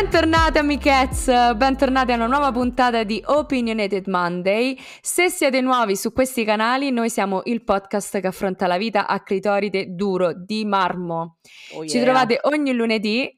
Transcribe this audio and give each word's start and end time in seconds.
Bentornate 0.00 0.58
amichezze, 0.58 1.54
bentornati 1.56 2.12
a 2.12 2.14
una 2.14 2.26
nuova 2.26 2.50
puntata 2.50 3.02
di 3.02 3.22
Opinionated 3.22 4.06
Monday. 4.06 4.74
Se 5.02 5.28
siete 5.28 5.60
nuovi 5.60 5.94
su 5.94 6.14
questi 6.14 6.42
canali, 6.42 6.90
noi 6.90 7.10
siamo 7.10 7.42
il 7.44 7.62
podcast 7.62 8.18
che 8.18 8.26
affronta 8.26 8.66
la 8.66 8.78
vita 8.78 9.06
a 9.06 9.20
clitoride 9.22 9.94
duro 9.94 10.32
di 10.32 10.64
marmo. 10.64 11.36
Oh 11.74 11.84
yeah. 11.84 11.86
Ci 11.92 12.00
trovate 12.00 12.38
ogni 12.44 12.72
lunedì 12.72 13.30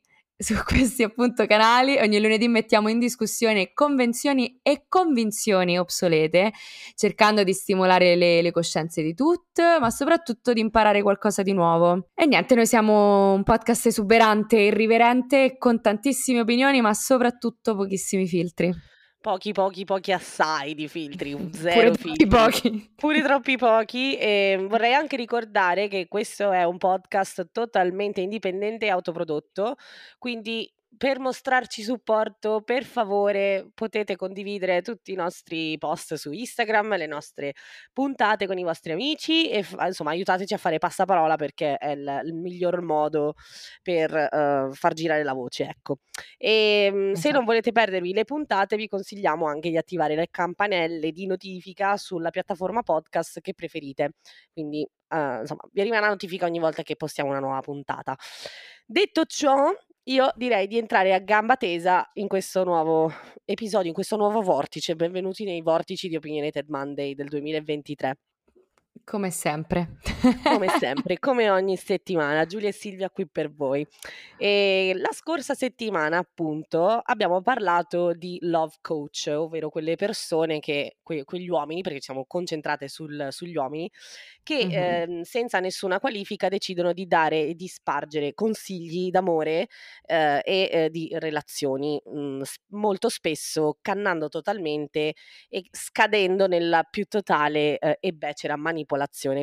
su 0.43 0.55
questi 0.65 1.03
appunto 1.03 1.47
canali. 1.47 1.97
Ogni 1.99 2.21
lunedì 2.21 2.49
mettiamo 2.49 2.89
in 2.89 2.99
discussione 2.99 3.73
convenzioni 3.73 4.59
e 4.63 4.85
convinzioni 4.89 5.79
obsolete, 5.79 6.53
cercando 6.95 7.43
di 7.43 7.53
stimolare 7.53 8.17
le, 8.17 8.43
le 8.43 8.51
coscienze 8.51 9.03
di 9.03 9.15
tutte, 9.15 9.79
ma 9.81 9.91
soprattutto 9.91 10.53
di 10.53 10.61
imparare 10.61 11.03
qualcosa 11.03 11.43
di 11.43 11.53
nuovo. 11.53 12.09
E 12.15 12.27
niente, 12.27 12.55
noi 12.55 12.67
siamo 12.67 13.33
un 13.33 13.43
podcast 13.43 13.87
esuberante, 13.87 14.57
irriverente, 14.59 15.57
con 15.59 15.81
tantissime 15.81 16.41
opinioni, 16.41 16.81
ma 16.81 16.93
soprattutto 16.95 17.75
pochissimi 17.75 18.27
filtri 18.27 18.91
pochi, 19.23 19.53
pochi, 19.53 19.85
pochi 19.87 20.13
assai 20.13 20.75
di 20.75 20.87
filtri, 20.89 21.33
un 21.33 21.51
zero 21.55 21.93
Pure 21.93 21.95
filtri. 21.95 22.27
pochi. 22.27 22.93
Pure 22.95 23.23
troppi 23.23 23.57
pochi. 23.57 24.17
E 24.19 24.67
vorrei 24.69 24.93
anche 24.93 25.17
ricordare 25.17 25.89
che 25.89 26.09
questo 26.09 26.51
è 26.53 26.65
un 26.65 26.77
podcast 26.77 27.49
totalmente 27.53 28.21
indipendente 28.21 28.85
e 28.87 28.91
autoprodotto, 28.91 29.77
quindi 30.19 30.71
per 30.97 31.19
mostrarci 31.19 31.83
supporto, 31.83 32.61
per 32.63 32.85
favore 32.85 33.71
potete 33.75 34.17
condividere 34.17 34.83
tutti 34.83 35.13
i 35.13 35.15
nostri 35.15 35.77
post 35.79 36.15
su 36.15 36.33
Instagram, 36.33 36.97
le 36.97 37.07
nostre 37.07 37.55
puntate 37.93 38.47
con 38.47 38.59
i 38.59 38.63
vostri 38.63 38.93
amici 38.93 39.49
e 39.49 39.65
insomma 39.87 40.11
aiutateci 40.11 40.55
a 40.55 40.59
fare 40.59 40.79
passaparola 40.79 41.37
perché 41.37 41.77
è 41.77 41.91
il, 41.91 42.21
il 42.25 42.35
miglior 42.35 42.83
modo 42.83 43.35
per 43.83 44.13
uh, 44.13 44.73
far 44.73 44.93
girare 44.93 45.23
la 45.23 45.33
voce, 45.33 45.65
ecco. 45.65 45.99
E 46.37 46.87
esatto. 46.87 46.95
se 46.95 47.01
non 47.01 47.15
esatto. 47.17 47.45
volete 47.45 47.73
perdervi 47.73 48.13
le 48.13 48.25
puntate 48.25 48.77
vi 48.77 48.89
consigliamo 48.89 49.47
anche 49.47 49.71
di 49.71 49.77
attivare 49.77 50.15
le 50.15 50.29
campanelle 50.31 51.11
di 51.11 51.27
notifica 51.27 51.97
sulla 51.97 52.31
piattaforma 52.31 52.83
podcast 52.83 53.41
che 53.41 53.55
preferite. 53.55 54.13
Quindi 54.53 54.87
uh, 55.09 55.41
insomma 55.41 55.63
vi 55.73 55.81
arriva 55.81 55.99
una 55.99 56.09
notifica 56.09 56.47
ogni 56.47 56.59
volta 56.59 56.83
che 56.83 56.97
postiamo 56.97 57.31
una 57.31 57.41
nuova 57.41 57.61
puntata. 57.61 58.15
Detto 58.85 59.25
ciò, 59.25 59.73
io 60.05 60.33
direi 60.35 60.67
di 60.67 60.79
entrare 60.79 61.15
a 61.15 61.21
gamba 61.21 61.57
tesa 61.57 62.09
in 62.15 62.27
questo 62.27 62.65
nuovo 62.65 63.13
episodio, 63.45 63.89
in 63.89 63.95
questo 63.95 64.17
nuovo 64.17 64.41
vortice. 64.43 64.97
Benvenuti 64.97 65.45
nei 65.45 65.63
vortici 65.63 66.09
di 66.09 66.17
Opinionated 66.17 66.69
Monday 66.69 67.15
del 67.15 67.29
2023. 67.29 68.17
Come 69.05 69.31
sempre. 69.31 69.97
come 70.45 70.69
sempre, 70.69 71.19
come 71.21 71.51
ogni 71.51 71.77
settimana, 71.77 72.47
Giulia 72.47 72.69
e 72.69 72.73
Silvia 72.73 73.11
qui 73.11 73.27
per 73.27 73.53
voi. 73.53 73.87
E 74.37 74.93
la 74.95 75.11
scorsa 75.13 75.55
settimana, 75.55 76.19
appunto, 76.19 77.01
abbiamo 77.03 77.43
parlato 77.43 78.13
di 78.13 78.39
love 78.43 78.77
coach, 78.81 79.33
ovvero 79.35 79.71
quelle 79.71 79.97
persone 79.97 80.61
che, 80.61 80.99
que- 81.03 81.25
quegli 81.25 81.49
uomini, 81.49 81.81
perché 81.83 82.01
siamo 82.01 82.27
concentrate 82.27 82.87
sul, 82.87 83.29
sugli 83.31 83.57
uomini, 83.57 83.91
che 84.43 84.67
mm-hmm. 84.67 85.21
eh, 85.21 85.25
senza 85.25 85.59
nessuna 85.59 85.99
qualifica 85.99 86.49
decidono 86.49 86.93
di 86.93 87.07
dare 87.07 87.47
e 87.47 87.55
di 87.55 87.67
spargere 87.67 88.35
consigli 88.35 89.11
d'amore 89.11 89.69
eh, 90.07 90.41
e 90.45 90.69
eh, 90.71 90.91
di 90.91 91.09
relazioni, 91.19 92.01
mh, 92.05 92.21
mm, 92.21 92.43
molto 92.69 93.09
spesso 93.09 93.79
cannando 93.81 94.29
totalmente 94.29 95.15
e 95.49 95.65
scadendo 95.71 96.47
nella 96.47 96.85
più 96.85 97.05
totale 97.07 97.79
eh, 97.79 97.97
e 98.01 98.13
becera 98.13 98.55
manipolazione. 98.57 98.82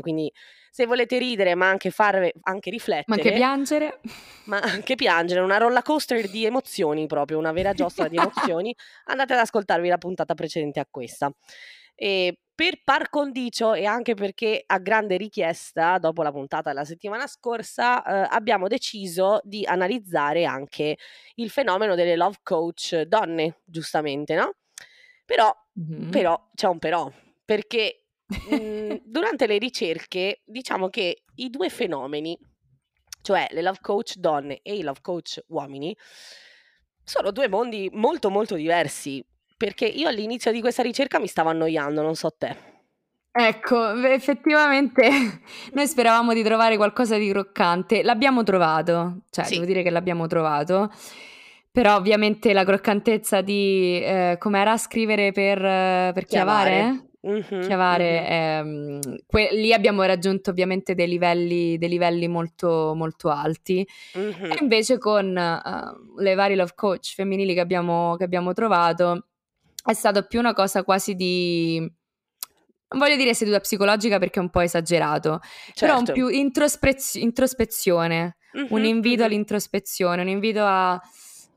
Quindi 0.01 0.31
se 0.71 0.85
volete 0.85 1.17
ridere 1.17 1.55
ma 1.55 1.67
anche 1.67 1.89
fare 1.89 2.33
anche 2.43 2.69
riflettere 2.69 3.05
ma 3.07 3.15
anche 3.15 3.33
piangere 3.33 3.99
ma 4.45 4.59
anche 4.59 4.95
piangere 4.95 5.39
una 5.39 5.57
roller 5.57 5.81
coaster 5.81 6.29
di 6.29 6.45
emozioni 6.45 7.07
proprio 7.07 7.39
una 7.39 7.51
vera 7.51 7.73
giostra 7.73 8.07
di 8.07 8.17
emozioni 8.22 8.75
andate 9.05 9.33
ad 9.33 9.39
ascoltarvi 9.39 9.88
la 9.88 9.97
puntata 9.97 10.35
precedente 10.35 10.79
a 10.79 10.88
questa 10.89 11.31
e 11.95 12.39
per 12.59 12.81
par 12.83 13.09
condicio 13.09 13.73
e 13.73 13.85
anche 13.85 14.16
perché 14.16 14.63
a 14.66 14.79
grande 14.79 15.16
richiesta, 15.16 15.97
dopo 15.97 16.23
la 16.23 16.31
puntata 16.31 16.72
della 16.72 16.83
settimana 16.83 17.25
scorsa, 17.25 18.03
eh, 18.03 18.28
abbiamo 18.31 18.67
deciso 18.67 19.39
di 19.44 19.66
analizzare 19.66 20.44
anche 20.44 20.97
il 21.35 21.49
fenomeno 21.49 21.95
delle 21.95 22.17
love 22.17 22.39
coach 22.44 23.01
donne, 23.03 23.61
giustamente, 23.63 24.35
no? 24.35 24.55
Però, 25.23 25.53
mm-hmm. 25.79 26.09
però 26.09 26.49
c'è 26.53 26.67
un 26.67 26.79
però, 26.79 27.09
perché 27.45 27.98
mh, 28.29 28.56
mhmm, 28.56 29.00
durante 29.03 29.47
le 29.47 29.57
ricerche 29.57 30.41
diciamo 30.45 30.90
che 30.90 31.23
i 31.35 31.50
due 31.50 31.69
fenomeni, 31.69 32.38
cioè 33.22 33.47
le 33.51 33.62
love 33.62 33.79
coach 33.81 34.16
donne 34.16 34.59
e 34.62 34.75
i 34.75 34.81
love 34.81 35.00
coach 35.01 35.40
uomini, 35.47 35.95
sono 37.03 37.31
due 37.31 37.47
mondi 37.47 37.90
molto 37.91 38.29
molto 38.29 38.56
diversi 38.56 39.23
perché 39.57 39.85
io 39.85 40.07
all'inizio 40.07 40.51
di 40.51 40.62
questa 40.62 40.84
ricerca 40.84 41.19
mi 41.19 41.28
stavo 41.28 41.50
annoiando, 41.50 42.01
non 42.01 42.16
so 42.16 42.31
te. 42.31 42.78
Ecco, 43.31 43.94
effettivamente 44.06 45.09
noi 45.73 45.88
speravamo 45.88 46.34
di 46.34 46.44
trovare 46.44 46.78
qualcosa 46.78 47.17
di 47.17 47.29
croccante, 47.29 48.03
l'abbiamo 48.03 48.44
trovato, 48.44 49.23
cioè 49.29 49.46
sì. 49.46 49.53
devo 49.56 49.66
dire 49.66 49.84
che 49.84 49.90
l'abbiamo 49.90 50.28
trovato, 50.28 50.91
però 51.72 51.96
ovviamente 51.96 52.53
la 52.53 52.63
croccantezza 52.63 53.41
di, 53.41 54.01
eh, 54.01 54.38
com'era, 54.40 54.78
scrivere 54.78 55.31
per, 55.31 55.59
per 55.59 56.25
chiavare? 56.25 57.09
Mm-hmm, 57.28 57.62
chiavare 57.63 58.22
mm-hmm. 58.22 59.02
Eh, 59.02 59.24
que- 59.28 59.50
lì 59.52 59.74
abbiamo 59.74 60.03
raggiunto 60.03 60.52
ovviamente 60.52 60.96
dei 60.96 61.07
livelli, 61.07 61.78
dei 61.78 61.90
livelli 61.90 62.30
molto, 62.30 62.94
molto 62.96 63.28
alti 63.28 63.85
mm-hmm. 64.18 64.52
e 64.52 64.57
invece 64.62 64.97
con 64.97 65.25
uh, 65.28 66.22
le 66.22 66.34
varie 66.35 66.56
love 66.56 66.72
coach 66.75 67.13
femminili 67.16 67.53
che 67.53 67.59
abbiamo, 67.59 68.16
che 68.16 68.24
abbiamo 68.24 68.53
trovato 68.53 69.25
è 69.84 69.94
stato 69.94 70.24
più 70.28 70.40
una 70.40 70.53
cosa 70.53 70.84
quasi 70.84 71.16
di 71.16 71.79
non 71.79 73.00
voglio 73.00 73.18
dire 73.18 73.34
seduta 73.34 73.59
psicologica 73.59 74.18
perché 74.18 74.40
è 74.40 74.41
un 74.41 74.50
po' 74.50 74.62
esagerato, 74.62 75.40
certo. 75.41 75.79
però 75.79 76.00
un 76.00 76.06
certo. 76.06 76.13
più 76.13 76.28
introspez- 76.29 77.16
introspezione, 77.16 78.38
mm-hmm, 78.58 78.68
un 78.69 78.84
invito 78.84 79.24
all'introspezione, 79.24 80.22
un 80.22 80.28
invito 80.28 80.63
a 80.63 81.00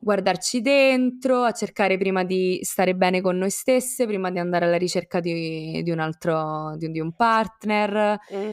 guardarci 0.03 0.61
dentro, 0.61 1.45
a 1.45 1.53
cercare 1.53 1.97
prima 1.97 2.25
di 2.25 2.59
stare 2.63 2.95
bene 2.95 3.21
con 3.21 3.39
noi 3.39 3.51
stesse, 3.51 4.05
prima 4.05 4.31
di 4.31 4.41
andare 4.41 4.65
alla 4.65 4.77
ricerca 4.77 5.21
di, 5.21 5.81
di 5.83 5.91
un 5.91 6.01
altro, 6.01 6.75
di, 6.77 6.91
di 6.91 6.99
un 6.99 7.13
partner. 7.15 8.19
Mm-hmm. 8.33 8.51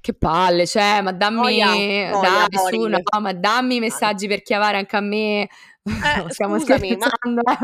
Che 0.00 0.14
palle, 0.14 0.66
cioè, 0.66 1.02
ma 1.02 1.12
dammi, 1.12 1.40
oia, 1.40 1.70
oia, 1.70 2.46
dai, 2.48 2.58
su, 2.70 2.86
no, 2.86 2.98
ma 3.20 3.32
dammi 3.34 3.78
messaggi 3.78 4.26
per 4.26 4.42
chiavare 4.42 4.78
anche 4.78 4.96
a 4.96 5.00
me. 5.00 5.42
Eh, 5.42 5.48
Stiamo 6.30 6.58
scusami, 6.58 6.96
scherzando. 6.98 7.42
Ma 7.42 7.58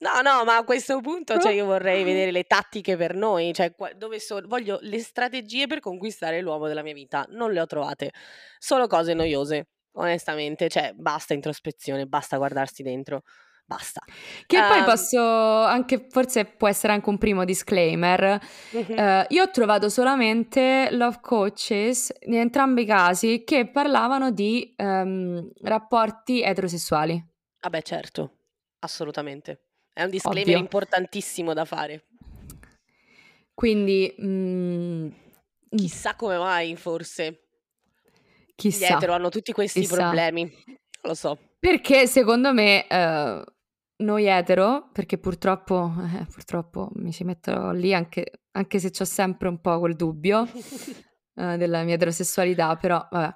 No, 0.00 0.20
no, 0.22 0.44
ma 0.44 0.58
a 0.58 0.64
questo 0.64 1.00
punto 1.00 1.40
cioè, 1.40 1.52
io 1.52 1.64
vorrei 1.64 2.04
vedere 2.04 2.30
le 2.30 2.44
tattiche 2.44 2.96
per 2.96 3.16
noi, 3.16 3.52
cioè 3.52 3.74
dove 3.96 4.20
sono, 4.20 4.46
voglio 4.46 4.78
le 4.82 5.00
strategie 5.00 5.66
per 5.66 5.80
conquistare 5.80 6.40
l'uomo 6.40 6.68
della 6.68 6.82
mia 6.82 6.92
vita, 6.92 7.26
non 7.30 7.52
le 7.52 7.60
ho 7.60 7.66
trovate, 7.66 8.12
solo 8.58 8.86
cose 8.86 9.12
noiose, 9.14 9.66
onestamente, 9.98 10.68
cioè 10.68 10.92
basta 10.94 11.34
introspezione, 11.34 12.06
basta 12.06 12.36
guardarsi 12.36 12.82
dentro. 12.82 13.22
Basta. 13.68 14.00
Che 14.46 14.58
um, 14.58 14.66
poi 14.66 14.82
posso 14.84 15.20
anche, 15.20 16.06
forse 16.08 16.46
può 16.46 16.68
essere 16.68 16.94
anche 16.94 17.10
un 17.10 17.18
primo 17.18 17.44
disclaimer. 17.44 18.40
Uh-huh. 18.70 18.94
Uh, 18.94 19.24
io 19.28 19.42
ho 19.42 19.50
trovato 19.50 19.90
solamente 19.90 20.88
love 20.92 21.18
coaches 21.20 22.10
in 22.20 22.36
entrambi 22.36 22.82
i 22.82 22.86
casi 22.86 23.44
che 23.44 23.68
parlavano 23.68 24.30
di 24.30 24.74
um, 24.78 25.46
rapporti 25.60 26.42
eterosessuali. 26.42 27.22
Vabbè, 27.60 27.82
certo, 27.82 28.38
assolutamente. 28.78 29.64
È 29.92 30.02
un 30.02 30.10
disclaimer 30.10 30.54
Ovvio. 30.54 30.58
importantissimo 30.58 31.52
da 31.52 31.66
fare. 31.66 32.06
Quindi... 33.52 34.14
Mm, 34.22 35.08
Chissà 35.76 36.14
come 36.14 36.38
mai, 36.38 36.74
forse. 36.76 37.47
Chissà. 38.58 38.88
Gli 38.88 38.92
etero 38.92 39.12
hanno 39.12 39.28
tutti 39.28 39.52
questi 39.52 39.80
Chissà. 39.80 39.94
problemi. 39.94 40.52
Lo 41.02 41.14
so. 41.14 41.38
Perché 41.60 42.08
secondo 42.08 42.52
me... 42.52 42.86
Uh, 42.90 43.56
noi 43.98 44.26
etero, 44.26 44.90
perché 44.92 45.18
purtroppo, 45.18 45.92
eh, 45.98 46.24
purtroppo 46.26 46.90
mi 46.94 47.10
ci 47.10 47.24
metto 47.24 47.72
lì 47.72 47.92
anche, 47.92 48.42
anche 48.52 48.78
se 48.78 48.92
ho 48.96 49.04
sempre 49.04 49.48
un 49.48 49.60
po' 49.60 49.80
quel 49.80 49.96
dubbio 49.96 50.42
uh, 50.42 50.48
della 51.56 51.82
mia 51.82 51.94
eterosessualità, 51.94 52.76
però 52.76 53.04
vabbè. 53.10 53.34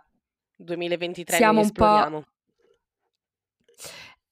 2023 0.59 1.37
siamo 1.37 1.61
un 1.61 1.73
po'... 1.73 2.25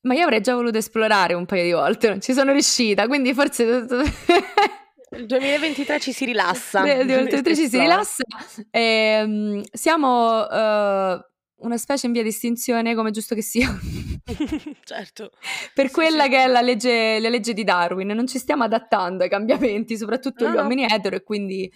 Ma 0.02 0.14
io 0.14 0.22
avrei 0.22 0.40
già 0.40 0.54
voluto 0.54 0.78
esplorare 0.78 1.34
un 1.34 1.46
paio 1.46 1.64
di 1.64 1.72
volte, 1.72 2.08
non 2.08 2.20
ci 2.20 2.32
sono 2.32 2.52
riuscita, 2.52 3.08
quindi 3.08 3.34
forse... 3.34 3.86
Il 5.16 5.26
2023 5.26 5.98
ci 5.98 6.12
si 6.12 6.24
rilassa. 6.24 6.80
Il 6.86 7.06
2023 7.06 7.54
ci 7.56 7.68
si 7.68 7.78
rilassa. 7.78 8.22
E, 8.70 8.80
ehm, 8.80 9.62
siamo 9.72 10.38
uh, 10.38 11.20
una 11.56 11.76
specie 11.76 12.06
in 12.06 12.12
via 12.12 12.22
di 12.22 12.28
estinzione, 12.28 12.94
come 12.94 13.10
giusto 13.10 13.34
che 13.34 13.42
sia. 13.42 13.68
certo. 14.84 15.32
Per 15.74 15.88
sì, 15.88 15.92
quella 15.92 16.24
sì. 16.24 16.30
che 16.30 16.44
è 16.44 16.46
la 16.46 16.60
legge, 16.60 17.18
la 17.18 17.28
legge, 17.28 17.52
di 17.52 17.64
Darwin. 17.64 18.08
Non 18.08 18.28
ci 18.28 18.38
stiamo 18.38 18.62
adattando 18.62 19.24
ai 19.24 19.28
cambiamenti, 19.28 19.96
soprattutto 19.96 20.46
no, 20.46 20.52
gli 20.52 20.56
uomini 20.56 20.84
etero, 20.84 21.16
e 21.16 21.22
quindi 21.24 21.70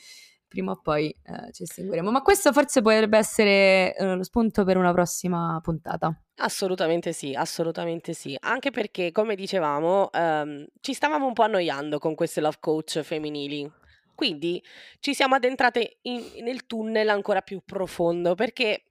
prima 0.55 0.71
o 0.71 0.81
poi 0.81 1.09
eh, 1.09 1.53
ci 1.53 1.65
estingueremo. 1.65 2.13
Ma 2.13 2.23
questo 2.23 2.53
forse 2.53 2.81
potrebbe 2.81 3.19
essere 3.19 3.97
eh, 3.97 4.15
lo 4.15 4.23
spunto 4.23 4.63
per 4.63 4.77
una 4.77 4.93
prossima 4.93 5.59
puntata. 5.61 6.17
Assolutamente 6.37 7.13
sì, 7.13 7.35
assolutamente 7.35 8.13
sì. 8.13 8.37
Anche 8.39 8.71
perché, 8.71 9.11
come 9.11 9.35
dicevamo, 9.35 10.11
ehm, 10.13 10.65
ci 10.81 10.95
stavamo 10.95 11.27
un 11.27 11.33
po' 11.33 11.43
annoiando 11.43 11.99
con 11.99 12.15
queste 12.15 12.41
love 12.41 12.59
coach 12.61 13.01
femminili. 13.01 13.69
Quindi 14.15 14.63
ci 15.01 15.13
siamo 15.13 15.35
addentrate 15.35 15.99
in, 16.03 16.23
nel 16.43 16.67
tunnel 16.67 17.09
ancora 17.09 17.41
più 17.41 17.61
profondo 17.65 18.37
perché 18.37 18.85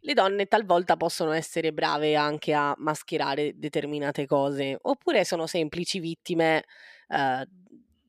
le 0.00 0.14
donne 0.14 0.46
talvolta 0.46 0.96
possono 0.96 1.32
essere 1.32 1.72
brave 1.72 2.14
anche 2.14 2.54
a 2.54 2.74
mascherare 2.78 3.58
determinate 3.58 4.26
cose, 4.26 4.78
oppure 4.80 5.24
sono 5.24 5.46
semplici 5.46 5.98
vittime 5.98 6.64
eh, 7.08 7.46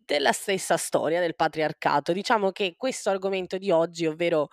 della 0.05 0.31
stessa 0.31 0.77
storia 0.77 1.19
del 1.19 1.35
patriarcato. 1.35 2.13
Diciamo 2.13 2.51
che 2.51 2.75
questo 2.77 3.09
argomento 3.09 3.57
di 3.57 3.71
oggi, 3.71 4.05
ovvero 4.05 4.49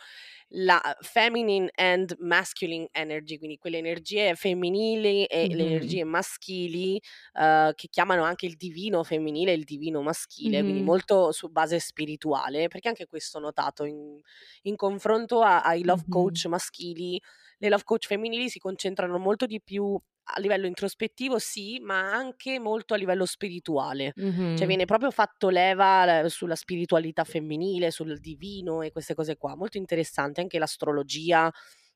la 0.54 0.80
feminine 1.00 1.70
and 1.74 2.14
masculine 2.18 2.88
energy, 2.92 3.38
quindi 3.38 3.56
quelle 3.56 3.78
energie 3.78 4.34
femminili 4.34 5.24
e 5.24 5.46
mm-hmm. 5.46 5.56
le 5.56 5.64
energie 5.64 6.04
maschili 6.04 7.00
uh, 7.34 7.72
che 7.74 7.88
chiamano 7.88 8.22
anche 8.22 8.46
il 8.46 8.56
divino 8.56 9.02
femminile 9.02 9.52
e 9.52 9.54
il 9.54 9.64
divino 9.64 10.02
maschile, 10.02 10.56
mm-hmm. 10.56 10.64
quindi 10.64 10.82
molto 10.82 11.32
su 11.32 11.48
base 11.48 11.78
spirituale, 11.78 12.68
perché 12.68 12.88
anche 12.88 13.06
questo 13.06 13.38
ho 13.38 13.40
notato 13.40 13.84
in, 13.84 14.20
in 14.62 14.76
confronto 14.76 15.40
a, 15.40 15.62
ai 15.62 15.84
love 15.84 16.02
mm-hmm. 16.02 16.10
coach 16.10 16.44
maschili, 16.46 17.20
le 17.58 17.68
love 17.68 17.84
coach 17.84 18.06
femminili 18.06 18.48
si 18.48 18.58
concentrano 18.58 19.18
molto 19.18 19.46
di 19.46 19.60
più 19.62 19.98
a 20.32 20.40
livello 20.40 20.66
introspettivo 20.66 21.38
sì, 21.38 21.78
ma 21.80 22.12
anche 22.12 22.58
molto 22.58 22.94
a 22.94 22.96
livello 22.96 23.26
spirituale. 23.26 24.12
Mm-hmm. 24.20 24.56
Cioè 24.56 24.66
viene 24.66 24.84
proprio 24.84 25.10
fatto 25.10 25.48
leva 25.48 26.28
sulla 26.28 26.56
spiritualità 26.56 27.24
femminile, 27.24 27.90
sul 27.90 28.18
divino 28.18 28.82
e 28.82 28.90
queste 28.92 29.14
cose 29.14 29.36
qua. 29.36 29.54
Molto 29.56 29.76
interessante 29.76 30.40
anche 30.40 30.58
l'astrologia 30.58 31.50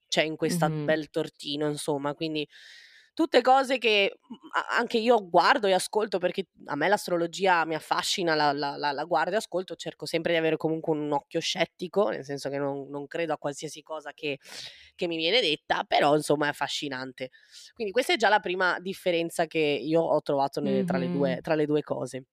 c'è 0.08 0.22
in 0.22 0.36
questa 0.36 0.68
mm-hmm. 0.68 0.84
bel 0.84 1.10
tortino, 1.10 1.66
insomma, 1.68 2.14
quindi 2.14 2.46
tutte 3.16 3.40
cose 3.40 3.78
che 3.78 4.18
mhmm, 4.28 4.38
anche 4.78 4.98
io 4.98 5.26
guardo 5.26 5.66
e 5.66 5.72
ascolto 5.72 6.18
perché 6.18 6.48
a 6.66 6.76
me 6.76 6.86
l'astrologia 6.86 7.64
mi 7.64 7.74
affascina, 7.74 8.34
la, 8.34 8.52
la, 8.52 8.76
la, 8.76 8.92
la 8.92 9.04
guardo 9.04 9.32
e 9.32 9.36
ascolto, 9.36 9.74
cerco 9.74 10.04
sempre 10.04 10.32
di 10.32 10.38
avere 10.38 10.58
comunque 10.58 10.94
un 10.94 11.10
occhio 11.10 11.40
scettico, 11.40 12.10
nel 12.10 12.24
senso 12.26 12.50
che 12.50 12.58
non, 12.58 12.90
non 12.90 13.06
credo 13.06 13.32
a 13.32 13.38
qualsiasi 13.38 13.82
cosa 13.82 14.12
che, 14.12 14.38
che, 14.94 15.06
mi 15.06 15.16
viene 15.16 15.40
detta, 15.40 15.84
però 15.84 16.14
insomma 16.14 16.44
è 16.44 16.50
affascinante. 16.50 17.30
Quindi 17.72 17.90
questa 17.90 18.12
è 18.12 18.16
già 18.16 18.28
la 18.28 18.40
prima 18.40 18.78
differenza 18.80 19.46
che 19.46 19.58
io 19.58 20.02
ho 20.02 20.20
trovato 20.20 20.60
nelle, 20.60 20.84
tra, 20.84 20.98
le 20.98 21.10
due, 21.10 21.38
tra 21.40 21.54
le 21.54 21.64
due 21.64 21.82
cose. 21.82 22.24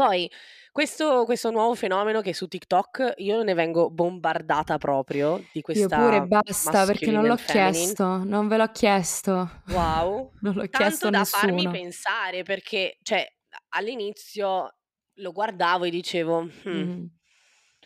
Poi 0.00 0.30
questo, 0.72 1.26
questo, 1.26 1.50
nuovo 1.50 1.74
fenomeno 1.74 2.22
che 2.22 2.32
su 2.32 2.48
TikTok 2.48 3.16
io 3.18 3.42
ne 3.42 3.52
vengo 3.52 3.90
bombardata 3.90 4.78
proprio 4.78 5.44
di 5.52 5.60
questa 5.60 5.94
Io 5.94 6.02
pure 6.02 6.22
basta 6.22 6.86
perché 6.86 7.10
non 7.10 7.26
l'ho 7.26 7.34
chiesto, 7.34 8.24
non 8.24 8.48
ve 8.48 8.56
l'ho 8.56 8.72
chiesto. 8.72 9.60
Wow. 9.66 10.32
non 10.40 10.54
l'ho 10.54 10.66
Tanto 10.68 10.78
chiesto 10.78 11.08
a 11.08 11.10
da 11.10 11.18
nessuno. 11.18 11.42
farmi 11.42 11.68
pensare 11.68 12.44
perché 12.44 12.96
cioè 13.02 13.30
all'inizio 13.74 14.74
lo 15.16 15.32
guardavo 15.32 15.84
e 15.84 15.90
dicevo 15.90 16.44
hmm, 16.44 16.70
mm. 16.70 17.04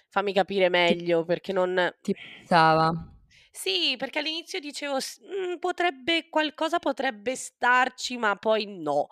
fammi 0.09 0.33
capire 0.33 0.69
meglio 0.69 1.25
perché 1.25 1.53
non 1.53 1.93
ti 2.01 2.15
pensava. 2.15 2.93
Sì, 3.51 3.97
perché 3.99 4.21
all'inizio 4.21 4.61
dicevo 4.61 4.99
potrebbe 5.59 6.29
qualcosa 6.29 6.79
potrebbe 6.79 7.35
starci, 7.35 8.17
ma 8.17 8.37
poi 8.37 8.67
no. 8.67 9.09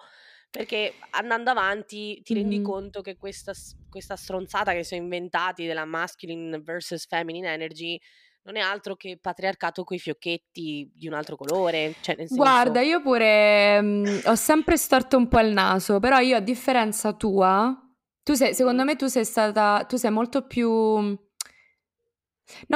Perché 0.53 0.97
andando 1.13 1.49
avanti 1.49 2.21
ti 2.23 2.35
rendi 2.35 2.59
Mh-mh. 2.59 2.65
conto 2.65 3.01
che 3.01 3.17
questa, 3.17 3.53
questa 3.89 4.17
stronzata 4.17 4.73
che 4.73 4.83
si 4.83 4.91
sono 4.91 5.01
inventati 5.01 5.65
della 5.65 5.87
masculine 5.87 6.61
versus 6.61 7.07
feminine 7.07 7.55
energy 7.55 7.99
non 8.43 8.57
è 8.57 8.61
altro 8.61 8.95
che 8.95 9.19
patriarcato 9.19 9.83
coi 9.83 9.99
fiocchetti 9.99 10.93
di 10.95 11.07
un 11.07 11.15
altro 11.15 11.37
colore. 11.37 11.95
Cioè, 12.03 12.17
nel 12.17 12.29
senso... 12.29 12.43
Guarda, 12.43 12.83
io 12.83 13.01
pure 13.01 13.81
mh, 13.81 14.21
ho 14.27 14.35
sempre 14.35 14.77
storto 14.77 15.17
un 15.17 15.27
po' 15.29 15.41
il 15.41 15.55
naso, 15.55 16.01
però 16.01 16.19
io 16.19 16.37
a 16.37 16.41
differenza 16.41 17.15
tua, 17.15 17.75
tu 18.23 18.35
sei, 18.35 18.53
secondo 18.53 18.85
me 18.85 18.95
tu 18.97 19.07
sei 19.07 19.25
stata, 19.25 19.87
tu 19.89 19.97
sei 19.97 20.11
molto 20.11 20.47
più, 20.47 20.69
non 20.69 21.17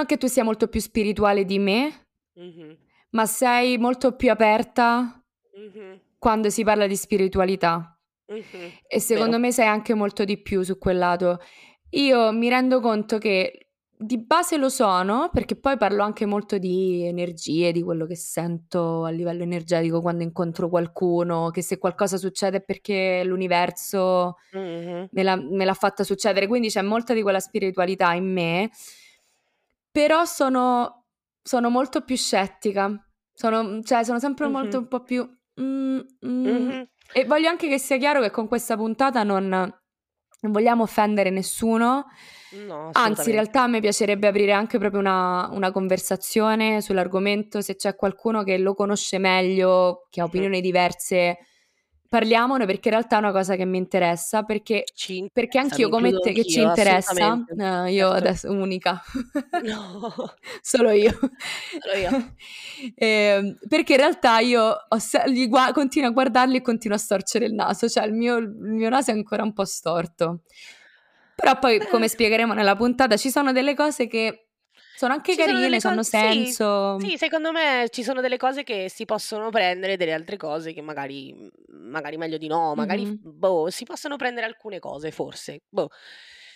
che 0.06 0.16
tu 0.16 0.28
sia 0.28 0.44
molto 0.44 0.68
più 0.68 0.80
spirituale 0.80 1.44
di 1.44 1.58
me, 1.58 2.06
mm-hmm. 2.40 2.72
ma 3.10 3.26
sei 3.26 3.76
molto 3.76 4.16
più 4.16 4.30
aperta. 4.30 5.20
Mm-hmm 5.58 6.04
quando 6.18 6.50
si 6.50 6.64
parla 6.64 6.86
di 6.86 6.96
spiritualità. 6.96 7.90
Mm-hmm, 8.32 8.70
e 8.88 9.00
secondo 9.00 9.32
vero. 9.32 9.42
me 9.42 9.52
sai 9.52 9.66
anche 9.66 9.94
molto 9.94 10.24
di 10.24 10.40
più 10.40 10.62
su 10.62 10.78
quel 10.78 10.98
lato. 10.98 11.38
Io 11.90 12.32
mi 12.32 12.48
rendo 12.48 12.80
conto 12.80 13.18
che 13.18 13.66
di 13.98 14.18
base 14.18 14.58
lo 14.58 14.68
sono, 14.68 15.30
perché 15.32 15.56
poi 15.56 15.78
parlo 15.78 16.02
anche 16.02 16.26
molto 16.26 16.58
di 16.58 17.04
energie, 17.04 17.72
di 17.72 17.82
quello 17.82 18.04
che 18.04 18.16
sento 18.16 19.04
a 19.04 19.10
livello 19.10 19.42
energetico 19.42 20.02
quando 20.02 20.22
incontro 20.22 20.68
qualcuno, 20.68 21.50
che 21.50 21.62
se 21.62 21.78
qualcosa 21.78 22.18
succede 22.18 22.58
è 22.58 22.62
perché 22.62 23.22
l'universo 23.24 24.36
mm-hmm. 24.54 25.04
me, 25.10 25.22
l'ha, 25.22 25.36
me 25.36 25.64
l'ha 25.64 25.74
fatta 25.74 26.04
succedere, 26.04 26.46
quindi 26.46 26.68
c'è 26.68 26.82
molta 26.82 27.14
di 27.14 27.22
quella 27.22 27.40
spiritualità 27.40 28.12
in 28.12 28.30
me, 28.30 28.70
però 29.90 30.24
sono, 30.26 31.06
sono 31.42 31.70
molto 31.70 32.02
più 32.02 32.16
scettica, 32.16 32.90
sono, 33.32 33.80
cioè, 33.82 34.04
sono 34.04 34.18
sempre 34.18 34.46
mm-hmm. 34.46 34.54
molto 34.54 34.78
un 34.78 34.88
po' 34.88 35.02
più 35.02 35.26
Mm, 35.60 36.00
mm. 36.26 36.46
Mm-hmm. 36.46 36.82
E 37.12 37.24
voglio 37.24 37.48
anche 37.48 37.68
che 37.68 37.78
sia 37.78 37.96
chiaro 37.96 38.20
che 38.20 38.30
con 38.30 38.48
questa 38.48 38.76
puntata 38.76 39.22
non, 39.22 39.48
non 39.48 40.52
vogliamo 40.52 40.82
offendere 40.82 41.30
nessuno. 41.30 42.06
No, 42.66 42.90
Anzi, 42.92 43.30
in 43.30 43.34
realtà 43.34 43.62
a 43.62 43.66
me 43.66 43.80
piacerebbe 43.80 44.28
aprire 44.28 44.52
anche 44.52 44.78
proprio 44.78 45.00
una, 45.00 45.48
una, 45.52 45.72
conversazione 45.72 46.80
sull'argomento. 46.80 47.60
Se 47.60 47.76
c'è 47.76 47.94
qualcuno 47.96 48.42
che 48.42 48.56
lo 48.58 48.74
conosce 48.74 49.18
meglio, 49.18 50.06
che 50.10 50.20
ha 50.20 50.24
opinioni 50.24 50.60
diverse, 50.60 51.38
parliamone 52.08 52.66
perché 52.66 52.88
in 52.88 52.94
realtà 52.94 53.16
è 53.16 53.18
una 53.18 53.32
cosa 53.32 53.56
che 53.56 53.64
mi 53.64 53.78
interessa. 53.78 54.42
Perché, 54.42 54.84
ci 54.94 55.28
perché 55.32 55.58
anch'io, 55.58 55.88
come 55.88 56.12
te, 56.12 56.32
che 56.32 56.44
ci 56.44 56.60
interessa, 56.60 57.32
uh, 57.32 57.86
io 57.86 58.10
certo. 58.10 58.12
adesso 58.12 58.50
unica, 58.50 59.02
no. 59.62 60.12
solo 60.62 60.90
io. 60.90 61.10
Solo 61.80 61.98
io. 61.98 62.34
eh, 62.94 63.56
perché 63.68 63.92
in 63.92 63.98
realtà 63.98 64.38
io 64.38 64.76
se- 64.98 65.24
gu- 65.48 65.72
continuo 65.72 66.08
a 66.08 66.12
guardarli 66.12 66.56
e 66.56 66.62
continuo 66.62 66.96
a 66.96 67.00
storcere 67.00 67.46
il 67.46 67.54
naso, 67.54 67.88
cioè 67.88 68.06
il 68.06 68.12
mio, 68.12 68.36
il 68.36 68.50
mio 68.50 68.88
naso 68.88 69.10
è 69.10 69.14
ancora 69.14 69.42
un 69.42 69.52
po' 69.52 69.64
storto. 69.64 70.40
Però 71.34 71.58
poi, 71.58 71.86
come 71.90 72.08
spiegheremo 72.08 72.54
nella 72.54 72.76
puntata, 72.76 73.16
ci 73.16 73.30
sono 73.30 73.52
delle 73.52 73.74
cose 73.74 74.06
che 74.06 74.45
sono 74.96 75.12
anche 75.14 75.34
Ci 75.34 75.42
carine, 75.42 75.80
sono 75.80 75.88
hanno 75.88 76.02
cose, 76.02 76.02
sì, 76.02 76.56
senso. 76.56 77.12
sì, 77.12 77.16
secondo 77.18 77.52
me 77.52 77.88
ci 77.90 78.02
sono 78.02 78.20
delle 78.20 78.36
cose 78.36 78.62
che 78.64 78.88
si 78.90 79.04
possono 79.04 79.50
prendere, 79.50 79.96
delle 79.96 80.12
altre 80.12 80.36
cose 80.36 80.72
che 80.72 80.80
magari, 80.82 81.34
magari 81.68 82.16
meglio 82.16 82.38
di 82.38 82.46
no, 82.48 82.74
magari, 82.74 83.06
Mhm. 83.06 83.18
boh, 83.20 83.70
si 83.70 83.84
possono 83.84 84.16
prendere 84.16 84.46
alcune 84.46 84.78
cose, 84.78 85.10
forse. 85.10 85.62
Boh. 85.68 85.88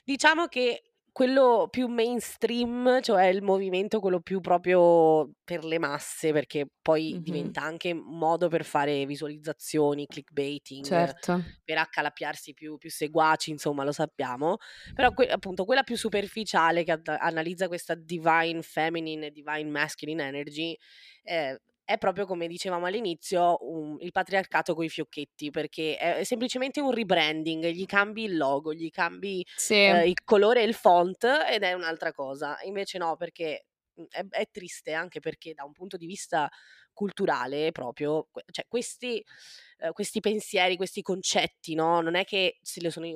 Diciamo 0.04 0.46
che 0.46 0.89
quello 1.12 1.68
più 1.70 1.86
mainstream, 1.88 3.00
cioè 3.02 3.26
il 3.26 3.42
movimento 3.42 4.00
quello 4.00 4.20
più 4.20 4.40
proprio 4.40 5.30
per 5.44 5.64
le 5.64 5.78
masse, 5.78 6.32
perché 6.32 6.66
poi 6.80 7.16
Mhm. 7.16 7.20
diventa 7.20 7.62
anche 7.62 7.92
modo 7.94 8.48
per 8.48 8.64
fare 8.64 9.04
visualizzazioni, 9.06 10.06
clickbaiting, 10.06 10.84
Certo. 10.84 11.44
per 11.64 11.78
accalappiarsi 11.78 12.52
più, 12.54 12.76
più 12.78 12.90
seguaci, 12.90 13.50
insomma, 13.50 13.84
lo 13.84 13.92
sappiamo. 13.92 14.56
Però 14.94 15.12
que- 15.12 15.28
appunto 15.28 15.64
quella 15.64 15.82
più 15.82 15.96
superficiale 15.96 16.84
che 16.84 16.92
ad- 16.92 17.08
analizza 17.08 17.68
questa 17.68 17.94
divine 17.94 18.62
feminine 18.62 19.26
e 19.26 19.30
divine 19.30 19.68
masculine 19.70 20.26
energy 20.26 20.76
eh, 21.22 21.60
è 21.90 21.98
proprio 21.98 22.24
come 22.24 22.46
dicevamo 22.46 22.86
all'inizio 22.86 23.58
un, 23.62 23.96
il 23.98 24.12
patriarcato 24.12 24.76
con 24.76 24.84
i 24.84 24.88
fiocchetti, 24.88 25.50
perché 25.50 25.96
è, 25.96 26.18
è, 26.18 26.24
semplicemente 26.24 26.80
un 26.80 26.92
rebranding, 26.92 27.66
gli 27.66 27.84
cambi 27.84 28.22
il 28.22 28.36
logo, 28.36 28.72
gli 28.72 28.90
cambi 28.90 29.44
sì. 29.56 29.74
eh, 29.74 30.08
il 30.08 30.22
colore 30.22 30.62
e 30.62 30.66
il 30.66 30.74
font 30.74 31.24
ed 31.24 31.64
è 31.64 31.72
un'altra 31.72 32.12
cosa. 32.12 32.56
Invece 32.62 32.98
no, 32.98 33.16
perché 33.16 33.66
mhmm, 33.94 34.04
è, 34.08 34.24
è, 34.28 34.48
triste 34.52 34.92
anche 34.92 35.18
perché 35.18 35.52
da 35.52 35.64
un 35.64 35.72
punto 35.72 35.96
di 35.96 36.06
vista 36.06 36.48
culturale 37.00 37.72
proprio, 37.72 38.28
cioè 38.50 38.66
questi, 38.68 39.24
eh, 39.78 39.90
questi 39.92 40.20
pensieri, 40.20 40.76
questi 40.76 41.00
concetti, 41.00 41.74
no? 41.74 42.02
Non 42.02 42.14
è 42.14 42.26
che 42.26 42.58
se 42.60 42.82
le 42.82 42.90
sono 42.90 43.06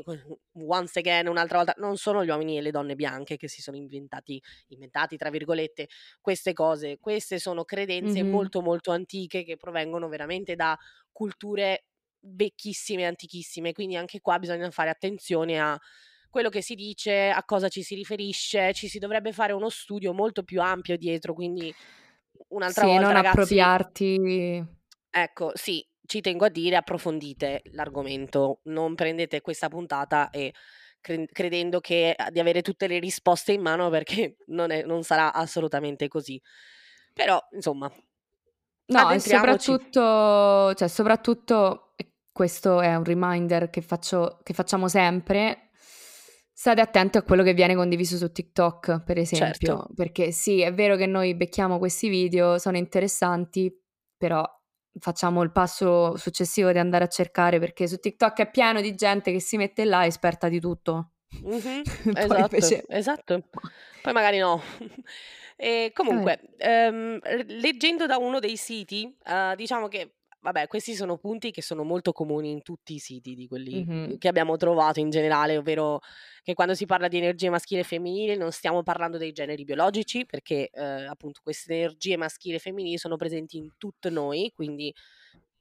once 0.53 1.01
again 1.01 1.29
un'altra 1.29 1.59
volta, 1.59 1.75
non 1.77 1.99
sono 1.99 2.25
gli 2.25 2.31
uomini 2.31 2.57
e 2.57 2.63
le 2.63 2.71
donne 2.71 2.95
bianche 2.95 3.37
che 3.37 3.47
si 3.47 3.61
sono 3.61 3.77
inventati, 3.77 4.43
inventati 4.69 5.19
tra 5.19 5.29
virgolette, 5.29 5.89
queste 6.23 6.55
cose. 6.55 6.97
Queste 6.99 7.39
sono 7.39 7.65
credenze 7.65 8.23
mm-hmm. 8.23 8.33
molto 8.33 8.63
molto 8.63 8.91
antiche 8.91 9.45
che 9.45 9.59
provengono 9.59 10.09
veramente 10.09 10.55
da 10.55 10.75
culture 11.13 11.85
vecchissime, 12.21 13.05
antichissime, 13.05 13.75
quindi 13.75 13.97
anche 13.97 14.23
qua 14.23 14.39
bisogna 14.39 14.71
fare 14.71 14.89
attenzione 14.89 15.61
a 15.61 15.79
quello 16.31 16.49
che 16.49 16.63
si 16.63 16.75
dice, 16.75 17.29
a 17.29 17.45
cosa 17.45 17.69
ci 17.69 17.83
si 17.83 17.95
riferisce, 17.95 18.73
ci 18.73 18.89
si 18.89 18.99
dovrebbe 18.99 19.33
fare 19.33 19.53
uno 19.53 19.69
studio 19.69 20.15
molto 20.15 20.43
più 20.43 20.63
ampio 20.63 20.97
dietro, 20.97 21.35
quindi 21.35 21.73
un'altra 22.49 22.83
sì, 22.83 22.89
volta 22.89 23.03
non 23.05 23.13
ragazzi, 23.13 23.29
appropriarti. 23.29 24.65
Ecco, 25.11 25.53
sì, 25.55 25.87
ci 26.07 26.21
tengo 26.21 26.45
a 26.45 26.49
dire, 26.49 26.77
approfondite 26.77 27.63
l'argomento, 27.73 28.61
non 28.65 28.95
prendete 28.95 29.41
questa 29.41 29.69
puntata 29.69 30.31
e 30.31 30.53
cre- 31.01 31.29
credendo 31.31 31.81
che, 31.81 32.17
di 32.31 32.41
avere 32.41 32.63
tutte 32.63 32.87
le 32.87 32.99
risposte 32.99 33.53
in 33.53 33.63
mano 33.63 33.91
perché 33.91 34.37
non, 34.49 34.71
è, 34.71 34.83
non 34.83 35.03
sarà 35.03 35.33
assolutamente 35.33 36.09
così. 36.09 36.41
Però, 37.13 37.39
insomma, 37.53 37.91
No, 38.87 39.11
e 39.11 39.19
soprattutto, 39.19 40.75
cioè, 40.75 40.89
soprattutto, 40.89 41.95
questo 42.31 42.81
è 42.81 42.95
un 42.95 43.05
reminder 43.05 43.71
che, 43.71 43.81
faccio, 43.81 44.41
che 44.43 44.53
facciamo 44.53 44.89
sempre, 44.89 45.71
state 46.57 46.81
attenti 46.81 47.19
a 47.19 47.23
quello 47.23 47.43
che 47.43 47.53
viene 47.53 47.75
condiviso 47.75 48.17
su 48.17 48.31
TikTok, 48.31 49.03
per 49.03 49.19
esempio, 49.19 49.67
certo. 49.67 49.91
perché 49.95 50.31
sì, 50.31 50.61
è 50.63 50.73
vero 50.73 50.95
che 50.95 51.07
noi 51.07 51.35
becchiamo 51.35 51.79
questi 51.79 52.09
video, 52.09 52.59
sono 52.59 52.77
interessanti, 52.77 53.77
però 54.17 54.43
facciamo 55.01 55.43
il 55.43 55.51
passo 55.51 56.17
successivo 56.17 56.71
di 56.71 56.79
andare 56.79 57.05
a 57.05 57.09
cercare 57.09 57.59
perché 57.59 57.89
su 57.89 57.99
TikTok 57.99 58.39
è 58.39 58.51
pieno 58.51 58.81
di 58.81 58.95
gente 58.95 59.33
che 59.33 59.41
si 59.41 59.57
mette 59.57 59.85
là 59.85 60.07
esperta 60.07 60.49
di 60.49 60.61
tutto. 60.61 61.11
Mm-hmm, 61.45 61.81
esatto, 62.15 62.37
invece... 62.37 62.85
esatto. 62.89 63.43
Poi 64.01 64.13
magari 64.13 64.39
no. 64.39 64.63
E 65.57 65.93
comunque, 65.95 66.41
ehm, 66.57 67.21
leggendo 67.61 68.07
da 68.07 68.17
uno 68.17 68.41
dei 68.41 68.57
siti, 68.57 69.17
uh, 69.27 69.55
diciamo 69.55 69.87
che 69.87 70.17
vabbè, 70.45 70.67
questi 70.67 70.95
sono 70.95 71.17
punti 71.17 71.51
che 71.51 71.63
sono 71.63 71.85
molto 71.85 72.13
comuni 72.13 72.51
in 72.51 72.61
tutti 72.61 72.95
i 72.95 72.99
siti 72.99 73.35
di 73.35 73.49
quelli 73.49 73.83
mm-hmm. 73.83 74.17
che 74.19 74.29
abbiamo 74.29 74.59
trovato 74.59 75.01
in 75.01 75.09
generale, 75.09 75.57
ovvero 75.57 76.01
che 76.43 76.53
quando 76.53 76.75
si 76.75 76.85
parla 76.85 77.09
di 77.09 77.17
energie 77.17 77.49
maschile 77.49 77.81
e 77.81 77.85
femminili 77.85 78.37
non 78.37 78.53
stiamo 78.53 78.83
parlando 78.83 79.17
dei 79.17 79.33
generi 79.33 79.65
biologici, 79.65 80.27
perché 80.27 80.69
eh, 80.69 81.07
appunto 81.07 81.41
queste 81.43 81.75
energie 81.75 82.19
maschili 82.19 82.57
e 82.57 82.59
femminili 82.59 82.99
sono 82.99 83.17
presenti 83.17 83.57
in 83.57 83.71
tutte 83.79 84.11
noi, 84.11 84.53
quindi 84.55 84.95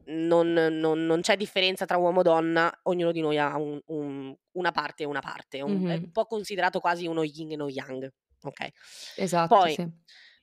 non, 0.08 0.52
non, 0.52 1.06
non, 1.06 1.22
c'è 1.22 1.38
differenza 1.38 1.86
tra 1.86 1.96
uomo 1.96 2.20
e 2.20 2.24
donna, 2.24 2.80
ognuno 2.84 3.14
di 3.14 3.22
noi 3.22 3.38
ha 3.38 3.58
un, 3.58 3.80
un, 3.86 4.36
una 4.52 4.72
parte 4.74 5.04
e 5.04 5.06
una 5.06 5.22
parte, 5.22 5.62
un, 5.62 5.72
mm-hmm. 5.72 5.90
è 5.90 5.96
un 5.96 6.12
po' 6.12 6.26
considerato 6.26 6.82
quasi 6.82 7.08
uno 7.08 7.24
yin 7.24 7.52
e 7.52 7.56
uno 7.56 7.70
yang. 7.70 8.12
Ok. 8.42 8.68
Esatto. 9.16 9.56
Poi, 9.56 9.74
sì. 9.76 9.90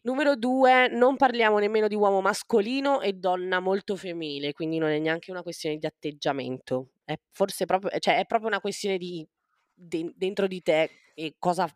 Numero 0.02 0.36
due, 0.36 0.88
non 0.88 1.16
parliamo 1.16 1.58
nemmeno 1.58 1.88
di 1.88 1.94
uomo 1.94 2.20
mascolino 2.20 3.00
e 3.00 3.12
donna 3.14 3.60
molto 3.60 3.96
femminile, 3.96 4.52
quindi 4.52 4.78
non 4.78 4.90
è 4.90 4.98
neanche 4.98 5.30
una 5.30 5.42
questione 5.42 5.76
di 5.76 5.86
atteggiamento, 5.86 6.92
è 7.04 7.14
forse 7.30 7.66
proprio, 7.66 7.98
cioè 7.98 8.18
è 8.18 8.26
proprio 8.26 8.48
una 8.48 8.60
questione 8.60 8.98
di 8.98 9.26
de- 9.74 10.12
dentro 10.14 10.46
di 10.46 10.62
te 10.62 10.90
e 11.14 11.34
cosa 11.38 11.68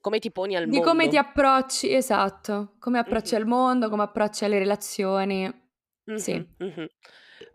come 0.00 0.18
ti 0.18 0.30
poni 0.30 0.56
al 0.56 0.64
di 0.64 0.70
mondo. 0.70 0.84
Di 0.84 0.88
come 0.88 1.08
ti 1.08 1.16
approcci, 1.16 1.92
esatto, 1.92 2.74
come 2.78 2.98
approcci 2.98 3.34
mm-hmm. 3.34 3.42
al 3.42 3.48
mondo, 3.48 3.88
come 3.88 4.02
approcci 4.04 4.44
alle 4.44 4.58
relazioni. 4.58 5.42
Mm-hmm, 5.44 6.18
sì. 6.18 6.32
Mm-hmm. 6.62 6.86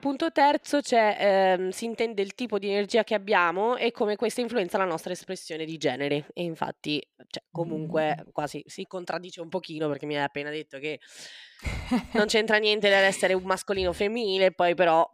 Punto 0.03 0.33
terzo, 0.33 0.81
c'è, 0.81 1.15
ehm, 1.17 1.69
si 1.69 1.86
intende 1.86 2.22
il 2.22 2.36
tipo 2.36 2.60
di 2.60 2.67
energia 2.67 3.05
che 3.05 3.13
abbiamo 3.13 3.77
e 3.77 3.91
come 3.91 4.17
questa 4.17 4.41
influenza 4.41 4.77
la 4.77 4.83
nostra 4.83 5.13
espressione 5.13 5.63
di 5.63 5.77
genere. 5.77 6.25
E 6.33 6.43
infatti, 6.43 7.01
cioè, 7.29 7.41
comunque, 7.50 8.17
mm. 8.19 8.31
quasi 8.33 8.62
si 8.65 8.86
contraddice 8.86 9.39
un 9.39 9.48
pochino 9.48 9.88
perché 9.88 10.05
mi 10.05 10.17
hai 10.17 10.24
appena 10.24 10.50
detto 10.50 10.77
che 10.77 11.00
non 12.15 12.25
c'entra 12.27 12.57
niente 12.57 12.89
nell'essere 12.89 13.33
un 13.33 13.43
mascolino 13.43 13.91
o 13.91 13.93
femminile, 13.93 14.51
poi 14.51 14.75
però 14.75 15.10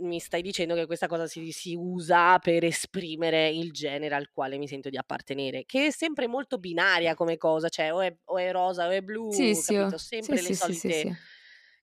mi 0.00 0.18
stai 0.18 0.42
dicendo 0.42 0.74
che 0.74 0.84
questa 0.84 1.06
cosa 1.06 1.26
si, 1.26 1.50
si, 1.50 1.74
usa 1.74 2.38
per 2.38 2.62
esprimere 2.62 3.48
il 3.48 3.72
genere 3.72 4.16
al 4.16 4.28
quale 4.30 4.58
mi 4.58 4.68
sento 4.68 4.90
di 4.90 4.98
appartenere, 4.98 5.64
che 5.64 5.86
è 5.86 5.90
sempre 5.90 6.26
molto 6.26 6.58
binaria 6.58 7.14
come 7.14 7.38
cosa, 7.38 7.70
cioè 7.70 7.90
o 7.90 8.02
è, 8.02 8.14
o 8.22 8.36
è 8.36 8.52
rosa 8.52 8.86
o 8.86 8.90
è 8.90 9.00
blu, 9.00 9.32
sì, 9.32 9.58
capito? 9.64 9.96
Sì, 9.96 10.06
sempre 10.08 10.36
sì, 10.36 10.48
le 10.48 10.54
solite 10.54 11.16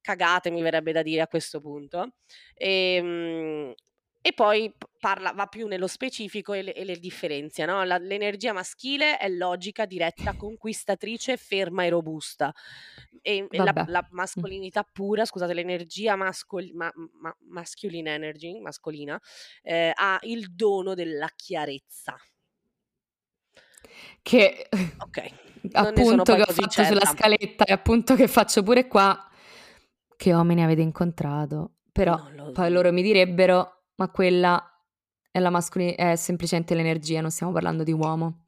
cagate, 0.04 0.52
mi 0.52 0.62
verrebbe 0.62 0.92
da 0.92 1.02
dire 1.02 1.22
a 1.22 1.28
questo 1.28 1.60
punto. 1.62 2.16
E, 2.54 2.96
ehm, 2.96 3.74
e 4.26 4.32
poi 4.32 4.74
parla, 5.00 5.34
va 5.34 5.48
più 5.48 5.68
nello 5.68 5.88
specifico 5.88 6.54
e 6.54 6.62
le, 6.62 6.74
e 6.74 6.86
le 6.86 6.98
differenzia. 6.98 7.66
No? 7.66 7.84
La, 7.84 7.98
l'energia 7.98 8.54
maschile 8.54 9.18
è 9.18 9.28
logica, 9.28 9.86
diretta, 9.86 10.34
conquistatrice, 10.38 11.36
ferma 11.36 11.84
e 11.84 11.90
robusta. 11.90 12.54
E, 13.22 13.48
e 13.50 13.58
la, 13.58 13.74
la, 13.88 14.08
mascolinità 14.12 14.84
pura, 14.90 15.26
scusate, 15.26 15.54
l'energia 15.54 16.16
mascol, 16.16 16.72
ma, 16.74 16.90
ma, 17.20 17.36
masculine 17.50 18.14
energy, 18.14 18.60
mascolina, 18.62 19.20
eh, 19.62 19.92
ha 19.94 20.20
il 20.22 20.54
dono 20.54 20.94
della 20.94 21.30
chiarezza. 21.36 22.16
Che 24.22 24.70
okay. 25.00 25.34
appunto 25.74 26.36
che 26.36 26.42
ho 26.42 26.46
fatto 26.46 26.70
certa. 26.70 26.86
sulla 26.86 27.06
scaletta 27.06 27.66
e 27.66 27.74
appunto 27.74 28.16
che 28.16 28.30
faccio 28.30 28.64
pure 28.64 28.88
qua 28.88 29.28
che 30.24 30.32
uomini 30.32 30.64
avete 30.64 30.80
incontrato? 30.80 31.80
Però 31.92 32.18
poi 32.54 32.72
loro 32.72 32.94
mi 32.94 33.02
direbbero, 33.02 33.88
ma 33.96 34.08
quella 34.08 34.82
è 35.30 35.38
la 35.40 35.50
mascolina, 35.50 35.96
è 35.96 36.16
semplicemente 36.16 36.76
l'energia, 36.76 37.20
non 37.20 37.30
stiamo 37.30 37.52
parlando 37.52 37.84
di 37.84 37.92
uomo. 37.92 38.46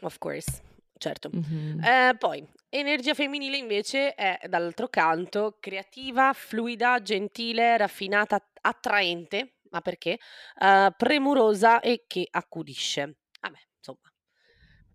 Of 0.00 0.16
course, 0.16 0.62
certo. 0.96 1.28
Mm-hmm. 1.28 1.84
Eh, 1.84 2.16
poi, 2.16 2.42
energia 2.70 3.12
femminile 3.12 3.58
invece 3.58 4.14
è 4.14 4.38
dall'altro 4.48 4.88
canto 4.88 5.58
creativa, 5.60 6.32
fluida, 6.32 7.02
gentile, 7.02 7.76
raffinata, 7.76 8.42
attraente, 8.62 9.56
ma 9.68 9.82
perché? 9.82 10.18
Uh, 10.60 10.94
premurosa 10.96 11.80
e 11.80 12.04
che 12.06 12.26
accudisce. 12.30 13.18
Vabbè, 13.38 13.58
insomma, 13.76 14.10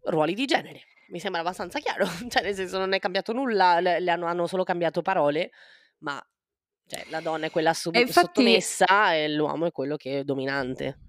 ruoli 0.06 0.34
di 0.34 0.46
genere. 0.46 0.82
Mi 1.10 1.20
sembra 1.20 1.42
abbastanza 1.42 1.78
chiaro, 1.78 2.08
cioè 2.28 2.42
nel 2.42 2.56
senso 2.56 2.80
non 2.80 2.94
è 2.94 3.00
cambiato 3.00 3.34
nulla, 3.34 3.80
le, 3.80 4.00
le 4.00 4.10
hanno, 4.10 4.26
hanno 4.26 4.48
solo 4.48 4.64
cambiato 4.64 5.04
parole 5.04 5.52
ma 6.00 6.22
cioè, 6.88 7.06
la 7.10 7.20
donna 7.20 7.48
è 7.48 7.52
quella 7.52 7.74
sub- 7.74 7.96
e 7.96 8.02
infatti, 8.02 8.42
sottomessa 8.42 9.14
e 9.14 9.30
l'uomo 9.30 9.66
è 9.66 9.72
quello 9.72 9.98
che 9.98 10.20
è 10.20 10.24
dominante. 10.24 11.00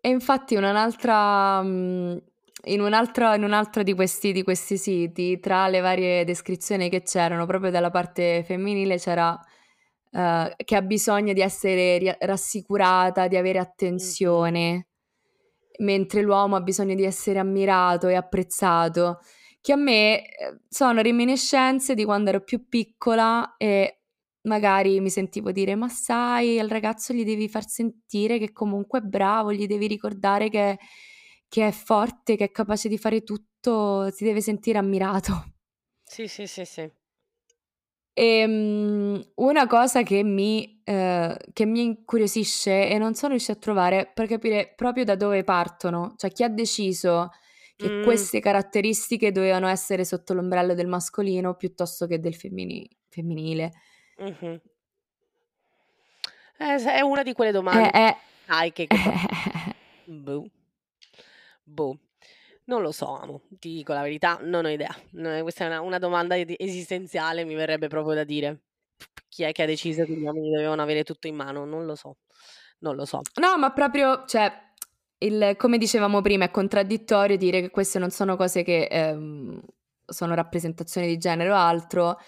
E 0.00 0.08
infatti 0.08 0.56
un'altra... 0.56 1.62
Mhmm, 1.62 2.20
in 2.64 2.80
un 2.80 2.92
altro, 2.92 3.34
in 3.34 3.42
un 3.42 3.52
altro 3.52 3.82
di, 3.82 3.92
questi, 3.92 4.32
di, 4.32 4.44
questi, 4.44 4.76
siti, 4.76 5.40
tra 5.40 5.66
le 5.68 5.80
varie 5.80 6.24
descrizioni 6.24 6.88
che 6.88 7.02
c'erano, 7.02 7.44
proprio 7.44 7.72
dalla 7.72 7.90
parte 7.90 8.44
femminile 8.44 8.98
c'era 8.98 9.32
uh, 9.32 10.52
che 10.54 10.76
ha 10.76 10.82
bisogno 10.82 11.32
di 11.32 11.40
essere 11.40 12.16
rassicurata, 12.20 13.26
di 13.26 13.36
avere 13.36 13.58
attenzione, 13.58 14.70
mm-hmm. 14.70 15.88
mentre 15.88 16.22
l'uomo 16.22 16.54
ha 16.54 16.60
bisogno 16.60 16.94
di 16.94 17.04
essere 17.04 17.40
ammirato 17.40 18.06
e 18.06 18.14
apprezzato 18.14 19.18
che 19.62 19.72
a 19.72 19.76
me 19.76 20.26
eh, 20.26 20.58
sono 20.68 21.00
reminiscenze 21.00 21.94
di 21.94 22.04
quando 22.04 22.30
ero 22.30 22.42
più 22.42 22.68
piccola 22.68 23.54
e 23.56 24.00
magari 24.42 25.00
mi 25.00 25.08
sentivo 25.08 25.52
dire 25.52 25.76
ma 25.76 25.88
sai 25.88 26.58
al 26.58 26.68
ragazzo 26.68 27.14
gli 27.14 27.24
devi 27.24 27.48
far 27.48 27.66
sentire 27.68 28.38
che 28.38 28.52
comunque 28.52 28.98
è 28.98 29.02
bravo, 29.02 29.52
gli 29.52 29.66
devi 29.66 29.86
ricordare 29.86 30.50
che, 30.50 30.78
che 31.48 31.68
è 31.68 31.70
forte, 31.70 32.36
che 32.36 32.44
è 32.46 32.50
capace 32.50 32.88
di 32.88 32.98
fare 32.98 33.22
tutto, 33.22 34.10
si 34.10 34.24
deve 34.24 34.40
sentire 34.40 34.78
ammirato. 34.78 35.52
Sì, 36.04 36.28
sì, 36.28 36.46
sì, 36.46 36.64
sì. 36.64 36.90
E 38.14 38.44
um, 38.44 39.22
una 39.36 39.66
cosa 39.66 40.02
che 40.02 40.22
mi, 40.22 40.82
eh, 40.84 41.36
che 41.52 41.64
mi 41.64 41.82
incuriosisce 41.82 42.88
e 42.88 42.98
non 42.98 43.14
sono 43.14 43.30
riuscita 43.30 43.54
a 43.54 43.60
trovare 43.60 44.10
per 44.12 44.26
capire 44.26 44.72
proprio 44.76 45.04
da 45.04 45.16
dove 45.16 45.44
partono, 45.44 46.14
cioè 46.16 46.30
chi 46.30 46.42
ha 46.42 46.48
deciso 46.48 47.30
che 47.82 47.90
mm. 47.90 48.02
queste 48.04 48.40
caratteristiche 48.40 49.32
dovevano 49.32 49.66
essere 49.66 50.04
sotto 50.04 50.32
l'ombrello 50.34 50.74
del 50.74 50.86
mascolino 50.86 51.54
piuttosto 51.54 52.06
che 52.06 52.20
del 52.20 52.34
femmini- 52.34 52.88
femminile. 53.08 53.72
Mm-hmm. 54.22 54.56
Eh, 56.58 56.76
è 56.76 57.00
una 57.00 57.22
di 57.22 57.32
quelle 57.32 57.50
domande. 57.50 57.90
Eh, 57.90 58.00
eh. 58.00 58.16
Dai, 58.46 58.72
che... 58.72 58.86
boh. 60.06 60.46
boh. 61.64 61.98
Non 62.64 62.80
lo 62.80 62.92
so, 62.92 63.16
amo. 63.16 63.42
ti 63.58 63.74
dico 63.74 63.92
la 63.92 64.02
verità, 64.02 64.38
non 64.40 64.64
ho 64.64 64.68
idea. 64.68 64.94
questa 65.42 65.64
è 65.64 65.66
una, 65.66 65.80
una 65.80 65.98
domanda 65.98 66.36
esistenziale, 66.36 67.44
mi 67.44 67.54
verrebbe 67.54 67.88
proprio 67.88 68.14
da 68.14 68.24
dire. 68.24 68.60
Chi 69.28 69.42
è 69.42 69.52
che 69.52 69.62
ha 69.64 69.66
deciso 69.66 70.04
che 70.04 70.12
gli 70.12 70.22
uomini 70.22 70.50
dovevano 70.50 70.82
avere 70.82 71.02
tutto 71.02 71.26
in 71.26 71.34
mano? 71.34 71.64
Non 71.64 71.84
lo 71.86 71.96
so. 71.96 72.18
Non 72.78 72.94
lo 72.94 73.04
so. 73.04 73.20
No, 73.40 73.58
ma 73.58 73.72
proprio, 73.72 74.24
cioè, 74.26 74.52
il, 75.24 75.54
come 75.56 75.78
dicevamo 75.78 76.20
prima, 76.20 76.44
è 76.44 76.50
contraddittorio 76.50 77.36
dire 77.36 77.60
che 77.60 77.70
queste 77.70 77.98
non 77.98 78.10
sono 78.10 78.36
cose 78.36 78.62
che 78.62 78.84
ehm, 78.84 79.60
sono 80.06 80.34
rappresentazioni 80.34 81.06
di 81.06 81.18
genere 81.18 81.50
o 81.50 81.54
altro. 81.54 82.18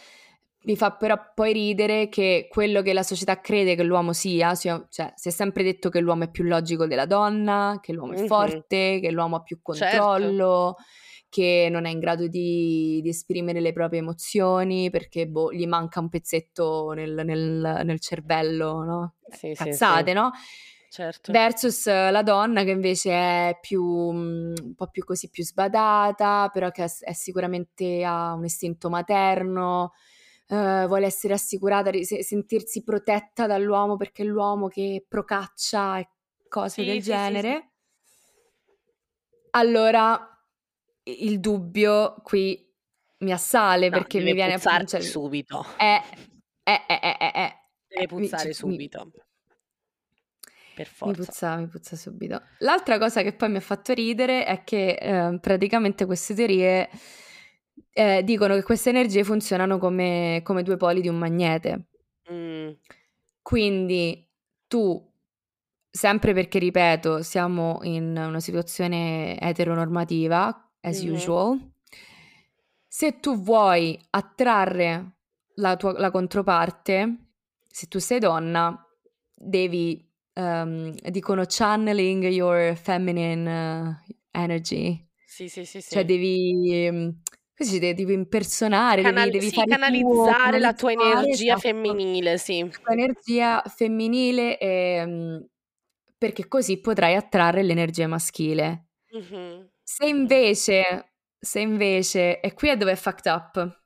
Mi 0.66 0.76
fa 0.76 0.92
però 0.92 1.18
poi 1.34 1.52
ridere 1.52 2.08
che 2.08 2.48
quello 2.50 2.80
che 2.80 2.94
la 2.94 3.02
società 3.02 3.38
crede 3.40 3.74
che 3.74 3.82
l'uomo 3.82 4.14
sia, 4.14 4.54
cioè 4.54 4.86
si 4.88 5.28
è 5.28 5.30
sempre 5.30 5.62
detto 5.62 5.90
che 5.90 6.00
l'uomo 6.00 6.24
è 6.24 6.30
più 6.30 6.44
logico 6.44 6.86
della 6.86 7.04
donna, 7.04 7.78
che 7.82 7.92
l'uomo 7.92 8.14
è 8.14 8.16
mm-hmm. 8.16 8.26
forte, 8.26 8.98
che 9.00 9.10
l'uomo 9.10 9.36
ha 9.36 9.42
più 9.42 9.60
certo. 9.74 9.98
controllo, 9.98 10.74
certo. 10.78 10.90
che 11.28 11.68
non 11.70 11.84
è 11.84 11.90
in 11.90 11.98
grado 11.98 12.28
di, 12.28 13.00
di, 13.02 13.08
esprimere 13.10 13.60
le 13.60 13.74
proprie 13.74 14.00
emozioni 14.00 14.88
perché 14.88 15.26
boh, 15.26 15.52
gli 15.52 15.66
manca 15.66 16.00
un 16.00 16.08
pezzetto 16.08 16.92
nel, 16.92 17.20
nel, 17.26 17.82
nel 17.84 18.00
cervello, 18.00 18.82
no? 18.84 19.14
Sì, 19.28 19.52
Cazzate, 19.52 20.02
sì, 20.02 20.08
sì. 20.08 20.14
no? 20.14 20.30
Certo. 20.94 21.32
Versus 21.32 21.86
la 21.86 22.22
donna 22.22 22.62
che 22.62 22.70
invece 22.70 23.10
è 23.10 23.58
più, 23.60 23.82
mhmm, 23.82 24.54
un 24.62 24.74
po' 24.76 24.86
più 24.86 25.02
così, 25.02 25.28
più 25.28 25.42
sbadata, 25.42 26.48
però 26.52 26.70
che 26.70 26.84
è 26.84 27.12
sicuramente 27.12 28.04
ha 28.04 28.32
un 28.34 28.44
istinto 28.44 28.88
materno, 28.90 29.90
uh, 30.50 30.86
vuole 30.86 31.06
essere 31.06 31.34
assicurata, 31.34 31.90
se- 32.04 32.22
sentirsi 32.22 32.84
protetta 32.84 33.48
dall'uomo 33.48 33.96
perché 33.96 34.22
è 34.22 34.26
l'uomo 34.26 34.68
che 34.68 35.04
procaccia 35.08 35.98
e 35.98 36.08
cose 36.48 36.82
sì, 36.82 36.84
del 36.84 37.00
sì, 37.02 37.10
genere. 37.10 37.70
allora 39.50 40.28
il 41.02 41.40
dubbio 41.40 42.14
qui 42.22 42.72
mi 43.18 43.32
assale 43.32 43.88
No, 43.88 43.98
perché 43.98 44.20
mi 44.20 44.32
viene 44.32 44.54
puzzare 44.54 44.86
cioè, 44.86 45.00
subito. 45.00 45.64
eh, 45.80 46.00
eh, 46.62 46.82
eh, 46.86 47.00
eh, 47.02 47.16
eh, 47.18 47.32
eh. 47.34 47.52
Deve 47.88 48.02
Eh, 48.02 48.14
mi, 48.16 48.28
puzzare 48.28 48.54
ci- 48.54 48.66
mi- 48.66 48.90
Per 50.74 50.86
mi 50.86 50.92
forza. 50.94 51.24
puzza, 51.24 51.56
mi 51.56 51.66
puzza 51.68 51.96
subito. 51.96 52.40
L'altra 52.58 52.98
cosa 52.98 53.22
che 53.22 53.32
poi 53.32 53.50
mi 53.50 53.56
ha 53.56 53.60
fatto 53.60 53.92
ridere 53.92 54.44
è 54.44 54.64
che 54.64 54.90
eh, 55.00 55.38
praticamente 55.40 56.04
queste 56.06 56.34
teorie 56.34 56.88
eh, 57.92 58.22
dicono 58.24 58.54
che 58.54 58.62
queste 58.62 58.90
energie 58.90 59.24
funzionano 59.24 59.78
come, 59.78 60.40
come 60.42 60.62
due 60.62 60.76
poli 60.76 61.00
di 61.00 61.08
un 61.08 61.16
magnete. 61.16 61.86
Mm, 62.32 62.70
Quindi 63.42 64.26
tu, 64.66 65.12
sempre 65.90 66.32
perché 66.32 66.58
ripeto, 66.58 67.22
siamo 67.22 67.78
in 67.82 68.16
una 68.16 68.40
situazione 68.40 69.38
eteronormativa, 69.40 70.72
as 70.80 71.02
Mhm. 71.02 71.12
usual, 71.12 71.72
se 72.88 73.20
tu 73.20 73.36
vuoi 73.40 73.98
attrarre 74.10 75.16
la 75.56 75.76
tua 75.76 75.92
la 75.98 76.10
controparte, 76.10 77.16
se 77.68 77.86
tu 77.86 77.98
sei 77.98 78.18
donna, 78.18 78.76
devi, 79.34 80.10
ehm, 80.34 80.94
dicono 81.10 81.44
channeling 81.46 82.24
your 82.26 82.76
feminine 82.76 83.48
eh, 84.08 84.14
energy, 84.32 85.08
Sì, 85.26 85.48
sì, 85.48 85.64
sì, 85.64 85.80
cioè 85.86 86.04
sì. 86.04 86.04
devi, 86.04 86.84
ehm, 86.86 87.22
dice, 87.56 87.78
devi 87.94 88.12
impersonare, 88.14 89.02
devi, 89.02 89.12
Canal- 89.12 89.30
devi 89.30 89.50
sì, 89.50 89.52
fare 89.52 89.76
tuo, 89.76 89.76
canalizzare 89.76 90.58
la 90.60 90.72
tua 90.74 90.92
canalizzare, 90.92 90.92
energia 90.92 91.56
esatto, 91.56 91.60
femminile, 91.60 92.38
sì. 92.38 92.70
la 92.70 92.78
tua 92.82 92.92
energia 92.94 93.62
femminile 93.66 94.58
ehm, 94.58 95.46
perché 96.18 96.48
così 96.48 96.80
potrai 96.80 97.14
attrarre 97.16 97.62
l'energia 97.62 98.06
maschile. 98.08 98.88
Mhm, 99.12 99.68
Se 99.82 100.06
invece, 100.06 101.12
se 101.38 101.60
invece, 101.60 102.40
e 102.40 102.54
qui 102.54 102.68
è 102.70 102.76
dove 102.76 102.92
è 102.92 102.96
fucked 102.96 103.26
up, 103.26 103.83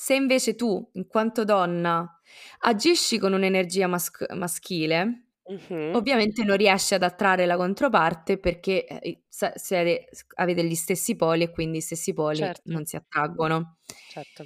se 0.00 0.14
invece 0.14 0.54
tu, 0.54 0.88
in 0.92 1.08
quanto 1.08 1.42
donna, 1.44 2.20
agisci 2.60 3.18
con 3.18 3.32
un'energia 3.32 3.88
mas- 3.88 4.12
maschile, 4.36 5.24
Mhm. 5.48 5.96
ovviamente 5.96 6.44
non 6.44 6.56
riesci 6.56 6.94
ad 6.94 7.02
attrarre 7.02 7.46
la 7.46 7.56
controparte 7.56 8.38
perché 8.38 8.86
eh, 8.86 9.22
siete- 9.28 10.08
avete 10.36 10.62
gli 10.64 10.76
stessi 10.76 11.16
poli 11.16 11.42
e 11.42 11.50
quindi 11.50 11.78
gli 11.78 11.80
stessi 11.80 12.12
poli 12.12 12.36
Certo, 12.38 12.62
non 12.70 12.84
si 12.84 12.94
attraggono. 12.94 13.78
certo. 14.12 14.44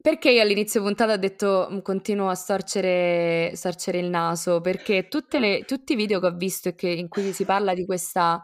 Perché 0.00 0.30
io 0.30 0.40
all'inizio 0.42 0.80
puntata 0.82 1.12
ho 1.12 1.16
detto 1.16 1.68
"Mm, 1.70 1.78
continuo 1.80 2.28
a 2.30 2.34
storcere, 2.34 3.52
storcere 3.54 3.98
il 3.98 4.08
naso? 4.08 4.60
Perché 4.62 5.08
tutte 5.08 5.38
le- 5.38 5.64
tutti 5.66 5.92
i 5.92 5.96
video 5.96 6.20
che 6.20 6.26
ho 6.26 6.34
visto 6.34 6.70
e 6.70 6.74
che- 6.74 6.88
in 6.88 7.08
cui 7.08 7.32
si 7.34 7.44
parla 7.44 7.74
di 7.74 7.84
questa, 7.84 8.42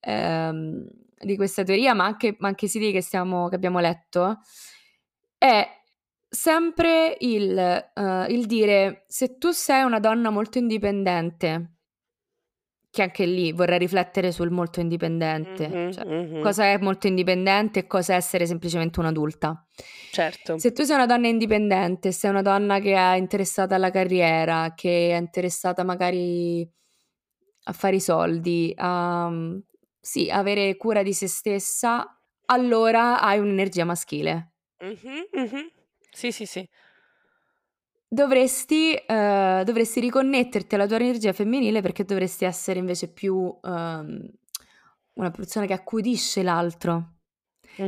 ehm, 0.00 0.86
di 1.20 1.36
questa 1.36 1.62
teoria, 1.64 1.94
ma 1.94 2.04
anche, 2.04 2.34
ma 2.38 2.48
anche 2.48 2.66
siti 2.68 2.90
che, 2.92 3.00
stiamo, 3.02 3.48
che 3.48 3.56
abbiamo 3.56 3.78
letto, 3.80 4.38
è 5.38 5.66
sempre 6.28 7.16
il, 7.20 7.56
eh, 7.56 8.26
il 8.28 8.46
dire 8.46 9.04
se 9.08 9.38
tu 9.38 9.50
sei 9.50 9.82
una 9.84 9.98
donna 10.00 10.30
molto 10.30 10.58
indipendente, 10.58 11.72
che 12.90 13.02
anche 13.02 13.26
lì 13.26 13.52
vorrei 13.52 13.78
riflettere 13.78 14.32
sul 14.32 14.50
molto 14.50 14.80
indipendente, 14.80 15.68
Mhm, 15.68 15.92
cioè 15.92 16.04
mhm. 16.04 16.42
cosa 16.42 16.64
è 16.64 16.78
molto 16.78 17.06
indipendente 17.06 17.80
e 17.80 17.86
cosa 17.86 18.14
è 18.14 18.16
essere 18.16 18.46
semplicemente 18.46 18.98
un'adulta. 18.98 19.64
Certo. 20.10 20.58
Se 20.58 20.72
tu 20.72 20.82
sei 20.82 20.96
una 20.96 21.06
donna 21.06 21.28
indipendente, 21.28 22.12
sei 22.12 22.30
una 22.30 22.42
donna 22.42 22.80
che 22.80 22.94
è 22.94 23.16
interessata 23.16 23.74
alla 23.74 23.90
carriera, 23.90 24.72
che 24.74 25.10
è 25.10 25.16
interessata 25.16 25.84
magari 25.84 26.68
a 27.64 27.72
fare 27.72 27.96
i 27.96 28.00
soldi, 28.00 28.72
a 28.76 29.30
sì, 30.00 30.30
avere 30.30 30.76
cura 30.76 31.02
di 31.02 31.12
se 31.12 31.28
stessa, 31.28 32.18
allora 32.46 33.20
hai 33.20 33.38
un'energia 33.38 33.84
maschile. 33.84 34.54
Mhm, 34.80 35.28
mhm. 35.34 35.70
Sì, 36.12 36.32
sì, 36.32 36.46
sì. 36.46 36.68
Dovresti, 38.10 38.94
eh, 38.94 39.62
dovresti 39.66 40.00
riconnetterti 40.00 40.74
alla 40.74 40.86
tua 40.86 40.96
energia 40.96 41.34
femminile 41.34 41.82
perché 41.82 42.04
dovresti 42.04 42.46
essere 42.46 42.78
invece 42.78 43.08
più 43.12 43.54
ehm, 43.62 44.26
una 45.14 45.30
persona 45.30 45.66
che 45.66 45.74
accudisce 45.74 46.42
l'altro, 46.42 47.16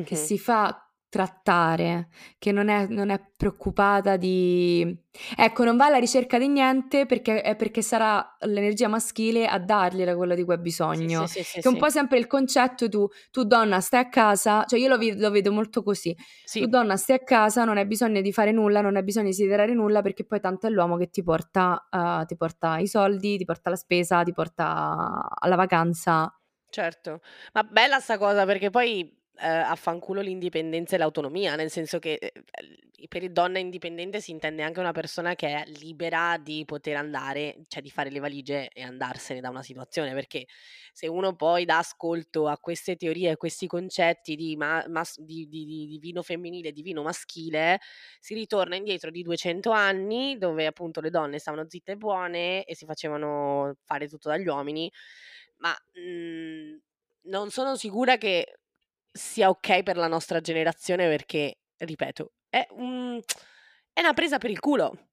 che 0.03 0.17
Mhm. 0.17 0.17
si 0.17 0.39
fa 0.39 0.90
trattare, 1.11 2.09
che 2.39 2.53
non 2.53 2.69
è, 2.69 2.87
non 2.89 3.11
è 3.11 3.21
preoccupata 3.37 4.17
di... 4.17 4.97
Ecco, 5.37 5.65
non 5.65 5.77
va 5.77 5.87
alla 5.87 5.99
ricerca 5.99 6.39
di 6.39 6.49
niente 6.49 7.05
perché, 7.05 7.43
è 7.43 7.57
perché 7.57 7.83
sarà 7.83 8.37
l'energia 8.47 8.89
maschile 8.89 9.47
a 9.47 9.59
dargliela 9.59 10.15
quello 10.17 10.35
di 10.35 10.45
cui 10.45 10.55
ha 10.55 10.59
bisogno. 10.59 11.27
sì, 11.27 11.43
sì, 11.43 11.43
sì, 11.45 11.61
Che 11.61 11.69
è 11.69 11.71
un 11.71 11.77
po' 11.77 11.91
sempre 11.91 12.17
il 12.19 12.27
concetto 12.27 12.89
tu, 12.89 13.07
tu 13.31 13.45
donna 13.45 13.81
stai 13.81 14.01
a 14.01 14.09
casa, 14.09 14.65
cioè 14.65 14.79
io 14.79 14.89
lo, 14.89 14.97
vi- 14.97 15.19
lo 15.19 15.31
vedo 15.31 15.53
molto 15.53 15.83
così, 15.83 16.17
tu 16.55 16.67
donna 16.67 16.97
stai 16.97 17.17
a 17.17 17.25
casa, 17.25 17.65
non 17.65 17.77
hai 17.77 17.87
bisogno 17.87 18.21
di 18.21 18.33
fare 18.33 18.53
nulla, 18.53 18.81
non 18.81 18.97
hai 18.97 19.03
bisogno 19.03 19.27
di 19.27 19.31
desiderare 19.33 19.75
nulla 19.75 20.03
perché 20.03 20.25
poi 20.25 20.41
tanto 20.41 20.69
è 20.69 20.71
l'uomo 20.71 20.97
che 20.97 21.11
ti 21.11 21.23
porta, 21.23 21.89
eh, 21.91 22.25
ti 22.27 22.37
porta 22.37 22.79
i 22.79 22.87
soldi, 22.87 23.37
ti 23.37 23.45
porta 23.45 23.71
la 23.71 23.77
spesa, 23.77 24.23
ti 24.23 24.33
porta 24.33 25.29
alla 25.39 25.57
vacanza. 25.57 26.33
certo. 26.69 27.21
Ma 27.53 27.63
bella 27.65 28.01
sta 28.01 28.19
cosa 28.19 28.45
perché 28.45 28.71
poi 28.71 29.20
eh, 29.41 29.49
affanculo 29.49 30.21
l'indipendenza 30.21 30.95
e 30.95 30.99
l'autonomia, 30.99 31.55
nel 31.57 31.71
senso 31.71 31.99
che 31.99 32.15
eh, 32.15 32.33
eh, 32.35 33.09
per 33.09 33.29
donna 33.31 33.59
indipendente 33.59 34.21
si 34.21 34.31
intende 34.31 34.63
anche 34.63 34.81
una 34.81 34.93
persona 34.93 35.35
che 35.35 35.49
è 35.49 35.65
libera 35.67 36.39
di 36.39 36.65
poter 36.65 36.97
andare, 36.97 37.63
cioè 37.69 37.83
di 37.83 37.91
fare 37.91 38.11
le 38.11 38.19
valigie 38.21 38.69
e 38.69 38.83
andarsene 38.83 39.41
da 39.41 39.49
una 39.49 39.63
situazione, 39.63 40.13
perché 40.13 40.47
se 40.93 41.07
uno 41.09 41.35
poi 41.35 41.65
dà 41.65 41.79
ascolto 41.79 42.47
a 42.49 42.59
queste 42.59 42.97
teorie, 42.97 43.31
a 43.31 43.37
questi 43.37 43.67
concetti 43.67 44.37
di, 44.37 44.57
ma- 44.57 44.85
mas- 44.89 45.21
di, 45.21 45.49
di- 45.49 45.65
di 45.65 45.87
divino 45.87 46.23
femminile 46.23 46.69
e 46.69 46.73
divino 46.73 47.03
maschile, 47.03 47.81
si 48.21 48.35
ritorna 48.35 48.77
indietro 48.77 49.11
di 49.11 49.23
200 49.23 49.71
anni 49.71 50.37
dove 50.39 50.67
appunto 50.67 51.01
le 51.01 51.11
donne 51.11 51.39
stavano 51.39 51.67
zitte 51.69 51.93
e 51.93 51.97
buone 51.97 52.65
e 52.65 52.75
si 52.75 52.85
facevano 52.85 53.77
fare 53.85 54.09
tutto 54.09 54.29
dagli 54.29 54.47
uomini, 54.47 54.91
ma 55.59 55.75
mm, 55.99 56.77
non 57.23 57.51
sono 57.51 57.77
sicura 57.77 58.17
che 58.17 58.60
sia 59.13 59.49
ok 59.49 59.83
per 59.83 59.97
la 59.97 60.07
nostra 60.09 60.41
generazione 60.41 61.09
perché, 61.09 61.59
ripeto, 61.79 62.33
è, 62.49 62.67
un- 62.73 63.21
è 63.93 64.01
una 64.01 64.15
presa 64.15 64.39
per 64.39 64.51
il 64.51 64.61
culo. 64.61 65.09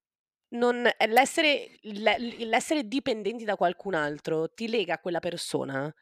Non, 0.50 0.90
l'essere, 1.08 1.78
l'essere 1.82 2.88
dipendenti 2.88 3.44
da 3.44 3.58
qualcun 3.58 3.94
altro 3.96 4.50
ti 4.50 4.70
lega 4.70 4.94
a 4.96 5.00
quella 5.00 5.20
persona 5.20 5.94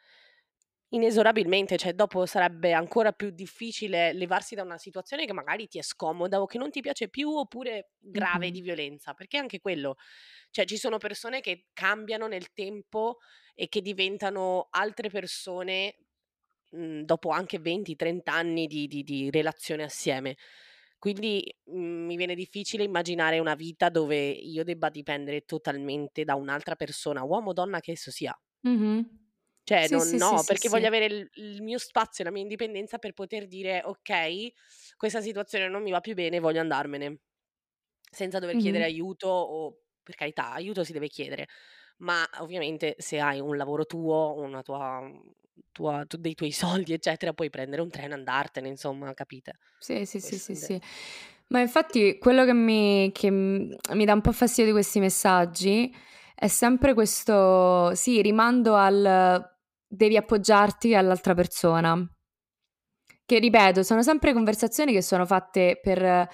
inesorabilmente, 0.89 1.77
cioè 1.77 1.93
dopo 1.93 2.25
sarebbe 2.25 2.71
ancora 2.71 3.11
più 3.11 3.31
difficile 3.31 4.13
levarsi 4.13 4.55
da 4.55 4.61
una 4.63 4.77
situazione 4.77 5.25
che 5.25 5.33
magari 5.33 5.67
ti 5.67 5.77
è 5.77 5.81
scomoda 5.81 6.41
o 6.41 6.45
che 6.45 6.57
non 6.57 6.69
ti 6.69 6.79
piace 6.81 7.09
più 7.09 7.29
oppure 7.31 7.91
grave 7.97 8.49
Mhm. 8.49 8.51
di 8.51 8.61
violenza, 8.61 9.13
perché 9.13 9.37
anche 9.37 9.59
quello, 9.59 9.95
cioè 10.51 10.65
ci 10.65 10.77
sono 10.77 10.97
persone 10.97 11.41
che 11.41 11.65
cambiano 11.73 12.27
nel 12.27 12.53
tempo 12.53 13.17
e 13.55 13.67
che 13.67 13.81
diventano 13.81 14.67
altre 14.71 15.09
persone 15.09 15.95
mh, 16.75 17.01
dopo 17.03 17.29
anche 17.29 17.59
20-30 17.59 18.33
anni 18.33 18.67
di, 18.67 18.87
di- 18.87 19.03
di 19.03 19.29
relazione 19.31 19.83
assieme. 19.83 20.35
Quindi 20.97 21.43
mh, 21.65 21.77
mi 21.79 22.15
viene 22.15 22.35
difficile 22.35 22.83
immaginare 22.83 23.39
una 23.39 23.55
vita 23.55 23.89
dove 23.89 24.17
io 24.29 24.63
debba 24.63 24.89
dipendere 24.89 25.41
totalmente 25.41 26.23
da 26.23 26.35
un'altra 26.35 26.75
persona, 26.75 27.23
uomo 27.23 27.49
o 27.51 27.53
donna 27.53 27.79
che 27.79 27.91
esso 27.91 28.11
sia. 28.11 28.37
Mhm. 28.63 29.05
Cioè, 29.63 29.87
Sì, 29.87 29.99
non, 29.99 30.15
sì, 30.19 30.19
no, 30.19 30.43
sì, 30.43 30.45
perché 30.45 30.69
voglio 30.69 30.85
avere 30.87 31.05
il, 31.05 31.27
il 31.35 31.63
mio 31.63 31.79
spazio 31.79 32.23
e 32.23 32.27
la 32.27 32.31
mia 32.33 32.43
indipendenza 32.43 32.99
per 32.99 33.13
poter 33.13 33.47
dire, 33.47 33.81
ok, 33.83 34.49
questa 34.95 35.21
situazione 35.21 35.67
non 35.67 35.81
mi 35.81 35.89
va 35.91 36.01
più 36.01 36.13
bene, 36.13 36.39
voglio 36.39 36.59
andarmene, 36.61 37.21
senza 38.11 38.37
dover 38.39 38.57
chiedere 38.57 38.83
Mhm. 38.83 38.85
aiuto 38.85 39.27
o, 39.27 39.79
per 40.03 40.13
carità, 40.15 40.51
aiuto 40.51 40.83
si 40.83 40.93
deve 40.93 41.07
chiedere, 41.07 41.47
ma 41.97 42.23
ovviamente 42.39 42.95
se 42.99 43.19
hai 43.19 43.39
un 43.39 43.57
lavoro 43.57 43.85
tuo, 43.85 44.35
una 44.37 44.61
tua, 44.61 45.01
tua- 45.75 46.05
tu- 46.07 46.17
dei 46.17 46.33
tuoi 46.33 46.51
soldi, 46.87 46.93
eccetera, 46.93 47.33
puoi 47.33 47.49
prendere 47.49 47.81
un 47.81 47.89
treno 47.89 48.13
e 48.13 48.17
andartene, 48.17 48.69
insomma, 48.69 49.13
capite? 49.13 49.57
Sì, 49.77 50.05
sì, 50.05 50.19
sì, 50.21 50.29
Questo 50.29 50.53
sì, 50.53 50.55
sì. 50.55 50.81
Ma 51.47 51.59
infatti 51.59 52.17
quello 52.17 52.45
che 52.45 52.53
mi, 52.53 53.11
che 53.13 53.29
mi 53.29 54.05
dà 54.05 54.13
un 54.13 54.21
po' 54.21 54.31
fastidio 54.31 54.65
di 54.65 54.71
questi 54.71 54.99
messaggi 54.99 55.93
è 56.33 56.47
sempre 56.47 56.93
questo, 56.93 57.93
sì, 57.93 58.21
rimando 58.21 58.75
al 58.75 59.53
devi 59.87 60.17
appoggiarti 60.17 60.95
all'altra 60.95 61.33
persona. 61.33 61.95
Che 63.27 63.39
ripeto, 63.39 63.83
sono 63.83 64.01
sempre 64.03 64.33
conversazioni 64.33 64.91
che 64.91 65.01
sono 65.01 65.25
fatte 65.25 65.79
per, 65.81 66.27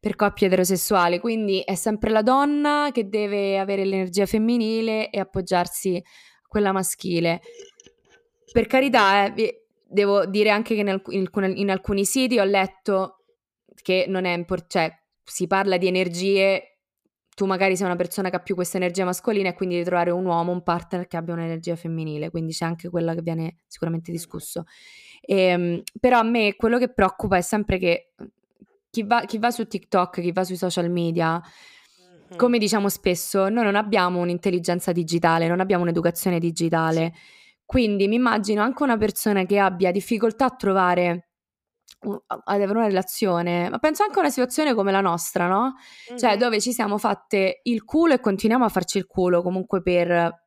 per 0.00 0.16
coppie 0.16 0.46
eterosessuali, 0.46 1.18
quindi 1.18 1.60
è 1.60 1.74
sempre 1.74 2.10
la 2.10 2.22
donna 2.22 2.90
che 2.92 3.08
deve 3.08 3.58
avere 3.58 3.84
l'energia 3.84 4.24
femminile 4.26 5.10
e 5.10 5.18
appoggiarsi 5.20 5.96
a 5.96 6.46
quella 6.46 6.72
maschile. 6.72 7.40
Per 8.58 8.66
carità, 8.66 9.32
eh, 9.32 9.66
devo 9.86 10.26
dire 10.26 10.50
anche 10.50 10.74
che 10.74 10.80
in, 10.80 10.88
alc- 10.88 11.12
in 11.12 11.20
alcune- 11.20 11.52
in 11.52 11.70
alcuni 11.70 12.04
siti 12.04 12.40
ho 12.40 12.44
letto 12.44 13.22
che 13.82 14.06
non 14.08 14.24
è 14.24 14.32
importante, 14.32 14.68
cioè 14.68 14.98
si 15.22 15.46
parla 15.46 15.76
di 15.76 15.86
energie 15.86 16.78
tu 17.36 17.46
magari 17.46 17.76
sei 17.76 17.86
una 17.86 17.94
persona 17.94 18.30
che 18.30 18.34
ha 18.34 18.40
più 18.40 18.56
questa 18.56 18.76
energia 18.76 19.04
mascolina 19.04 19.50
e 19.50 19.54
quindi 19.54 19.76
devi 19.76 19.86
trovare 19.86 20.10
un 20.10 20.24
uomo, 20.24 20.50
un 20.50 20.64
partner 20.64 21.06
che 21.06 21.16
abbia 21.16 21.34
un'energia 21.34 21.76
femminile, 21.76 22.30
quindi 22.30 22.52
c'è 22.52 22.64
anche 22.64 22.90
quella 22.90 23.14
che 23.14 23.22
viene 23.22 23.58
sicuramente 23.68 24.10
discusso. 24.10 24.64
E, 25.20 25.36
ehm, 25.36 25.82
però 26.00 26.18
a 26.18 26.24
me 26.24 26.56
quello 26.56 26.78
che 26.78 26.92
preoccupa 26.92 27.36
è 27.36 27.42
sempre 27.42 27.78
che 27.78 28.14
chi 28.90 29.04
va, 29.04 29.20
chi 29.20 29.38
va 29.38 29.52
su 29.52 29.68
TikTok, 29.68 30.20
chi 30.20 30.32
va 30.32 30.42
sui 30.42 30.56
social 30.56 30.90
media, 30.90 31.40
come 32.34 32.58
diciamo 32.58 32.88
spesso, 32.88 33.48
noi 33.50 33.62
non 33.62 33.76
abbiamo 33.76 34.18
un'intelligenza 34.18 34.90
digitale, 34.90 35.46
non 35.46 35.60
abbiamo 35.60 35.84
un'educazione 35.84 36.40
digitale. 36.40 37.14
Quindi 37.68 38.08
mi 38.08 38.14
immagino 38.14 38.62
anche 38.62 38.82
una 38.82 38.96
persona 38.96 39.44
che 39.44 39.58
abbia 39.58 39.90
difficoltà 39.90 40.46
a 40.46 40.56
trovare 40.56 41.28
ad 42.00 42.40
avere 42.46 42.70
una 42.70 42.86
relazione, 42.86 43.68
ma 43.68 43.76
penso 43.76 44.04
anche 44.04 44.16
a 44.16 44.20
una 44.20 44.30
situazione 44.30 44.72
come 44.72 44.90
la 44.90 45.02
nostra, 45.02 45.48
no? 45.48 45.74
Mm-hmm. 46.08 46.18
Cioè 46.18 46.38
dove 46.38 46.62
ci 46.62 46.72
siamo 46.72 46.96
fatte 46.96 47.60
il 47.64 47.84
culo 47.84 48.14
e 48.14 48.20
continuiamo 48.20 48.64
a 48.64 48.70
farci 48.70 48.96
il 48.96 49.06
culo 49.06 49.42
comunque 49.42 49.82
per 49.82 50.46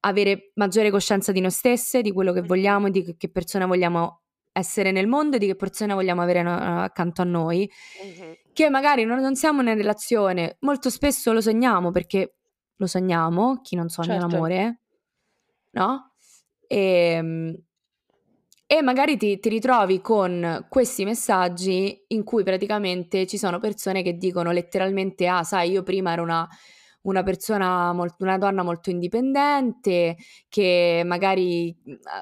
avere 0.00 0.52
maggiore 0.54 0.90
coscienza 0.90 1.32
di 1.32 1.42
noi 1.42 1.50
stesse, 1.50 2.00
di 2.00 2.12
quello 2.12 2.32
che 2.32 2.40
vogliamo, 2.40 2.88
di 2.88 3.14
che 3.14 3.28
persona 3.28 3.66
vogliamo 3.66 4.22
essere 4.50 4.90
nel 4.90 5.06
mondo 5.06 5.36
e 5.36 5.40
di 5.40 5.46
che 5.46 5.56
persona 5.56 5.92
vogliamo 5.92 6.22
avere 6.22 6.40
no- 6.40 6.80
accanto 6.80 7.20
a 7.20 7.26
noi, 7.26 7.70
mm-hmm. 8.06 8.32
che 8.54 8.70
magari 8.70 9.04
non, 9.04 9.20
non, 9.20 9.36
siamo 9.36 9.60
in 9.60 9.74
relazione, 9.74 10.56
molto 10.60 10.88
spesso 10.88 11.30
lo 11.34 11.42
sogniamo 11.42 11.90
perché 11.90 12.36
lo 12.74 12.86
sogniamo, 12.86 13.60
chi 13.60 13.76
non 13.76 13.90
sogna 13.90 14.18
certo. 14.18 14.28
l'amore, 14.28 14.80
no? 15.72 16.13
E, 16.74 16.80
ehm, 16.80 17.56
e 18.66 18.82
magari 18.82 19.16
ti, 19.16 19.38
ti, 19.38 19.48
ritrovi 19.48 20.00
con 20.00 20.66
questi 20.68 21.04
messaggi 21.04 22.04
in 22.08 22.24
cui 22.24 22.42
praticamente 22.42 23.26
ci 23.26 23.38
sono 23.38 23.60
persone 23.60 24.02
che 24.02 24.16
dicono 24.16 24.50
letteralmente: 24.50 25.28
Ah, 25.28 25.44
sai, 25.44 25.70
io 25.70 25.84
prima 25.84 26.12
ero 26.12 26.22
una, 26.22 26.48
una 27.02 27.22
persona, 27.22 27.92
molto, 27.92 28.24
una 28.24 28.38
donna 28.38 28.62
molto 28.64 28.90
indipendente 28.90 30.16
che 30.48 31.02
magari 31.04 31.76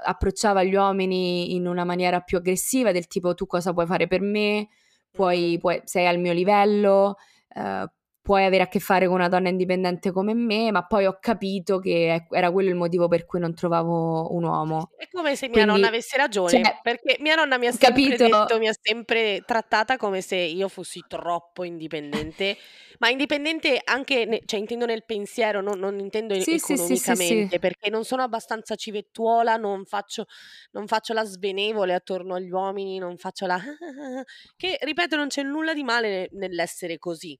approcciava 0.04 0.62
gli 0.64 0.74
uomini 0.74 1.54
in 1.54 1.66
una 1.66 1.84
maniera 1.84 2.20
più 2.20 2.38
aggressiva, 2.38 2.92
del 2.92 3.06
tipo: 3.06 3.34
Tu 3.34 3.46
cosa 3.46 3.72
puoi 3.72 3.86
fare 3.86 4.06
per 4.06 4.20
me? 4.20 4.68
Puoi, 5.10 5.58
puoi, 5.58 5.80
sei 5.84 6.06
al 6.06 6.18
mio 6.18 6.32
livello. 6.34 7.16
Uh, 7.54 7.86
puoi 8.22 8.44
avere 8.44 8.62
a 8.62 8.68
che 8.68 8.78
fare 8.78 9.06
con 9.06 9.16
una 9.16 9.28
donna 9.28 9.48
indipendente 9.48 10.12
come 10.12 10.32
me, 10.32 10.70
ma 10.70 10.86
poi 10.86 11.06
ho 11.06 11.18
capito 11.20 11.80
che 11.80 12.26
era 12.30 12.52
quello 12.52 12.68
il 12.68 12.76
motivo 12.76 13.08
per 13.08 13.26
cui 13.26 13.40
non 13.40 13.52
trovavo 13.52 14.32
un 14.32 14.44
uomo. 14.44 14.92
È 14.96 15.08
come 15.10 15.34
se 15.34 15.48
mia 15.48 15.64
Quindi, 15.64 15.72
nonna 15.72 15.88
avesse 15.88 16.16
ragione, 16.16 16.50
cioè, 16.50 16.78
perché 16.82 17.16
mia 17.18 17.34
nonna 17.34 17.58
mi 17.58 17.66
ha 17.66 17.72
sempre 17.72 18.16
detto, 18.16 18.58
mi 18.60 18.68
ha 18.68 18.74
sempre 18.80 19.42
trattata 19.44 19.96
come 19.96 20.20
se 20.20 20.36
io 20.36 20.68
fossi 20.68 21.02
troppo 21.08 21.64
indipendente, 21.64 22.56
ma 23.00 23.08
indipendente 23.08 23.80
anche, 23.82 24.40
cioè 24.44 24.60
intendo 24.60 24.86
nel 24.86 25.04
pensiero, 25.04 25.60
non, 25.60 25.80
non 25.80 25.98
intendo 25.98 26.40
sì, 26.40 26.54
economicamente, 26.54 27.24
sì, 27.24 27.48
sì, 27.50 27.58
perché 27.58 27.90
non 27.90 28.04
sono 28.04 28.22
abbastanza 28.22 28.76
civettuola, 28.76 29.56
non 29.56 29.84
faccio, 29.84 30.26
non 30.70 30.86
faccio 30.86 31.12
la 31.12 31.24
svenevole 31.24 31.92
attorno 31.92 32.34
agli 32.34 32.50
uomini, 32.52 32.98
non 32.98 33.16
faccio 33.16 33.46
la... 33.46 33.58
che, 34.56 34.78
ripeto, 34.80 35.16
non 35.16 35.26
c'è 35.26 35.42
nulla 35.42 35.74
di 35.74 35.82
male 35.82 36.28
nell'essere 36.30 36.98
così, 36.98 37.36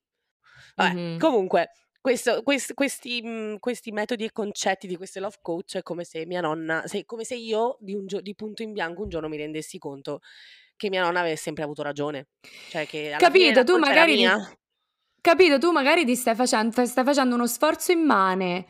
Vabbè, 0.77 0.94
mm-hmm. 0.94 1.18
comunque, 1.18 1.70
questo, 2.01 2.42
quest, 2.42 2.75
questi, 2.75 3.22
mh, 3.22 3.59
questi, 3.59 3.92
metodi 3.92 4.25
e 4.25 4.33
concetti 4.33 4.87
di 4.87 4.96
queste 4.96 5.20
love 5.20 5.37
coach 5.40 5.77
è 5.77 5.83
come 5.83 6.05
se 6.05 6.27
mia 6.27 6.40
nonna, 6.40 6.83
se, 6.87 7.05
come 7.05 7.25
se 7.25 7.37
io 7.37 7.77
di, 7.81 7.94
un, 7.94 8.07
di 8.20 8.35
punto 8.35 8.62
in 8.62 8.72
bianco 8.72 9.03
un 9.03 9.09
giorno 9.09 9.29
mi 9.29 9.37
rendessi 9.37 9.79
conto 9.79 10.20
che 10.77 10.88
mia 10.88 11.03
nonna 11.03 11.20
aveva 11.20 11.37
sempre 11.37 11.62
avuto 11.62 11.83
ragione. 11.83 12.29
Cioè 12.68 12.87
che 12.87 13.14
Capito, 13.18 13.62
tu 13.62 13.79
magari... 13.79 14.16
Ti, 14.16 14.29
capito, 15.20 15.59
tu 15.59 15.70
magari 15.70 16.05
ti 16.05 16.16
stai 16.16 16.35
facendo, 16.35 16.85
stai 16.85 17.05
facendo 17.05 17.37
uno 17.37 17.46
sforzo 17.46 17.92
immane. 17.92 18.66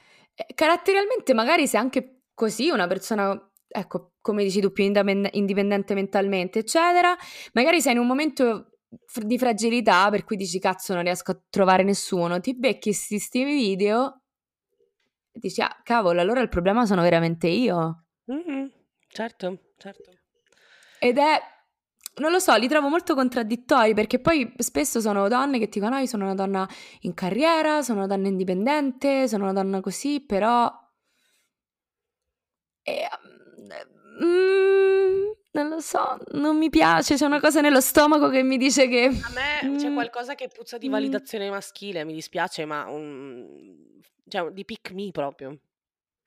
Caratterialmente 0.54 1.32
magari 1.32 1.66
sei 1.66 1.80
anche 1.80 2.24
così 2.34 2.68
una 2.68 2.86
persona 2.86 3.34
ecco, 3.72 4.12
come 4.20 4.44
dici 4.44 4.60
tu, 4.60 4.70
più 4.70 4.84
indipendente 4.84 5.94
mentalmente, 5.94 6.60
eccetera. 6.60 7.16
Magari 7.54 7.80
sei 7.80 7.92
in 7.92 7.98
un 7.98 8.06
momento 8.06 8.71
di 9.24 9.38
fragilità 9.38 10.10
per 10.10 10.24
cui 10.24 10.36
dici 10.36 10.58
cazzo 10.58 10.94
non 10.94 11.02
riesco 11.02 11.30
a 11.30 11.40
trovare 11.48 11.82
nessuno, 11.82 12.40
ti 12.40 12.54
becchi 12.54 12.94
questi 12.94 13.44
video 13.44 14.22
e 15.32 15.38
dici 15.38 15.62
ah 15.62 15.80
cavolo 15.82 16.20
allora 16.20 16.40
il 16.40 16.48
problema 16.48 16.84
sono 16.84 17.02
veramente 17.02 17.48
io. 17.48 18.04
Mm-hmm. 18.30 18.66
Certo, 19.08 19.58
certo. 19.78 20.10
Ed 20.98 21.18
è, 21.18 21.40
non 22.16 22.30
lo 22.30 22.38
so, 22.38 22.54
li 22.56 22.68
trovo 22.68 22.88
molto 22.88 23.14
contraddittori 23.14 23.94
perché 23.94 24.20
poi 24.20 24.52
spesso 24.58 25.00
sono 25.00 25.28
donne 25.28 25.58
che 25.58 25.68
ti 25.68 25.78
dicono 25.78 25.96
no 25.96 26.00
io 26.00 26.06
sono 26.06 26.24
una 26.24 26.34
donna 26.34 26.68
in 27.00 27.14
carriera, 27.14 27.82
sono 27.82 27.98
una 27.98 28.06
donna 28.06 28.28
indipendente, 28.28 29.26
sono 29.28 29.44
una 29.44 29.52
donna 29.52 29.80
così, 29.80 30.24
però... 30.24 30.70
E, 32.84 33.08
mm, 34.24 35.30
non 35.52 35.68
lo 35.68 35.80
so, 35.80 36.18
non 36.32 36.56
mi 36.56 36.70
piace, 36.70 37.16
c'è 37.16 37.26
una 37.26 37.40
cosa 37.40 37.60
nello 37.60 37.80
stomaco 37.80 38.28
che 38.28 38.42
mi 38.42 38.56
dice 38.56 38.88
che... 38.88 39.04
A 39.04 39.30
me 39.34 39.68
mm. 39.68 39.76
c'è 39.76 39.92
qualcosa 39.92 40.34
che 40.34 40.48
puzza 40.48 40.78
di 40.78 40.88
mm. 40.88 40.92
validazione 40.92 41.50
maschile, 41.50 42.04
mi 42.04 42.14
dispiace, 42.14 42.64
ma 42.64 42.88
un... 42.88 43.46
cioè, 44.28 44.50
di 44.50 44.64
pick 44.64 44.92
me 44.92 45.10
proprio. 45.10 45.58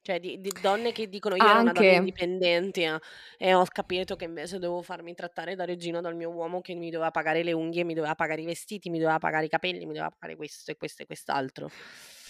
Cioè, 0.06 0.20
di, 0.20 0.40
di 0.40 0.52
donne 0.62 0.92
che 0.92 1.10
dicono 1.10 1.36
io 1.36 1.44
ero 1.44 1.62
una 1.62 1.72
donna 1.72 1.94
indipendente 1.94 2.84
eh, 2.84 3.00
e 3.40 3.56
ho 3.56 3.66
capito 3.66 4.16
che 4.16 4.26
invece 4.26 4.60
dovevo 4.60 4.84
farmi 4.84 5.16
trattare 5.16 5.56
da 5.56 5.66
regina 5.66 6.00
dal 6.00 6.16
mio 6.16 6.30
uomo 6.30 6.62
che 6.62 6.76
mi 6.76 6.92
doveva 6.92 7.10
pagare 7.10 7.42
le 7.42 7.54
unghie, 7.54 7.84
mi 7.84 7.96
doveva 7.96 8.14
pagare 8.14 8.42
i 8.42 8.46
vestiti, 8.46 8.92
mi 8.92 9.00
doveva 9.00 9.18
pagare 9.18 9.46
i 9.46 9.50
capelli, 9.50 9.80
mi 9.80 9.94
doveva 9.94 10.12
pagare 10.12 10.36
questo 10.36 10.70
e 10.70 10.78
questo 10.78 11.02
e 11.02 11.06
quest'altro. 11.08 11.72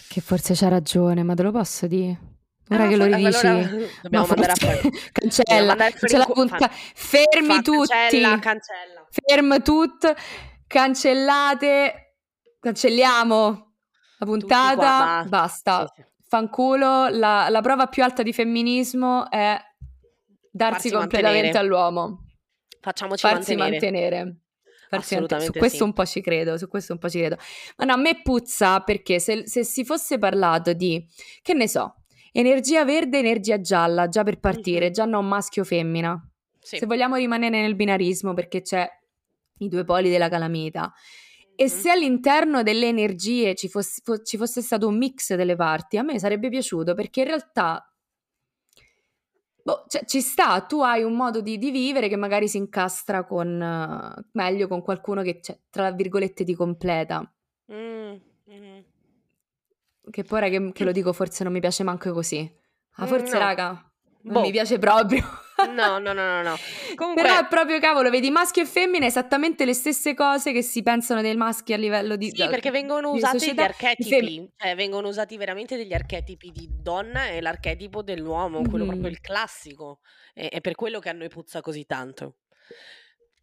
Che 0.08 0.20
forse 0.22 0.54
c'ha 0.54 0.68
ragione, 0.68 1.22
ma 1.22 1.34
te 1.34 1.42
lo 1.42 1.50
posso 1.50 1.86
dire? 1.86 2.35
Ora 2.68 2.84
ah, 2.84 2.88
che 2.88 2.96
lo 2.96 3.04
ridici, 3.04 3.46
allora, 3.46 3.68
dobbiamo 4.02 4.26
mandare 4.26 4.52
a 4.52 4.54
fuori. 4.56 4.90
cancella, 5.12 5.76
cancella 5.76 6.18
la 6.18 6.32
punta. 6.32 6.70
Fermi 6.70 7.54
fa, 7.54 7.60
tutti. 7.62 7.88
Cancella, 7.88 8.38
cancella. 8.38 9.06
Ferm 9.10 9.62
tutto. 9.62 10.14
Cancellate. 10.66 12.14
Cancelliamo 12.58 13.74
la 14.18 14.26
puntata. 14.26 14.74
Qua, 14.74 15.24
basta. 15.28 15.86
Sì, 15.94 16.02
sì. 16.02 16.08
Fanculo. 16.26 17.08
La, 17.08 17.48
la, 17.48 17.60
prova 17.60 17.86
più 17.86 18.02
alta 18.02 18.22
di 18.22 18.32
femminismo 18.32 19.30
è 19.30 19.56
darsi 20.50 20.88
Farsi 20.88 20.90
completamente 20.90 21.52
mantenere. 21.52 21.58
all'uomo. 21.58 22.24
Facciamoci 22.80 23.20
Farsi 23.20 23.54
mantenere. 23.54 24.16
mantenere. 24.16 24.40
Assolutamente 24.88 25.52
su 25.52 25.58
questo 25.58 25.78
sì. 25.78 25.82
un 25.82 25.92
po' 25.92 26.06
ci 26.06 26.20
credo, 26.20 26.58
su 26.58 26.68
questo 26.68 26.92
un 26.92 26.98
po' 26.98 27.08
ci 27.08 27.18
credo. 27.18 27.36
Ma 27.76 27.84
no, 27.84 27.92
a 27.94 27.96
me 27.96 28.22
puzza 28.22 28.80
perché 28.80 29.18
se, 29.18 29.46
se 29.46 29.64
si 29.64 29.84
fosse 29.84 30.18
parlato 30.18 30.72
di, 30.72 31.04
che 31.42 31.54
ne 31.54 31.68
so, 31.68 32.02
Energia 32.38 32.84
verde, 32.84 33.18
energia 33.18 33.60
gialla, 33.60 34.08
già 34.08 34.22
per 34.22 34.38
partire, 34.38 34.90
già 34.90 35.06
non 35.06 35.26
maschio 35.26 35.62
o 35.62 35.64
femmina. 35.64 36.22
Sì. 36.60 36.76
Se 36.76 36.84
vogliamo 36.84 37.16
rimanere 37.16 37.62
nel 37.62 37.74
binarismo, 37.74 38.34
perché 38.34 38.60
c'è 38.60 38.86
i 39.60 39.68
due 39.68 39.84
poli 39.84 40.10
della 40.10 40.28
calamita. 40.28 40.92
E 41.54 41.64
mm-hmm. 41.64 41.78
se 41.78 41.90
all'interno 41.90 42.62
delle 42.62 42.88
energie 42.88 43.54
ci 43.54 43.68
fosse, 43.68 44.02
fo- 44.04 44.22
ci 44.22 44.36
fosse 44.36 44.60
stato 44.60 44.86
un 44.86 44.98
mix 44.98 45.34
delle 45.34 45.56
parti, 45.56 45.96
a 45.96 46.02
me 46.02 46.18
sarebbe 46.18 46.50
piaciuto 46.50 46.92
perché 46.94 47.20
in 47.20 47.26
realtà 47.26 47.90
Boh, 49.62 49.84
cioè, 49.88 50.04
ci 50.04 50.20
sta, 50.20 50.60
tu 50.60 50.80
hai 50.82 51.02
un 51.02 51.16
modo 51.16 51.40
di, 51.40 51.58
di, 51.58 51.72
vivere 51.72 52.08
che 52.08 52.14
magari 52.14 52.46
si 52.46 52.56
incastra 52.56 53.24
con, 53.24 53.48
uh, 53.48 54.28
meglio 54.32 54.68
con 54.68 54.80
qualcuno 54.82 55.22
che, 55.22 55.40
cioè, 55.40 55.58
tra 55.70 55.90
virgolette, 55.90 56.44
ti 56.44 56.54
completa. 56.54 57.20
Mm, 57.72 58.14
mm-hmm. 58.48 58.80
Che 60.08 60.22
poi 60.22 60.38
ora 60.38 60.48
che, 60.48 60.72
che, 60.72 60.84
lo 60.84 60.92
dico 60.92 61.12
forse 61.12 61.44
non 61.44 61.52
mi 61.52 61.60
piace 61.60 61.82
manco 61.82 62.12
così. 62.12 62.50
Ah, 62.98 63.06
forse 63.06 63.34
no. 63.34 63.38
raga, 63.38 63.92
non 64.22 64.34
boh. 64.34 64.40
mi 64.40 64.50
piace 64.50 64.78
proprio. 64.78 65.24
No, 65.56 65.98
no, 65.98 66.12
no, 66.12 66.12
no, 66.12 66.42
no. 66.42 66.56
Comunque... 66.94 67.22
Però 67.22 67.38
è 67.38 67.46
proprio 67.46 67.78
cavolo, 67.78 68.10
vedi 68.10 68.30
maschio 68.30 68.62
e 68.62 68.66
femmina 68.66 69.06
esattamente 69.06 69.64
le 69.64 69.72
stesse 69.72 70.14
cose 70.14 70.52
che 70.52 70.62
si 70.62 70.82
pensano 70.82 71.22
dei 71.22 71.34
maschi 71.34 71.72
a 71.72 71.76
livello 71.76 72.16
di 72.16 72.30
Sì, 72.30 72.46
perché 72.46 72.70
vengono 72.70 73.10
usati 73.10 73.38
società, 73.38 73.62
degli 73.62 73.70
archetipi, 73.70 74.50
cioè 74.56 74.74
vengono 74.74 75.08
usati 75.08 75.36
veramente 75.36 75.76
degli 75.76 75.94
archetipi 75.94 76.50
di 76.50 76.68
donna 76.70 77.28
e 77.28 77.40
l'archetipo 77.40 78.02
dell'uomo, 78.02 78.62
quello 78.68 78.84
mm. 78.84 78.88
proprio 78.88 79.08
il 79.08 79.20
classico. 79.20 80.00
È, 80.34 80.48
è 80.48 80.60
per 80.60 80.74
quello 80.74 80.98
che 80.98 81.08
a 81.08 81.12
noi 81.12 81.28
puzza 81.28 81.60
così 81.60 81.86
tanto. 81.86 82.36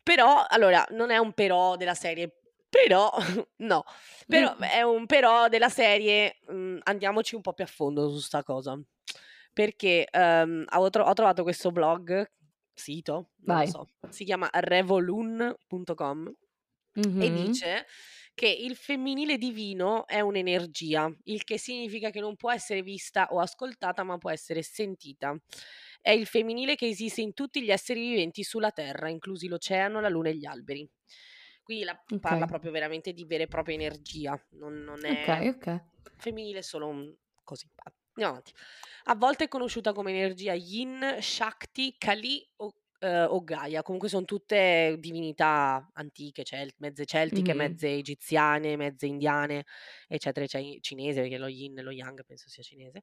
Però, 0.04 0.45
allora, 0.47 0.86
non 0.91 1.12
è 1.12 1.17
un 1.17 1.32
però 1.32 1.78
della 1.78 1.95
serie 1.95 2.42
però, 2.73 3.12
no, 3.57 3.83
però 4.25 4.57
è 4.57 4.81
un 4.81 5.05
però 5.05 5.47
della 5.47 5.69
serie, 5.69 6.39
mh, 6.47 6.79
andiamoci 6.83 7.36
un 7.36 7.41
po' 7.41 7.53
più 7.53 7.63
a 7.63 7.67
fondo 7.67 8.09
su 8.09 8.17
sta 8.17 8.41
cosa. 8.41 8.79
Perché 9.53 10.07
um, 10.12 10.65
ho, 10.67 10.89
tro- 10.89 11.03
ho, 11.03 11.13
trovato 11.13 11.43
questo 11.43 11.69
blog, 11.69 12.27
sito, 12.73 13.29
non 13.43 13.67
so, 13.67 13.88
si 14.09 14.23
chiama 14.23 14.49
revolun.com 14.51 16.33
mm-hmm. 16.99 17.21
e 17.21 17.31
dice 17.31 17.86
che 18.33 18.47
il 18.47 18.75
femminile 18.75 19.38
divino 19.38 20.07
è 20.07 20.19
un'energia, 20.21 21.15
il 21.25 21.43
che 21.43 21.59
significa 21.59 22.09
che 22.09 22.19
non 22.19 22.36
può 22.36 22.51
essere 22.51 22.81
vista 22.81 23.27
o 23.29 23.39
ascoltata, 23.39 24.01
ma 24.01 24.17
può 24.17 24.31
essere 24.31 24.63
sentita. 24.63 25.38
È 26.01 26.09
il 26.09 26.25
femminile 26.25 26.73
che 26.73 26.88
esiste 26.88 27.21
in 27.21 27.36
tutti 27.36 27.62
gli 27.62 27.69
esseri 27.69 27.99
viventi 27.99 28.41
sulla 28.41 28.71
Terra, 28.71 29.09
inclusi 29.09 29.47
l'oceano, 29.47 30.01
la 30.01 30.09
luna 30.09 30.29
e 30.29 30.36
gli 30.36 30.47
alberi. 30.47 30.89
Qui 31.63 31.84
la, 31.84 31.93
okay. 31.93 32.19
parla 32.19 32.45
proprio 32.45 32.71
veramente 32.71 33.13
di 33.13 33.23
vera 33.26 33.43
e 33.43 33.47
propria 33.47 33.76
energia, 33.76 34.38
non, 34.52 34.84
non 34.84 35.06
è... 35.06 35.23
Ok, 35.23 35.56
ok. 35.56 35.84
femminile 36.17 36.62
solo 36.62 36.88
un 36.88 37.15
così. 37.43 37.69
Andiamo 38.15 38.38
avanti. 38.38 38.54
A 39.06 39.15
volte 39.15 39.45
è 39.45 39.47
conosciuta 39.47 39.93
come 39.93 40.12
energia 40.12 40.54
Yin, 40.54 41.17
Shakti, 41.19 41.95
Kali 41.97 42.45
o, 42.58 42.73
eh, 42.99 43.23
o 43.23 43.43
Gaia. 43.43 43.82
Comunque 43.82 44.08
sono 44.10 44.23
tutte 44.26 44.97
divinità 44.99 45.89
antiche, 45.93 46.43
celt- 46.43 46.76
mezze 46.78 47.06
celtiche, 47.06 47.54
Mhm. 47.54 47.58
mezze 47.58 47.89
egiziane, 47.89 48.76
mezze 48.76 49.08
indiane, 49.08 49.65
eccetera, 50.08 50.45
cioè, 50.45 50.80
cinese, 50.80 51.21
perché 51.21 51.38
lo 51.38 51.47
Yin 51.47 51.80
e 51.80 51.82
lo 51.82 51.91
Yang 51.91 52.23
penso 52.26 52.49
sia 52.49 52.63
cinese. 52.63 52.99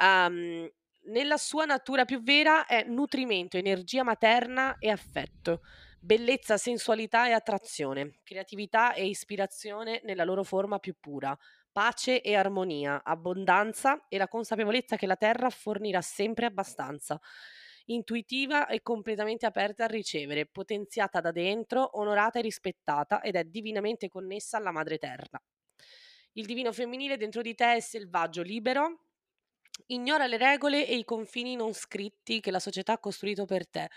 Um, 0.00 0.68
nella 1.04 1.36
sua 1.36 1.64
natura 1.64 2.04
più 2.04 2.22
vera 2.22 2.66
è 2.66 2.84
nutrimento, 2.84 3.56
energia 3.56 4.04
materna 4.04 4.76
e 4.78 4.90
affetto, 4.90 5.62
bellezza, 6.04 6.56
sensualità 6.56 7.28
e 7.28 7.32
attrazione, 7.32 8.18
creatività 8.24 8.92
e 8.92 9.06
ispirazione 9.06 10.00
nella 10.02 10.24
loro 10.24 10.42
forma 10.42 10.80
più 10.80 10.96
pura, 10.98 11.36
pace 11.70 12.20
e 12.20 12.34
armonia, 12.34 13.02
abbondanza 13.04 14.06
e 14.08 14.18
la 14.18 14.26
consapevolezza 14.26 14.96
che 14.96 15.06
la 15.06 15.14
terra 15.14 15.48
fornirà 15.48 16.00
sempre 16.00 16.46
abbastanza. 16.46 17.20
Intuitiva 17.86 18.66
e 18.66 18.82
completamente 18.82 19.46
aperta 19.46 19.84
a 19.84 19.88
ricevere, 19.88 20.46
potenziata 20.46 21.20
da 21.20 21.30
dentro, 21.30 21.98
onorata 21.98 22.40
e 22.40 22.42
rispettata 22.42 23.22
ed 23.22 23.36
è 23.36 23.44
divinamente 23.44 24.08
connessa 24.08 24.56
alla 24.56 24.72
madre 24.72 24.98
terra. 24.98 25.40
Il 26.32 26.46
divino 26.46 26.72
femminile 26.72 27.16
dentro 27.16 27.42
di 27.42 27.54
te 27.54 27.74
è 27.74 27.80
selvaggio, 27.80 28.42
libero, 28.42 29.11
Ignora 29.86 30.26
le 30.26 30.36
regole 30.36 30.86
e 30.86 30.96
i 30.96 31.04
confini 31.04 31.56
non 31.56 31.72
scritti 31.72 32.40
che 32.40 32.50
la 32.50 32.60
società 32.60 32.92
ha 32.94 32.98
costruito 32.98 33.44
per 33.44 33.66
te. 33.68 33.88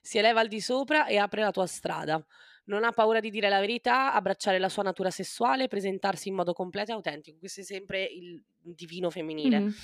Si 0.00 0.18
eleva 0.18 0.40
al 0.40 0.48
di 0.48 0.60
sopra 0.60 1.06
e 1.06 1.16
apre 1.16 1.40
la 1.42 1.50
tua 1.50 1.66
strada. 1.66 2.24
Non 2.66 2.84
ha 2.84 2.92
paura 2.92 3.20
di 3.20 3.30
dire 3.30 3.48
la 3.48 3.60
verità, 3.60 4.12
abbracciare 4.14 4.58
la 4.58 4.68
sua 4.68 4.82
natura 4.82 5.10
sessuale, 5.10 5.68
presentarsi 5.68 6.28
in 6.28 6.34
modo 6.34 6.52
completo 6.52 6.90
e 6.90 6.94
autentico. 6.94 7.38
Questo 7.38 7.60
è 7.60 7.64
sempre 7.64 8.02
il 8.04 8.42
divino 8.58 9.10
femminile. 9.10 9.58
Mhm. 9.60 9.74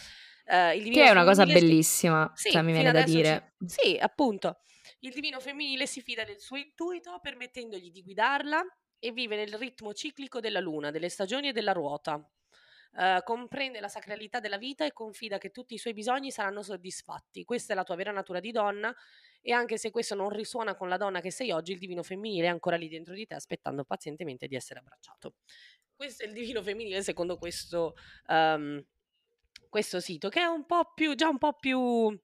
Eh, 0.46 0.76
il 0.76 0.82
divino 0.84 1.02
Che 1.02 1.08
è 1.08 1.12
una 1.12 1.24
cosa 1.24 1.44
si- 1.46 1.52
bellissima, 1.52 2.32
Sì, 2.34 2.50
cioè 2.50 2.62
mi 2.62 2.72
viene 2.72 2.90
da 2.92 3.00
adesso 3.00 3.08
ci- 3.16 3.22
dire. 3.22 3.54
Sì, 3.66 3.96
appunto. 4.00 4.60
Il 5.00 5.12
divino 5.12 5.40
femminile 5.40 5.86
si 5.86 6.00
fida 6.00 6.24
del 6.24 6.40
suo 6.40 6.56
intuito, 6.56 7.18
permettendogli 7.20 7.90
di 7.90 8.02
guidarla 8.02 8.62
e 8.98 9.12
vive 9.12 9.36
nel 9.36 9.54
ritmo 9.54 9.92
ciclico 9.94 10.40
della 10.40 10.60
luna, 10.60 10.90
delle 10.90 11.08
stagioni 11.08 11.48
e 11.48 11.52
della 11.52 11.72
ruota. 11.72 12.22
Eh, 12.92 13.20
comprende 13.24 13.78
la 13.80 13.86
sacralità 13.88 14.40
della 14.40 14.58
vita 14.58 14.84
e 14.84 14.92
confida 14.92 15.38
che 15.38 15.50
tutti 15.50 15.74
i 15.74 15.78
suoi 15.78 15.92
bisogni 15.92 16.30
saranno 16.32 16.62
soddisfatti. 16.62 17.44
Questa 17.44 17.72
è 17.72 17.76
la 17.76 17.84
tua 17.84 17.94
vera 17.94 18.10
natura 18.10 18.40
di 18.40 18.50
donna 18.50 18.92
e 19.40 19.52
anche 19.52 19.78
se 19.78 19.90
questo 19.90 20.14
non 20.16 20.28
risuona 20.30 20.74
con 20.74 20.88
la 20.88 20.96
donna 20.96 21.20
che 21.20 21.30
sei 21.30 21.50
oggi, 21.52 21.72
il 21.72 21.78
divino 21.78 22.02
femminile 22.02 22.46
è 22.46 22.50
ancora 22.50 22.76
lì 22.76 22.88
dentro 22.88 23.14
di 23.14 23.26
te 23.26 23.34
aspettando 23.34 23.84
pazientemente 23.84 24.48
di 24.48 24.56
essere 24.56 24.80
abbracciato. 24.80 25.34
Questo 25.94 26.24
è 26.24 26.26
il 26.26 26.32
divino 26.32 26.62
femminile 26.62 27.02
secondo 27.02 27.36
questo, 27.38 27.94
um, 28.28 28.82
questo 29.68 30.00
sito 30.00 30.28
che 30.28 30.40
è 30.40 30.46
un 30.46 30.66
po' 30.66 30.92
più, 30.94 31.14
già 31.14 31.28
un 31.28 31.38
po' 31.38 31.52
più 31.54 32.18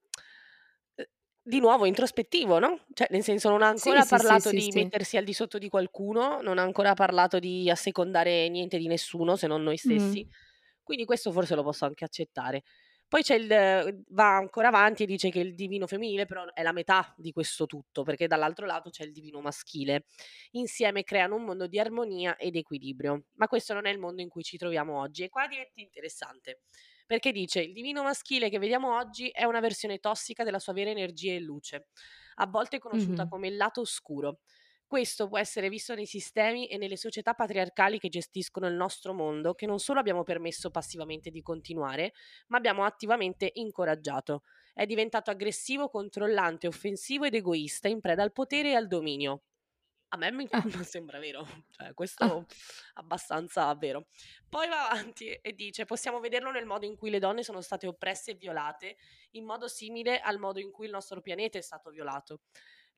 eh, 0.95 1.09
di 1.41 1.59
nuovo 1.59 1.85
introspettivo, 1.85 2.59
no? 2.59 2.85
Cioè, 2.93 3.07
nel 3.11 3.23
senso, 3.23 3.49
non 3.49 3.61
ha 3.61 3.67
ancora 3.67 4.01
Sì, 4.01 4.07
sì, 4.07 4.07
sì, 4.07 4.15
parlato 4.17 4.49
sì, 4.49 4.55
di 4.55 4.71
mettersi 4.73 5.17
al 5.17 5.23
di 5.23 5.33
sotto 5.33 5.57
di 5.57 5.69
qualcuno, 5.69 6.41
non 6.41 6.57
ha 6.57 6.61
ancora 6.63 6.93
parlato 6.93 7.39
di 7.39 7.69
assecondare 7.69 8.49
niente 8.49 8.77
di 8.77 8.87
nessuno 8.87 9.35
se 9.35 9.47
non 9.47 9.63
noi 9.63 9.77
stessi. 9.77 10.25
Mm. 10.25 10.46
Quindi 10.87 11.03
questo 11.05 11.31
forse 11.33 11.53
lo 11.53 11.63
posso 11.63 11.83
anche 11.83 12.05
accettare. 12.05 12.63
Poi 13.09 13.21
c'è 13.23 13.35
il, 13.35 14.03
va 14.09 14.35
ancora 14.37 14.69
avanti 14.69 15.03
e 15.03 15.05
dice 15.05 15.29
che 15.29 15.39
il 15.39 15.53
divino 15.53 15.85
femminile 15.85 16.25
però 16.25 16.45
è 16.53 16.61
la 16.61 16.71
metà 16.71 17.13
di 17.17 17.31
questo 17.31 17.65
tutto, 17.65 18.03
perché 18.03 18.27
dall'altro 18.27 18.65
lato 18.65 18.89
c'è 18.89 19.03
il 19.03 19.11
divino 19.11 19.41
maschile. 19.41 20.05
Insieme 20.51 21.03
creano 21.03 21.35
un 21.35 21.43
mondo 21.43 21.67
di 21.67 21.77
armonia 21.79 22.37
ed 22.37 22.55
equilibrio. 22.55 23.25
Ma 23.35 23.47
questo 23.47 23.73
non 23.73 23.85
è 23.85 23.91
il 23.91 23.99
mondo 23.99 24.21
in 24.21 24.29
cui 24.29 24.43
ci 24.43 24.57
troviamo 24.57 24.97
oggi. 24.99 25.23
E 25.23 25.29
qua 25.29 25.45
diventa 25.47 25.81
interessante, 25.81 26.61
perché 27.05 27.31
dice 27.31 27.61
il 27.61 27.73
divino 27.73 28.03
maschile 28.03 28.49
che 28.49 28.59
vediamo 28.59 28.95
oggi 28.97 29.29
è 29.29 29.43
una 29.43 29.59
versione 29.59 29.99
tossica 29.99 30.43
della 30.43 30.59
sua 30.59 30.73
vera 30.73 30.89
energia 30.89 31.33
e 31.33 31.39
luce, 31.39 31.87
a 32.35 32.47
volte 32.47 32.79
conosciuta 32.79 33.25
Mhm. 33.25 33.27
come 33.27 33.47
il 33.47 33.55
lato 33.57 33.81
oscuro. 33.81 34.39
Questo 34.87 35.27
può 35.27 35.37
essere 35.37 35.67
visto 35.69 35.93
nei 35.95 36.05
sistemi 36.05 36.67
e 36.67 36.77
nelle 36.77 36.95
società 36.95 37.33
patriarcali 37.33 37.99
che 37.99 38.07
gestiscono 38.07 38.67
il 38.67 38.73
nostro 38.73 39.13
mondo, 39.13 39.53
che 39.53 39.65
non 39.65 39.79
solo 39.79 39.99
abbiamo 39.99 40.23
permesso 40.23 40.71
passivamente 40.71 41.29
di 41.29 41.41
continuare, 41.41 42.13
ma 42.47 42.57
abbiamo 42.57 42.85
attivamente 42.85 43.51
incoraggiato. 43.55 44.43
È 44.73 44.85
diventato 44.85 45.29
aggressivo, 45.29 45.89
controllante, 45.89 46.67
offensivo 46.67 47.25
ed 47.25 47.35
egoista, 47.35 47.89
in 47.89 47.99
preda 47.99 48.23
al 48.23 48.31
potere 48.31 48.69
e 48.71 48.75
al 48.75 48.87
dominio. 48.87 49.43
A 50.09 50.17
me 50.17 50.31
mi 50.31 50.47
Ah. 50.53 50.63
non 50.81 50.85
sembra 50.85 51.19
vero, 51.19 51.45
cioè 51.69 51.93
Ah. 52.21 52.31
questo 52.33 52.45
abbastanza 52.93 53.73
vero. 53.75 54.07
Poi 54.47 54.69
va 54.69 54.87
avanti 54.89 55.27
e 55.33 55.53
dice: 55.53 55.83
Possiamo 55.83 56.21
vederlo 56.21 56.49
nel 56.51 56.65
modo 56.65 56.85
in 56.85 56.95
cui 56.95 57.09
le 57.09 57.19
donne 57.19 57.43
sono 57.43 57.59
state 57.59 57.87
oppresse 57.87 58.31
e 58.31 58.35
violate, 58.35 58.95
in 59.31 59.43
modo 59.43 59.67
simile 59.67 60.19
al 60.21 60.39
modo 60.39 60.59
in 60.61 60.71
cui 60.71 60.85
il 60.85 60.91
nostro 60.91 61.19
pianeta 61.21 61.57
è 61.57 61.61
stato 61.61 61.89
violato. 61.89 62.41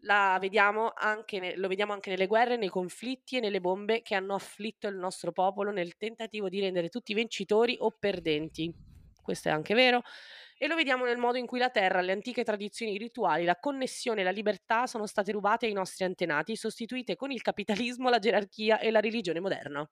Vediamo 0.02 0.94
ne- 1.40 1.56
lo 1.58 1.68
vediamo 1.68 1.94
anche 1.94 2.10
nelle 2.10 2.28
guerre, 2.28 2.58
nei 2.58 2.70
conflitti 2.70 3.38
e 3.38 3.40
nelle 3.40 3.60
bombe 3.60 4.02
che 4.02 4.16
hanno 4.16 4.34
afflitto 4.34 4.88
il 4.88 4.96
nostro 4.96 5.32
popolo 5.32 5.72
nel 5.72 5.98
tentativo 5.98 6.50
di 6.50 6.60
rendere 6.60 6.90
tutti 6.90 7.14
vincitori 7.14 7.76
o 7.80 7.92
perdenti. 7.92 8.74
Questo 9.22 9.50
è 9.50 9.52
anche 9.52 9.74
vero. 9.74 10.02
E 10.58 10.68
lo 10.68 10.76
vediamo 10.76 11.06
nel 11.06 11.18
modo 11.18 11.38
in 11.38 11.46
cui 11.46 11.60
la 11.60 11.70
terra, 11.70 12.02
le 12.02 12.12
antiche 12.12 12.44
tradizioni 12.44 12.98
rituali, 12.98 13.46
la 13.46 13.58
connessione 13.58 14.22
e 14.22 14.24
la 14.24 14.32
libertà 14.32 14.88
sono 14.88 15.06
state 15.06 15.32
rubate 15.32 15.66
ai 15.68 15.74
nostri 15.74 16.04
antenati, 16.06 16.56
sostituite 16.56 17.16
con 17.16 17.32
il 17.32 17.42
capitalismo, 17.42 18.10
la 18.10 18.20
gerarchia 18.20 18.80
e 18.80 18.92
la 18.92 19.00
religione 19.00 19.40
moderna. 19.40 19.90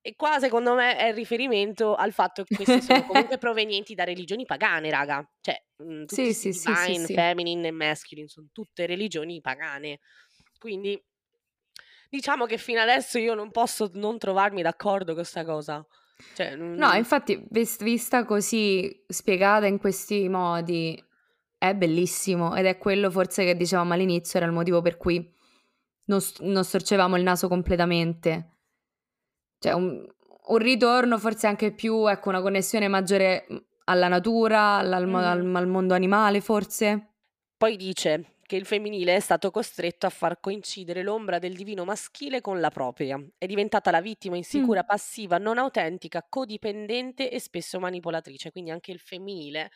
E 0.00 0.14
qua 0.14 0.38
secondo 0.38 0.74
me 0.74 0.96
è 0.96 1.08
il 1.08 1.14
riferimento 1.14 1.94
al 1.94 2.12
fatto 2.12 2.44
che 2.44 2.54
queste 2.54 2.80
sono 2.80 3.02
comunque 3.04 3.38
provenienti 3.38 3.94
da 3.94 4.04
religioni 4.04 4.44
pagane, 4.44 4.90
raga. 4.90 5.28
Cioè, 5.40 5.60
mh, 5.76 6.04
tutti 6.04 6.14
Sì, 6.14 6.32
sì, 6.32 6.52
sì, 6.52 6.52
sì, 6.52 6.70
divine, 6.72 7.06
sì. 7.06 7.14
feminine 7.14 7.68
e 7.68 7.72
masculine 7.72 8.28
sono 8.28 8.46
tutte 8.52 8.86
religioni 8.86 9.40
pagane. 9.40 9.98
Quindi 10.58 11.00
diciamo 12.10 12.46
che 12.46 12.58
fino 12.58 12.80
adesso 12.80 13.18
io 13.18 13.34
non 13.34 13.50
posso 13.50 13.90
non 13.94 14.18
trovarmi 14.18 14.62
d'accordo 14.62 15.06
con 15.06 15.16
questa 15.16 15.44
cosa. 15.44 15.84
Cioè, 16.34 16.56
No, 16.56 16.92
infatti, 16.94 17.44
vis- 17.50 17.82
vista 17.82 18.24
così 18.24 19.04
spiegata 19.08 19.66
in 19.66 19.78
questi 19.78 20.28
modi, 20.28 21.02
è 21.56 21.74
bellissimo 21.74 22.54
ed 22.54 22.66
è 22.66 22.78
quello 22.78 23.10
forse 23.10 23.44
che 23.44 23.56
dicevamo 23.56 23.92
all'inizio, 23.92 24.38
era 24.38 24.48
il 24.48 24.54
motivo 24.54 24.80
per 24.80 24.96
cui 24.96 25.16
non, 26.04 26.20
non 26.40 26.64
storcevamo 26.64 27.16
il 27.16 27.22
naso 27.22 27.48
completamente. 27.48 28.57
Cioè, 29.58 29.72
un, 29.72 30.06
un 30.46 30.58
ritorno 30.58 31.18
forse 31.18 31.46
anche 31.46 31.72
più, 31.72 32.06
ecco, 32.08 32.28
una 32.28 32.40
connessione 32.40 32.88
maggiore 32.88 33.46
mm, 33.52 33.56
alla 33.84 34.08
natura, 34.08 34.76
al, 34.76 35.06
mo- 35.06 35.18
al- 35.18 35.54
al 35.54 35.66
mondo 35.66 35.94
animale, 35.94 36.40
forse. 36.40 37.14
Poi 37.56 37.76
dice 37.76 38.34
che 38.48 38.56
il 38.56 38.64
femminile 38.64 39.14
è 39.16 39.20
stato 39.20 39.50
costretto 39.50 40.06
a 40.06 40.10
far 40.10 40.40
coincidere 40.40 41.02
l'ombra 41.02 41.38
del 41.38 41.54
divino 41.54 41.84
maschile 41.84 42.40
con 42.40 42.60
la 42.60 42.70
propria. 42.70 43.22
È 43.36 43.44
diventata 43.46 43.90
la 43.90 44.00
vittima 44.00 44.36
insicura, 44.36 44.82
Mm. 44.82 44.86
passiva, 44.86 45.36
non 45.38 45.58
autentica, 45.58 46.24
codipendente 46.26 47.30
e 47.30 47.40
spesso 47.40 47.78
manipolatrice. 47.78 48.50
Quindi 48.50 48.70
anche 48.70 48.90
il 48.90 49.00
femminile 49.00 49.70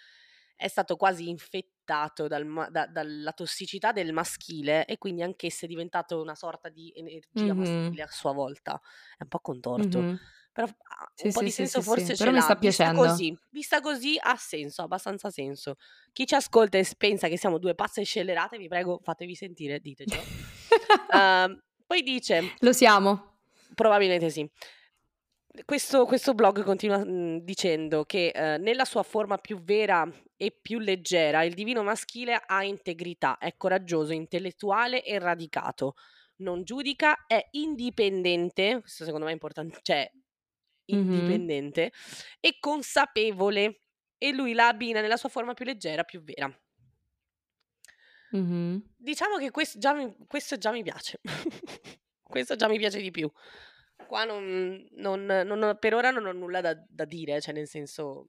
è 0.63 0.69
stato 0.69 0.97
quasi 0.97 1.29
infettato 1.29 2.29
dal 2.29 2.69
da- 2.71 2.87
dalla 2.87 3.33
tossicità 3.33 3.93
del 3.93 4.13
maschile 4.13 4.85
e 4.87 4.97
quindi 4.99 5.23
anch'esso 5.23 5.65
è 5.65 5.69
diventato 5.69 6.21
una 6.21 6.35
sorta 6.35 6.69
di 6.69 6.93
energia 6.95 7.53
Mhm. 7.53 7.59
maschile 7.59 8.03
a 8.03 8.09
sua 8.09 8.33
volta. 8.33 8.81
È 9.19 9.23
un 9.23 9.29
po' 9.29 9.41
contorto. 9.41 9.99
Mhm. 9.99 10.19
Però 10.53 10.67
Sì, 11.15 11.27
un 11.27 11.33
po' 11.33 11.39
sì, 11.41 11.45
di 11.47 11.51
senso 11.51 11.81
sì, 11.81 11.89
forse 11.89 12.05
sì. 12.07 12.13
ce 12.13 12.19
Però 12.19 12.31
mi 12.31 12.37
l'ha. 12.37 12.43
sta 12.43 12.57
Vista 12.57 12.85
piacendo. 12.85 13.03
così, 13.03 13.39
vista 13.51 13.81
così 13.81 14.19
ha 14.21 14.37
senso, 14.37 14.83
abbastanza 14.83 15.31
senso. 15.31 15.77
Chi 16.13 16.27
ci 16.27 16.35
ascolta 16.35 16.79
e 16.79 16.87
pensa 16.97 17.29
che 17.29 17.39
siamo 17.39 17.59
due 17.59 17.75
pazze 17.75 18.05
scellerate, 18.05 18.59
vi 18.59 18.69
prego, 18.69 19.01
fatevi 19.03 19.35
sentire, 19.35 19.81
ditecelo. 19.81 20.23
Ehm, 21.15 21.63
poi 21.87 22.03
dice, 22.03 22.55
Lo 22.61 22.73
siamo. 22.73 23.39
probabilmente 23.75 24.31
sì. 24.31 24.49
Questo, 25.67 26.07
questo 26.07 26.33
blog 26.33 26.63
continua 26.65 27.05
mm, 27.05 27.39
dicendo 27.39 28.05
che 28.05 28.29
eh, 28.29 28.57
nella 28.57 28.87
sua 28.87 29.03
forma 29.03 29.37
più 29.37 29.63
vera 29.63 30.11
e 30.35 30.51
più 30.51 30.79
leggera, 30.79 31.43
il 31.43 31.53
divino 31.53 31.83
maschile 31.83 32.43
ha 32.47 32.65
integrità, 32.65 33.37
è 33.37 33.55
coraggioso, 33.59 34.15
intellettuale 34.15 35.05
e 35.05 35.19
radicato. 35.19 35.95
Non 36.37 36.65
giudica, 36.65 37.27
è 37.27 37.49
indipendente, 37.51 38.81
questo 38.81 39.05
secondo 39.05 39.27
me 39.27 39.31
è 39.31 39.35
importante, 39.35 39.79
cioè 39.83 40.11
indipendente 40.87 41.93
e 42.41 42.57
consapevole 42.59 43.83
e 44.19 44.33
lui 44.33 44.55
la 44.55 44.69
abbina 44.69 45.01
nella 45.01 45.17
sua 45.17 45.29
forma 45.29 45.53
più 45.53 45.67
leggera, 45.67 46.03
più 46.05 46.23
vera. 46.23 46.51
Mhm. 48.31 48.95
Diciamo 48.97 49.37
che 49.37 49.51
questo 49.51 49.79
già 49.79 49.93
mi, 49.93 50.15
questo 50.27 50.57
già 50.57 50.71
mi 50.71 50.83
piace. 50.83 51.21
questo 52.23 52.57
già 52.57 52.69
mi 52.69 52.79
piace 52.79 53.01
di 53.01 53.11
più. 53.11 53.31
Qua 54.07 54.25
non, 54.25 54.87
non- 54.93 55.25
non 55.25 55.77
per 55.81 55.95
ora 55.95 56.11
non 56.11 56.27
ho 56.27 56.33
nulla 56.33 56.61
da, 56.61 56.75
da 56.89 57.05
dire, 57.05 57.41
cioè 57.41 57.55
nel 57.55 57.69
senso, 57.69 58.29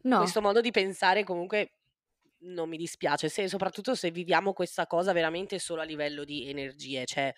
questo 0.00 0.40
No. 0.40 0.46
modo 0.46 0.60
di 0.60 0.70
pensare 0.70 1.24
comunque 1.24 1.72
non 2.42 2.68
mi 2.68 2.76
dispiace, 2.76 3.28
se- 3.28 3.48
soprattutto 3.48 3.94
se 3.94 4.10
viviamo 4.10 4.52
questa 4.52 4.86
cosa 4.86 5.12
veramente 5.12 5.58
solo 5.58 5.82
a 5.82 5.84
livello 5.84 6.24
di 6.24 6.48
energie, 6.48 7.04
cioè 7.04 7.32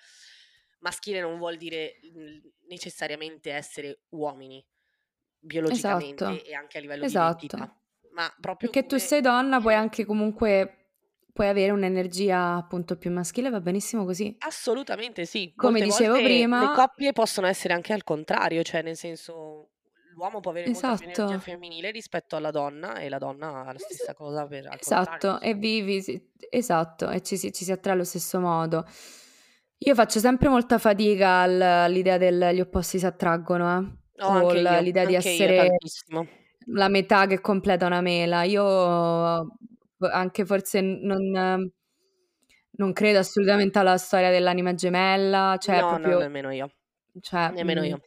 maschile 0.78 1.20
non 1.20 1.38
vuol 1.38 1.56
dire 1.56 1.98
necessariamente 2.68 3.50
essere 3.52 4.00
uomini. 4.10 4.64
biologicamente 5.44 6.24
esatto. 6.24 6.44
e 6.44 6.54
anche 6.54 6.78
a 6.78 6.80
livello 6.80 7.04
esatto. 7.04 7.38
di 7.40 7.44
identità. 7.46 7.76
Ma 8.12 8.28
proprio 8.40 8.70
Perché 8.70 8.86
come... 8.86 9.00
tu 9.00 9.04
sei 9.04 9.20
donna, 9.20 9.60
puoi 9.60 9.74
anche 9.74 10.04
comunque 10.04 10.81
puoi 11.32 11.48
avere 11.48 11.72
un'energia 11.72 12.54
appunto 12.54 12.96
più 12.96 13.10
maschile, 13.10 13.50
va 13.50 13.60
benissimo 13.60 14.04
così. 14.04 14.36
Assolutamente 14.40 15.24
sì. 15.24 15.52
Come 15.56 15.80
Molte 15.80 15.86
dicevo 15.86 16.14
prima, 16.22 16.60
le 16.60 16.74
coppie 16.74 17.12
possono 17.12 17.46
essere 17.46 17.74
anche 17.74 17.92
al 17.92 18.04
contrario, 18.04 18.62
cioè 18.62 18.82
nel 18.82 18.96
senso 18.96 19.70
l'uomo 20.14 20.40
può 20.40 20.50
avere 20.50 20.70
esatto. 20.70 20.88
molta 20.88 21.10
più 21.10 21.22
energia 21.22 21.38
femminile 21.38 21.90
rispetto 21.90 22.36
alla 22.36 22.50
donna 22.50 22.96
e 22.96 23.08
la 23.08 23.16
donna 23.16 23.64
ha 23.64 23.72
la 23.72 23.78
stessa 23.78 24.12
cosa 24.14 24.46
per 24.46 24.68
Esatto, 24.78 25.40
e 25.40 25.54
vivi, 25.54 26.30
esatto, 26.50 27.08
e 27.08 27.22
ci, 27.22 27.38
ci 27.38 27.64
si 27.64 27.72
attrae 27.72 27.94
allo 27.94 28.04
stesso 28.04 28.38
modo. 28.38 28.86
Io 29.84 29.94
faccio 29.94 30.20
sempre 30.20 30.48
molta 30.48 30.78
fatica 30.78 31.38
all'idea 31.38 32.18
degli 32.18 32.60
opposti 32.60 32.98
si 32.98 33.06
attraggono, 33.06 33.78
eh. 33.78 34.00
Oh, 34.22 34.40
o 34.40 34.52
l'idea 34.52 35.04
di 35.04 35.14
essere 35.14 35.76
la 36.66 36.88
metà 36.88 37.26
che 37.26 37.40
completa 37.40 37.86
una 37.86 38.00
mela. 38.00 38.44
Io 38.44 39.56
anche 40.10 40.44
forse 40.44 40.80
non, 40.80 41.72
non 42.70 42.92
credo 42.92 43.18
assolutamente 43.18 43.78
alla 43.78 43.98
storia 43.98 44.30
dell'anima 44.30 44.74
gemella, 44.74 45.56
cioè 45.58 45.80
no, 45.80 45.88
proprio... 45.88 46.12
no, 46.14 46.18
nemmeno 46.20 46.50
io. 46.50 46.70
Cioè, 47.20 47.50
nemmeno 47.50 47.82
mh, 47.82 47.84
io. 47.84 48.00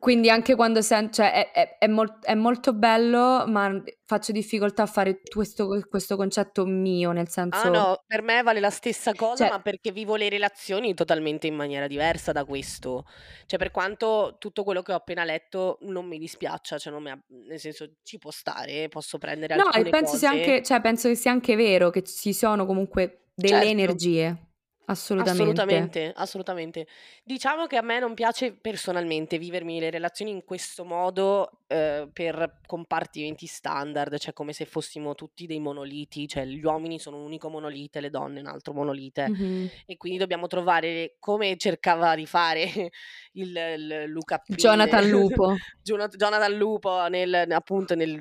Quindi 0.00 0.30
anche 0.30 0.54
quando 0.54 0.80
sento, 0.80 1.16
cioè 1.16 1.30
è, 1.30 1.50
è, 1.52 1.76
è, 1.78 1.86
mol- 1.86 2.20
è, 2.22 2.34
molto 2.34 2.72
bello, 2.72 3.44
ma 3.46 3.70
faccio 4.06 4.32
difficoltà 4.32 4.84
a 4.84 4.86
fare 4.86 5.20
questo, 5.30 5.84
questo, 5.90 6.16
concetto 6.16 6.64
mio, 6.64 7.12
nel 7.12 7.28
senso... 7.28 7.58
Ah 7.58 7.68
no, 7.68 8.02
per 8.06 8.22
me 8.22 8.42
vale 8.42 8.60
la 8.60 8.70
stessa 8.70 9.12
cosa, 9.12 9.44
cioè... 9.44 9.50
ma 9.50 9.60
perché 9.60 9.92
vivo 9.92 10.16
le 10.16 10.30
relazioni 10.30 10.94
totalmente 10.94 11.48
in 11.48 11.54
maniera 11.54 11.86
diversa 11.86 12.32
da 12.32 12.46
questo. 12.46 13.04
Cioè 13.44 13.58
per 13.58 13.70
quanto 13.70 14.36
tutto 14.38 14.64
quello 14.64 14.80
che 14.80 14.92
ho 14.92 14.96
appena 14.96 15.22
letto 15.22 15.76
non 15.82 16.06
mi 16.06 16.16
dispiaccia, 16.16 16.78
cioè 16.78 16.90
non 16.90 17.02
mi 17.02 17.10
ha... 17.10 17.22
nel 17.46 17.60
senso 17.60 17.96
ci 18.02 18.16
può 18.16 18.30
stare, 18.30 18.88
posso 18.88 19.18
prendere 19.18 19.54
no, 19.54 19.64
alcune 19.64 19.90
penso 19.90 20.12
cose. 20.12 20.26
Anche, 20.26 20.62
cioè, 20.62 20.80
penso 20.80 21.08
che 21.08 21.14
sia 21.14 21.30
anche 21.30 21.56
vero 21.56 21.90
che 21.90 22.02
ci 22.04 22.32
sono 22.32 22.64
comunque 22.64 23.26
delle 23.34 23.52
certo. 23.52 23.68
energie. 23.68 24.49
Assolutamente. 24.90 25.42
Assolutamente, 25.42 26.12
assolutamente. 26.16 26.86
Diciamo 27.22 27.66
che 27.66 27.76
a 27.76 27.82
me 27.82 28.00
non 28.00 28.14
piace 28.14 28.52
personalmente 28.52 29.38
vivermi 29.38 29.78
le 29.78 29.88
relazioni 29.88 30.32
in 30.32 30.44
questo 30.44 30.84
modo 30.84 31.62
eh, 31.68 32.08
per 32.12 32.58
compartimenti 32.66 33.46
standard, 33.46 34.18
cioè 34.18 34.32
come 34.32 34.52
se 34.52 34.64
fossimo 34.64 35.14
tutti 35.14 35.46
dei 35.46 35.60
monoliti, 35.60 36.26
cioè 36.26 36.44
gli 36.44 36.64
uomini 36.64 36.98
sono 36.98 37.18
un 37.18 37.24
unico 37.24 37.48
monolite, 37.48 38.00
le 38.00 38.10
donne 38.10 38.40
un 38.40 38.46
altro 38.46 38.72
monolite 38.72 39.28
mm-hmm. 39.28 39.66
e 39.86 39.96
quindi 39.96 40.18
dobbiamo 40.18 40.48
trovare 40.48 41.14
come 41.20 41.56
cercava 41.56 42.16
di 42.16 42.26
fare 42.26 42.68
il, 43.34 43.56
il 43.56 44.04
Luca 44.08 44.38
P, 44.38 44.54
Jonathan 44.54 45.08
Lupo. 45.08 45.54
Jonathan 45.82 46.52
Lupo 46.52 47.06
nel, 47.06 47.46
appunto 47.50 47.94
nel 47.94 48.20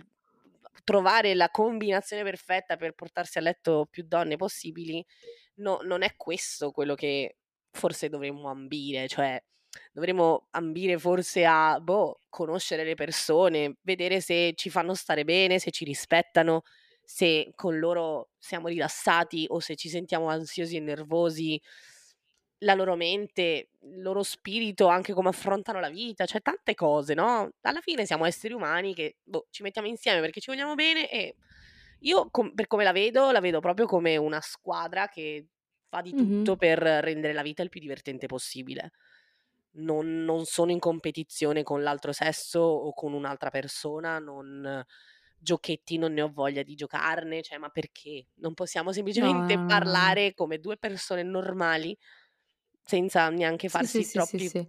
trovare 0.83 1.33
la 1.35 1.49
combinazione 1.49 2.23
perfetta 2.23 2.75
per 2.75 2.93
portarsi 2.93 3.37
a 3.37 3.41
letto 3.41 3.87
più 3.89 4.03
donne 4.07 4.37
possibili 4.37 5.05
no, 5.59 5.79
non 5.83 6.01
è 6.03 6.15
questo 6.15 6.71
quello 6.71 6.95
che 6.95 7.37
forse 7.71 8.09
dovremmo 8.09 8.49
ambire, 8.49 9.07
cioè 9.07 9.41
dovremmo 9.91 10.47
ambire 10.51 10.97
forse 10.97 11.45
a 11.45 11.79
boh, 11.79 12.21
conoscere 12.29 12.83
le 12.83 12.95
persone, 12.95 13.77
vedere 13.81 14.21
se 14.21 14.53
ci 14.55 14.69
fanno 14.69 14.93
stare 14.95 15.23
bene, 15.23 15.59
se 15.59 15.71
ci 15.71 15.85
rispettano, 15.85 16.63
se 17.03 17.51
con 17.55 17.79
loro 17.79 18.29
siamo 18.37 18.67
rilassati 18.67 19.45
o 19.49 19.59
se 19.59 19.75
ci 19.75 19.89
sentiamo 19.89 20.27
ansiosi 20.29 20.77
e 20.77 20.79
nervosi, 20.79 21.61
la 22.63 22.73
loro 22.73 22.95
mente, 22.95 23.69
il 23.81 24.01
loro 24.01 24.21
spirito, 24.23 24.87
anche 24.87 25.13
come 25.13 25.29
affrontano 25.29 25.79
la 25.79 25.89
vita, 25.89 26.25
cioè 26.25 26.41
tante 26.41 26.73
cose, 26.75 27.13
no? 27.13 27.51
Alla 27.61 27.81
fine 27.81 28.05
siamo 28.05 28.25
esseri 28.25 28.53
umani 28.53 28.93
che 28.93 29.17
boh, 29.23 29.47
ci 29.49 29.63
mettiamo 29.63 29.87
insieme 29.87 30.19
perché 30.19 30.41
ci 30.41 30.49
vogliamo 30.51 30.75
bene 30.75 31.09
e 31.09 31.35
io, 31.99 32.29
com- 32.29 32.53
per 32.53 32.67
come 32.67 32.83
la 32.83 32.91
vedo, 32.91 33.31
la 33.31 33.39
vedo 33.39 33.59
proprio 33.59 33.85
come 33.85 34.17
una 34.17 34.41
squadra 34.41 35.07
che 35.07 35.47
fa 35.87 36.01
di 36.01 36.13
tutto 36.13 36.55
Mh-mh. 36.55 36.57
per 36.57 36.79
rendere 36.79 37.33
la 37.33 37.41
vita 37.41 37.63
il 37.63 37.69
più 37.69 37.79
divertente 37.79 38.27
possibile. 38.27 38.91
Non, 39.71 40.23
non 40.23 40.45
sono 40.45 40.71
in 40.71 40.79
competizione 40.79 41.63
con 41.63 41.83
l'altro 41.83 42.11
sesso 42.11 42.59
o 42.59 42.93
con 42.93 43.13
un'altra 43.13 43.49
persona, 43.49 44.17
non 44.19 44.83
giochetti, 45.37 45.97
non 45.97 46.13
ne 46.13 46.21
ho 46.23 46.31
voglia 46.31 46.63
di 46.63 46.75
giocarne, 46.75 47.41
cioè, 47.41 47.57
ma 47.59 47.69
perché? 47.69 48.27
Non 48.35 48.53
possiamo 48.53 48.91
semplicemente 48.91 49.61
No, 49.61 49.63
parlare 49.63 50.33
come 50.33 50.59
due 50.59 50.77
persone 50.77 51.23
normali 51.23 51.97
senza 52.83 53.29
neanche 53.29 53.69
farsi 53.69 54.03
sì, 54.03 54.21
sì, 54.21 54.39
troppi 54.39 54.49
sì. 54.49 54.67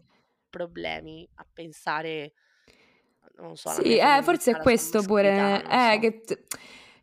problemi 0.49 1.29
a 1.35 1.47
pensare, 1.51 2.35
non 3.37 3.57
so, 3.57 3.73
Sì, 3.73 3.99
eh, 3.99 4.21
forse 4.23 4.53
è 4.53 4.59
questo 4.59 5.05
pure, 5.05 5.63
eh, 5.69 5.99
so. 5.99 6.01
che, 6.01 6.21
t- 6.23 6.39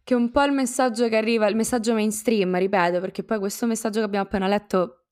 che 0.08 0.16
un 0.16 0.32
po' 0.32 0.42
il 0.44 0.54
messaggio 0.54 1.10
che 1.10 1.18
arriva, 1.18 1.48
il 1.48 1.58
messaggio 1.58 1.94
mainstream, 1.94 2.58
ripeto, 2.58 3.02
perché 3.02 3.26
poi 3.26 3.40
questo 3.40 3.66
messaggio 3.66 4.00
che 4.00 4.06
abbiamo 4.06 4.24
appena 4.24 4.48
letto 4.48 5.08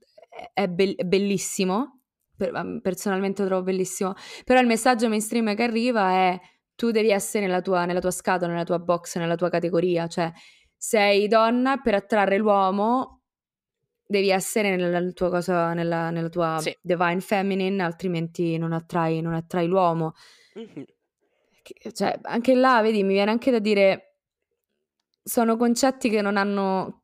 è, 0.54 0.70
be- 0.70 0.96
è 0.96 1.04
bellissimo, 1.04 2.00
per- 2.38 2.54
um, 2.54 2.80
personalmente 2.80 3.42
lo 3.42 3.50
trovo 3.50 3.64
bellissimo, 3.64 4.14
però 4.46 4.62
il 4.62 4.68
messaggio 4.68 5.10
mainstream 5.10 5.54
che 5.54 5.64
arriva 5.64 6.12
è 6.12 6.40
tu 6.76 6.92
devi 6.92 7.10
essere 7.10 7.46
nella 7.46 7.60
tua, 7.60 7.84
nella 7.84 8.00
tua 8.00 8.12
scatola, 8.12 8.54
nella 8.54 8.64
tua 8.64 8.80
box, 8.80 9.18
nella 9.18 9.36
tua 9.36 9.50
categoria, 9.50 10.08
cioè 10.08 10.32
sei 10.78 11.28
donna 11.28 11.76
per 11.82 11.96
attrarre 11.96 12.38
l'uomo 12.38 13.24
devi 14.08 14.30
essere 14.30 14.78
nella 14.78 15.12
tua 15.12 15.30
cosa, 15.30 15.74
nella, 15.74 16.10
nella 16.10 16.30
tua 16.30 16.58
Sì. 16.62 16.74
divine 16.82 17.20
feminine, 17.20 17.84
altrimenti 17.84 18.58
non 18.58 18.72
attrai, 18.72 19.20
non 19.20 19.34
attrai 19.34 19.68
l'uomo. 19.68 20.14
Mhm. 20.54 20.86
Che- 21.64 21.92
Cioè, 21.92 22.18
anche 22.22 22.56
là, 22.56 22.82
vedi, 22.82 23.04
mi 23.04 23.12
viene 23.14 23.32
anche 23.32 23.52
da 23.52 23.60
dire, 23.60 24.15
sono 25.28 25.58
concetti 25.58 26.10
che 26.10 26.22
non 26.22 26.38
hanno, 26.38 27.04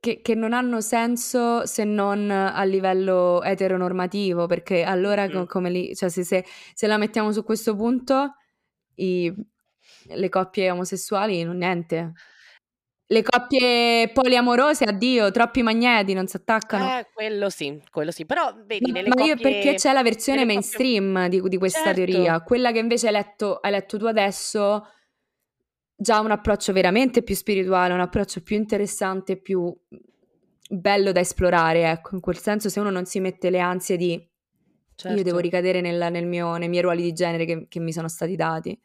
che, 0.00 0.20
che 0.22 0.34
non 0.34 0.52
hanno 0.52 0.80
senso 0.80 1.66
se 1.66 1.84
non 1.84 2.30
a 2.30 2.62
livello 2.64 3.42
eteronormativo, 3.42 4.46
perché 4.46 4.84
allora 4.84 5.26
Mhm. 5.26 5.46
come 5.46 5.70
li, 5.70 5.94
cioè 5.96 6.08
se, 6.08 6.24
se- 6.24 6.44
se 6.74 6.86
la 6.86 6.98
mettiamo 6.98 7.32
su 7.32 7.42
questo 7.44 7.74
punto, 7.76 8.34
i- 8.96 9.32
le 10.10 10.28
coppie 10.28 10.70
omosessuali, 10.70 11.42
non 11.44 11.56
niente. 11.58 12.12
Le 13.10 13.22
coppie 13.22 14.10
poliamorose, 14.12 14.84
addio, 14.84 15.30
troppi 15.30 15.62
magneti, 15.62 16.12
non 16.14 16.26
si 16.26 16.36
attaccano. 16.36 16.92
Eh, 16.98 17.06
quello 17.12 17.48
sì, 17.50 17.82
quello 17.90 18.10
sì. 18.10 18.26
Però 18.26 18.52
vedi, 18.66 18.92
Ma, 18.92 19.14
ma 19.16 19.22
io 19.24 19.38
perché 19.40 19.74
coppie, 19.74 19.74
c'è 19.74 19.92
la 19.92 20.02
versione 20.02 20.44
nelle 20.44 20.46
coppie, 20.50 20.78
mainstream 20.78 21.28
di, 21.28 21.40
di 21.42 21.56
questa 21.58 21.92
teoria, 21.92 22.34
certo, 22.34 22.44
quella 22.44 22.70
che 22.70 22.78
invece 22.78 23.06
hai 23.08 23.12
letto, 23.14 23.56
hai 23.56 23.72
letto 23.72 23.98
tu 23.98 24.04
adesso, 24.06 24.86
già 26.00 26.20
un 26.20 26.30
approccio 26.30 26.72
veramente 26.72 27.22
più 27.22 27.34
spirituale, 27.34 27.92
un 27.92 28.00
approccio 28.00 28.40
più 28.42 28.56
interessante, 28.56 29.36
più 29.36 29.74
bello 30.70 31.12
da 31.12 31.20
esplorare, 31.20 31.90
ecco, 31.90 32.14
in 32.14 32.20
quel 32.20 32.38
senso 32.38 32.68
se 32.68 32.78
uno 32.80 32.90
non 32.90 33.04
si 33.06 33.20
mette 33.20 33.50
le 33.50 33.58
ansie 33.60 33.96
di 33.96 34.28
io 35.10 35.22
devo 35.22 35.38
certo. 35.38 35.38
ricadere 35.38 35.80
nel, 35.80 36.10
nel 36.12 36.26
mio- 36.26 36.56
nei 36.56 36.68
miei 36.68 36.82
ruoli 36.82 37.02
di 37.02 37.12
genere 37.12 37.44
che, 37.46 37.66
che 37.68 37.80
mi 37.80 37.92
sono 37.92 38.08
stati 38.08 38.36
dati. 38.36 38.78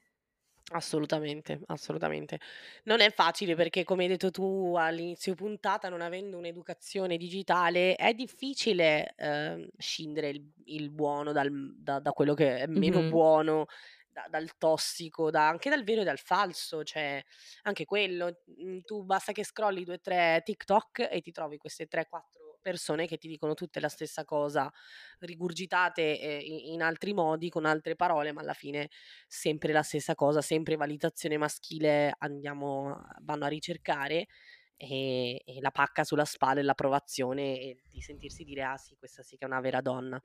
Assolutamente, 0.72 1.60
assolutamente. 1.68 2.40
Non 2.86 3.00
è 3.02 3.12
facile 3.12 3.54
perché, 3.54 3.84
come 3.84 4.04
hai 4.04 4.10
detto 4.10 4.32
tu 4.32 4.74
all'inizio 4.76 5.36
puntata, 5.36 5.90
non 5.90 6.02
avendo 6.02 6.38
un'educazione 6.38 7.18
digitale, 7.18 7.96
è 7.96 8.14
difficile 8.14 9.14
ehm, 9.18 9.68
scindere 9.78 10.30
il, 10.30 10.52
il 10.66 10.90
buono 10.90 11.32
dal- 11.32 11.76
da, 11.78 12.00
da 12.00 12.12
quello 12.12 12.34
che 12.34 12.60
è 12.60 12.66
meno 12.68 13.04
Mhm. 13.04 13.08
buono, 13.08 13.66
da- 14.14 14.28
dal 14.30 14.58
tossico, 14.58 15.30
da- 15.32 15.50
anche 15.50 15.70
dal 15.70 15.84
vero 15.84 16.02
e 16.02 16.04
dal 16.06 16.20
falso. 16.20 16.84
Cioè, 16.84 17.22
anche 17.64 17.86
quello, 17.86 18.44
mm, 18.64 18.80
tu 18.86 19.04
basta 19.04 19.32
che 19.34 19.44
scrolli 19.44 19.84
due 19.84 19.96
o 19.96 20.00
tre 20.00 20.42
TikTok 20.46 21.08
e 21.12 21.22
ti 21.22 21.32
trovi 21.32 21.58
queste 21.58 21.88
tre, 21.88 22.08
quattro 22.08 22.42
persone 22.62 23.08
che 23.08 23.18
ti 23.18 23.28
dicono 23.28 23.56
tutte 23.56 23.82
la 23.82 23.90
stessa 23.90 24.24
cosa, 24.24 24.72
rigurgitate 25.20 26.20
eh, 26.20 26.40
in 26.40 26.74
in 26.74 26.82
altri 26.82 27.14
modi, 27.14 27.50
con 27.50 27.66
altre 27.66 27.96
parole, 27.96 28.32
ma 28.32 28.42
alla 28.42 28.54
fine 28.54 28.90
sempre 29.28 29.74
la 29.74 29.84
stessa 29.84 30.16
cosa, 30.16 30.42
sempre 30.42 30.76
validazione 30.76 31.38
maschile 31.38 32.14
andiamo, 32.20 33.02
vanno 33.22 33.46
a 33.46 33.48
ricercare 33.48 34.28
e, 34.76 35.42
e 35.46 35.62
la 35.62 35.72
pacca 35.72 36.04
sulla 36.04 36.26
spalla 36.26 36.60
e 36.60 36.64
l'approvazione 36.64 37.60
e 37.60 37.78
di 37.88 38.02
sentirsi 38.02 38.44
dire 38.44 38.64
ah 38.64 38.78
sì, 38.78 38.96
questa 38.98 39.24
sì 39.24 39.38
che 39.38 39.46
è 39.46 39.48
una 39.48 39.62
vera 39.62 39.82
donna. 39.82 40.22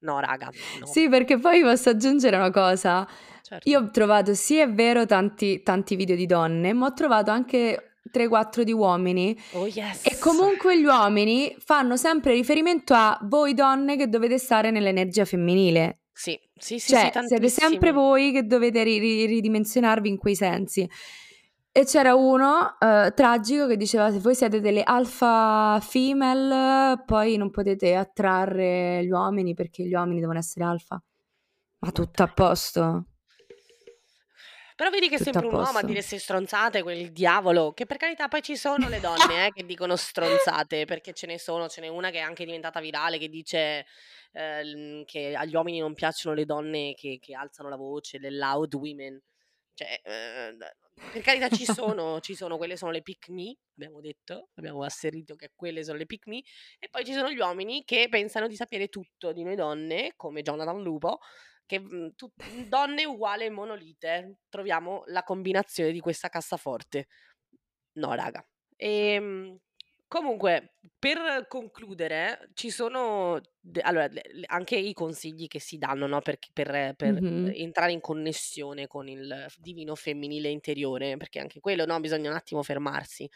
No, 0.00 0.20
raga, 0.20 0.50
no, 0.80 0.86
Sì, 0.86 1.08
perché 1.08 1.38
poi 1.38 1.62
posso 1.62 1.90
aggiungere 1.90 2.36
una 2.36 2.50
cosa. 2.50 3.06
certo. 3.42 3.68
Io 3.68 3.80
ho 3.80 3.90
trovato, 3.90 4.34
sì 4.34 4.58
è 4.58 4.70
vero, 4.70 5.06
tanti, 5.06 5.62
tanti 5.62 5.96
video 5.96 6.16
di 6.16 6.26
donne, 6.26 6.72
ma 6.72 6.86
ho 6.86 6.92
trovato 6.92 7.30
anche 7.30 7.98
3-4 8.10 8.62
di 8.62 8.72
uomini. 8.72 9.36
Oh 9.52 9.66
E 9.66 9.70
yes, 9.74 10.18
comunque 10.20 10.78
gli 10.78 10.84
uomini 10.84 11.54
fanno 11.58 11.96
sempre 11.96 12.34
riferimento 12.34 12.94
a 12.94 13.18
voi 13.22 13.54
donne 13.54 13.96
che 13.96 14.08
dovete 14.08 14.38
stare 14.38 14.70
nell'energia 14.70 15.24
femminile. 15.24 16.00
sì, 16.12 16.38
sì, 16.56 16.78
sì, 16.78 16.88
sì, 16.88 16.94
Cioè, 16.94 17.12
siete 17.26 17.48
sempre 17.48 17.92
voi 17.92 18.32
che 18.32 18.46
dovete 18.46 18.82
ri- 18.82 19.26
ridimensionarvi 19.26 20.08
in 20.08 20.18
quei 20.18 20.34
sensi. 20.34 20.88
E 21.76 21.84
c'era 21.84 22.14
uno 22.14 22.78
eh, 22.80 23.12
tragico 23.14 23.66
che 23.66 23.76
diceva: 23.76 24.10
Se 24.10 24.18
voi 24.18 24.34
siete 24.34 24.60
delle 24.60 24.82
alfa 24.82 25.78
female, 25.82 27.02
poi 27.04 27.36
non 27.36 27.50
potete 27.50 27.94
attrarre 27.94 29.04
gli 29.04 29.10
uomini 29.10 29.52
perché 29.52 29.84
gli 29.84 29.92
uomini 29.92 30.20
devono 30.20 30.38
essere 30.38 30.64
alfa. 30.64 30.98
Ma 31.80 31.90
tutto 31.92 32.22
a 32.22 32.28
posto. 32.28 33.04
Però 34.74 34.88
vedi 34.88 35.10
che 35.10 35.16
è 35.16 35.18
Tutto 35.18 35.32
sempre 35.32 35.50
a 35.50 35.54
un 35.54 35.64
uomo 35.64 35.78
a 35.78 35.82
dire 35.82 36.00
ste 36.00 36.18
stronzate, 36.18 36.82
quel 36.82 37.12
diavolo, 37.12 37.74
che 37.74 37.84
per 37.84 37.98
carità 37.98 38.28
poi 38.28 38.40
ci 38.40 38.56
sono 38.56 38.88
le 38.88 38.98
donne 38.98 39.48
eh, 39.48 39.52
che 39.52 39.66
dicono 39.66 39.96
stronzate, 39.96 40.86
perché 40.86 41.12
ce 41.12 41.26
ne 41.26 41.38
sono, 41.38 41.68
ce 41.68 41.82
n'è 41.82 41.88
una 41.88 42.08
che 42.08 42.20
è 42.20 42.22
anche 42.22 42.46
diventata 42.46 42.80
virale 42.80 43.18
che 43.18 43.28
dice 43.28 43.84
eh, 44.32 45.02
che 45.04 45.34
agli 45.34 45.54
uomini 45.54 45.80
non 45.80 45.92
piacciono 45.92 46.34
le 46.34 46.46
donne 46.46 46.94
che, 46.94 47.18
che 47.20 47.34
alzano 47.34 47.68
la 47.68 47.76
voce, 47.76 48.18
le 48.18 48.30
loud 48.30 48.72
women. 48.72 49.20
Cioè, 49.74 50.00
eh, 50.02 50.56
per 51.12 51.22
carità 51.22 51.48
ci 51.48 51.64
sono, 51.64 52.20
ci 52.20 52.34
sono, 52.34 52.56
quelle 52.56 52.76
sono 52.76 52.90
le 52.90 53.02
pick 53.02 53.28
me, 53.28 53.56
abbiamo 53.74 54.00
detto, 54.00 54.48
abbiamo 54.54 54.82
asserito 54.82 55.34
che 55.34 55.52
quelle 55.54 55.84
sono 55.84 55.98
le 55.98 56.06
pick 56.06 56.26
me, 56.26 56.42
e 56.78 56.88
poi 56.88 57.04
ci 57.04 57.12
sono 57.12 57.30
gli 57.30 57.38
uomini 57.38 57.84
che 57.84 58.08
pensano 58.08 58.46
di 58.46 58.56
sapere 58.56 58.88
tutto 58.88 59.32
di 59.32 59.42
noi 59.42 59.56
donne, 59.56 60.14
come 60.16 60.42
Jonathan 60.42 60.82
Lupo, 60.82 61.18
che 61.66 61.80
mh, 61.80 62.14
tu, 62.14 62.30
donne 62.68 63.04
uguale 63.04 63.50
monolite, 63.50 64.38
troviamo 64.48 65.02
la 65.06 65.22
combinazione 65.22 65.92
di 65.92 66.00
questa 66.00 66.28
cassaforte. 66.28 67.08
No, 67.94 68.14
raga. 68.14 68.46
E, 68.76 68.88
ehm, 69.14 69.58
Comunque, 70.08 70.75
per 71.06 71.46
concludere, 71.46 72.50
ci 72.54 72.70
sono 72.70 73.40
de- 73.60 73.80
allora, 73.80 74.08
le- 74.08 74.22
le- 74.32 74.44
anche 74.48 74.76
i 74.76 74.92
consigli 74.92 75.46
che 75.46 75.60
si 75.60 75.78
danno 75.78 76.06
no, 76.06 76.20
per, 76.20 76.38
per- 76.52 76.94
per 76.96 77.20
Mhm. 77.20 77.50
entrare 77.54 77.92
in 77.92 78.00
connessione 78.00 78.88
con 78.88 79.06
il 79.08 79.46
divino 79.58 79.94
femminile 79.94 80.48
interiore, 80.48 81.16
perché 81.16 81.38
anche 81.38 81.60
quello 81.60 81.84
no, 81.86 82.00
bisogna 82.00 82.30
un 82.30 82.36
attimo 82.36 82.62
fermarsi. 82.64 83.28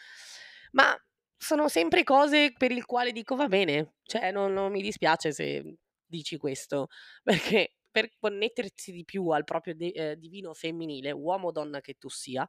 Ma 0.72 0.96
sono 1.36 1.68
sempre 1.68 2.02
cose 2.04 2.52
per 2.56 2.70
il 2.72 2.84
quale 2.86 3.12
dico 3.12 3.36
va 3.36 3.46
bene, 3.48 3.94
cioè 4.02 4.30
non, 4.32 4.52
non 4.52 4.70
mi 4.72 4.82
dispiace 4.82 5.32
se 5.32 5.76
dici 6.04 6.36
questo, 6.38 6.88
perché 7.22 7.76
per 7.90 8.08
connettersi 8.18 8.92
di 8.92 9.04
più 9.04 9.28
al 9.30 9.44
proprio 9.44 9.74
de- 9.74 9.92
eh, 9.94 10.16
divino 10.18 10.54
femminile, 10.54 11.12
uomo 11.12 11.48
o 11.48 11.52
donna 11.52 11.80
che 11.80 11.94
tu 11.94 12.08
sia, 12.08 12.46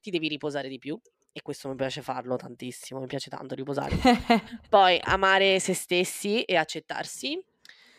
ti 0.00 0.10
devi 0.10 0.28
riposare 0.28 0.68
di 0.68 0.78
più 0.78 0.98
e 1.32 1.40
questo 1.42 1.68
mi 1.68 1.74
piace 1.74 2.02
farlo 2.02 2.36
tantissimo, 2.36 3.00
mi 3.00 3.06
piace 3.06 3.30
tanto 3.30 3.54
riposare. 3.54 3.96
Poi 4.68 5.00
amare 5.02 5.58
se 5.60 5.74
stessi 5.74 6.42
e 6.42 6.56
accettarsi, 6.56 7.42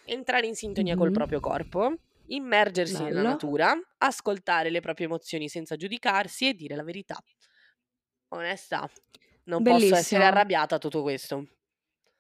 entrare 0.06 0.46
in 0.48 0.56
sintonia 0.56 0.96
col 0.96 1.08
Mhm. 1.08 1.14
proprio 1.14 1.40
corpo, 1.40 1.94
immergersi 2.28 3.02
nella 3.04 3.16
Bello. 3.22 3.28
natura, 3.30 3.74
ascoltare 3.98 4.70
le 4.70 4.80
proprie 4.82 5.08
emozioni 5.08 5.50
senza 5.50 5.76
giudicarsi 5.76 6.48
e 6.50 6.54
dire 6.54 6.76
la 6.76 6.84
verità. 6.84 7.18
Onesta, 8.30 8.90
non 9.46 9.62
posso 9.64 9.76
essere 9.78 9.92
Bellissimo. 9.92 10.24
arrabbiata 10.24 10.76
a 10.76 10.78
tutto 10.80 11.02
questo. 11.02 11.48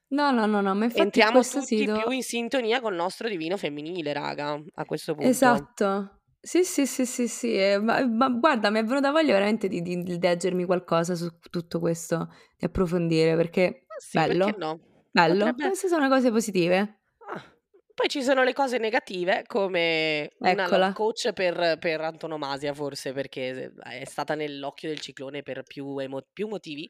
No, 0.09 0.29
no, 0.31 0.45
no, 0.45 0.61
no, 0.61 0.75
ma 0.75 0.83
infatti 0.83 1.01
Entriamo 1.01 1.41
tutti 1.41 1.77
sito... 1.77 1.99
più 2.01 2.11
in 2.11 2.21
sintonia 2.21 2.81
col 2.81 2.93
nostro 2.93 3.27
divino 3.27 3.57
femminile, 3.57 4.13
raga, 4.13 4.61
a 4.75 4.85
questo 4.85 5.13
punto. 5.15 5.29
Esatto. 5.29 6.19
Sì, 6.45 6.65
sì, 6.65 6.85
sì, 6.85 7.05
sì, 7.05 7.27
sì. 7.29 7.55
eh, 7.57 7.79
ma, 7.79 8.05
ma 8.05 8.27
guarda, 8.29 8.69
mi 8.69 8.79
è 8.79 8.83
venuta 8.83 9.11
voglia 9.11 9.31
veramente 9.33 9.69
di, 9.69 9.81
di- 9.81 10.03
di 10.03 10.19
leggermi 10.19 10.65
qualcosa 10.65 11.15
su 11.15 11.39
tutto 11.49 11.79
questo, 11.79 12.33
di 12.57 12.65
approfondire, 12.65 13.35
perché 13.37 13.87
Ah 13.87 13.99
sì, 13.99 14.23
perché 14.23 14.51
bello, 14.51 14.57
no? 14.57 14.79
bello. 15.09 15.53
Potrebbe... 15.53 15.63
Queste 15.67 15.87
sono 15.87 16.09
cose 16.09 16.31
positive. 16.31 16.99
Ah, 17.29 17.41
Poi 17.93 18.07
ci 18.09 18.21
sono 18.23 18.43
le 18.43 18.53
cose 18.53 18.77
negative, 18.77 19.43
come 19.47 20.31
una 20.39 20.67
love 20.67 20.87
Eccola. 20.87 20.91
coach 20.91 21.31
per, 21.33 21.77
per 21.79 22.01
antonomasia, 22.01 22.73
forse, 22.73 23.13
perché 23.13 23.71
è 23.81 24.03
stata 24.05 24.35
nell'occhio 24.35 24.89
del 24.89 24.99
ciclone 24.99 25.43
per 25.43 25.63
più, 25.63 25.97
emo- 25.99 26.25
più 26.33 26.47
motivi. 26.47 26.89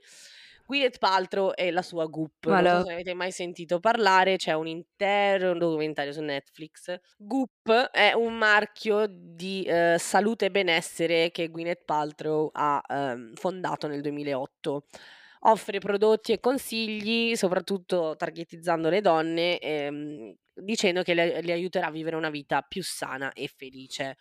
Gwyneth 0.74 0.98
Paltrow 0.98 1.52
e 1.54 1.70
la 1.70 1.84
sua 1.84 2.08
Goop. 2.08 2.48
Ma 2.48 2.62
Non 2.62 2.72
so 2.72 2.82
se 2.82 2.88
ne 2.88 2.94
avete 2.94 3.14
mai 3.14 3.32
sentito 3.32 3.80
parlare, 3.80 4.38
c'è 4.38 4.54
un 4.54 4.66
intero 4.66 5.56
documentario 5.56 6.12
su 6.12 6.22
Netflix. 6.22 7.00
Goop 7.18 7.72
è 7.92 8.14
un 8.14 8.34
marchio 8.34 9.06
di 9.08 9.64
eh, 9.64 9.98
salute 10.00 10.46
e 10.46 10.52
benessere 10.52 11.30
che 11.30 11.50
Gwyneth 11.50 11.84
Paltrow 11.86 12.50
ha 12.54 12.82
ehm, 12.88 13.36
fondato 13.36 13.88
nel 13.88 14.02
2008 14.02 14.86
offre 15.46 15.78
prodotti 15.80 16.32
e 16.32 16.40
consigli, 16.40 17.36
soprattutto 17.36 18.16
targetizzando 18.18 18.90
le 18.90 19.02
donne, 19.02 19.60
ehm, 19.60 20.34
dicendo 20.54 21.04
che 21.04 21.14
le, 21.14 21.42
le 21.42 21.52
aiuterà 21.52 21.88
a 21.88 21.92
vivere 21.92 22.16
una 22.16 22.30
vita 22.30 22.62
più 22.62 22.82
sana 22.82 23.32
e 23.34 23.48
felice. 23.48 24.18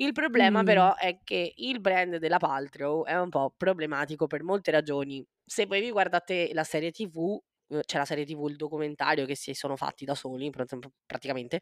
Il 0.00 0.12
problema 0.12 0.62
Mm. 0.62 0.62
però 0.62 0.94
è 0.94 1.20
che 1.24 1.52
il 1.56 1.80
brand 1.80 2.16
della 2.18 2.38
Paltrow 2.38 3.04
è 3.04 3.18
un 3.18 3.30
po' 3.30 3.52
problematico 3.56 4.26
per 4.28 4.44
molte 4.44 4.70
ragioni. 4.70 5.24
Se 5.44 5.66
voi 5.66 5.80
vi 5.80 5.90
guardate 5.90 6.50
la 6.52 6.62
serie 6.62 6.92
TV, 6.92 7.36
eh, 7.68 7.82
c'è 7.84 7.98
la 7.98 8.04
serie 8.04 8.24
TV, 8.24 8.46
il 8.48 8.54
documentario 8.56 9.26
che 9.26 9.34
si 9.34 9.54
sono 9.54 9.74
fatti 9.76 10.04
da 10.04 10.14
soli 10.14 10.50
pr- 10.50 10.88
praticamente, 11.04 11.60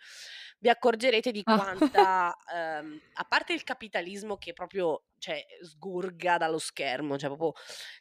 vi 0.58 0.68
accorgerete 0.68 1.30
di 1.32 1.44
quanta, 1.46 2.34
ehm, 2.52 2.98
a 3.14 3.24
parte 3.24 3.54
il 3.54 3.62
capitalismo 3.64 4.36
che 4.36 4.52
proprio 4.52 5.04
cioè, 5.18 5.42
sgurga 5.62 6.36
dallo 6.36 6.58
schermo, 6.58 7.16
cioè 7.18 7.30
proprio 7.34 7.52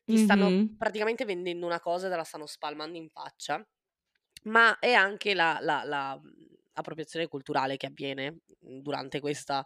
ti 0.05 0.17
stanno 0.17 0.57
Mhm. 0.57 0.77
praticamente 0.77 1.23
vendendo 1.25 1.65
una 1.65 1.79
cosa 1.79 2.07
e 2.07 2.09
te 2.09 2.15
la 2.17 2.23
stanno 2.25 2.45
spalmando 2.45 2.97
in 2.97 3.09
faccia, 3.09 3.65
ma 4.43 4.77
è 4.79 4.93
anche 4.93 5.33
la, 5.33 5.57
la- 5.61 5.83
la, 5.83 6.19
appropriazione 6.75 7.27
culturale 7.27 7.77
che 7.77 7.87
avviene 7.87 8.31
mh, 8.59 8.79
durante 8.81 9.19
questa, 9.19 9.65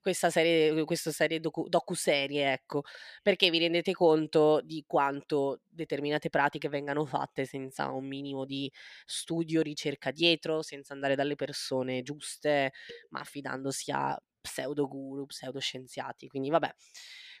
questa 0.00 0.30
serie, 0.30 0.84
questa 0.84 1.10
serie 1.12 1.40
docu, 1.40 1.68
docuserie, 1.68 2.52
ecco, 2.52 2.82
perché 3.22 3.50
vi 3.50 3.58
rendete 3.58 3.92
conto 3.92 4.60
di 4.62 4.84
quanto 4.86 5.60
determinate 5.68 6.30
pratiche 6.30 6.68
vengano 6.68 7.04
fatte 7.04 7.44
senza 7.44 7.90
un 7.90 8.06
minimo 8.06 8.44
di 8.44 8.70
studio, 9.04 9.62
ricerca 9.62 10.10
dietro, 10.10 10.62
senza 10.62 10.92
andare 10.94 11.14
dalle 11.16 11.34
persone 11.36 12.02
giuste, 12.02 12.72
ma 13.10 13.20
affidandosi 13.20 13.90
a 13.92 14.18
pseudo 14.40 14.88
guru, 14.88 15.26
pseudoscienziati. 15.26 16.28
Quindi 16.28 16.50
vabbè. 16.50 16.72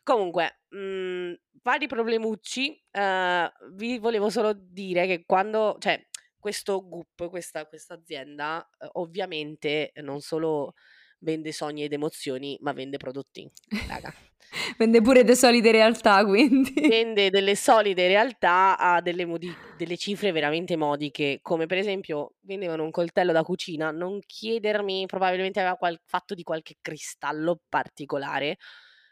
Comunque, 0.02 0.60
mh, 0.70 1.32
vari 1.62 1.86
problemucci. 1.86 2.82
eh, 2.90 3.52
vi 3.74 3.98
volevo 3.98 4.30
solo 4.30 4.52
dire 4.54 5.06
che 5.06 5.24
quando, 5.26 5.76
cioè, 5.78 6.02
questo 6.40 6.84
Goop, 6.86 7.28
questa, 7.28 7.66
questa 7.66 7.94
azienda, 7.94 8.68
eh, 8.78 8.88
ovviamente 8.94 9.92
non 10.02 10.20
solo 10.20 10.74
vende 11.20 11.52
sogni 11.52 11.84
ed 11.84 11.92
emozioni, 11.92 12.58
ma 12.60 12.72
vende 12.72 12.96
prodotti. 12.96 13.48
Raga. 13.86 14.12
Vende 14.76 15.00
pure 15.00 15.22
le 15.22 15.36
solite 15.36 15.70
realtà, 15.70 16.24
quindi. 16.24 16.72
Vende 16.88 17.30
delle 17.30 17.54
solide 17.54 18.08
realtà 18.08 18.76
a 18.76 19.00
delle, 19.00 19.24
modi- 19.24 19.54
delle 19.76 19.96
cifre 19.96 20.32
veramente 20.32 20.76
modiche, 20.76 21.38
come 21.40 21.66
per 21.66 21.78
esempio 21.78 22.34
vendevano 22.40 22.82
un 22.82 22.90
coltello 22.90 23.30
da 23.30 23.44
cucina, 23.44 23.92
non 23.92 24.18
chiedermi, 24.26 25.06
probabilmente 25.06 25.60
aveva 25.60 25.76
qual- 25.76 26.00
fatto 26.04 26.34
di 26.34 26.42
qualche 26.42 26.78
cristallo 26.80 27.60
particolare, 27.68 28.58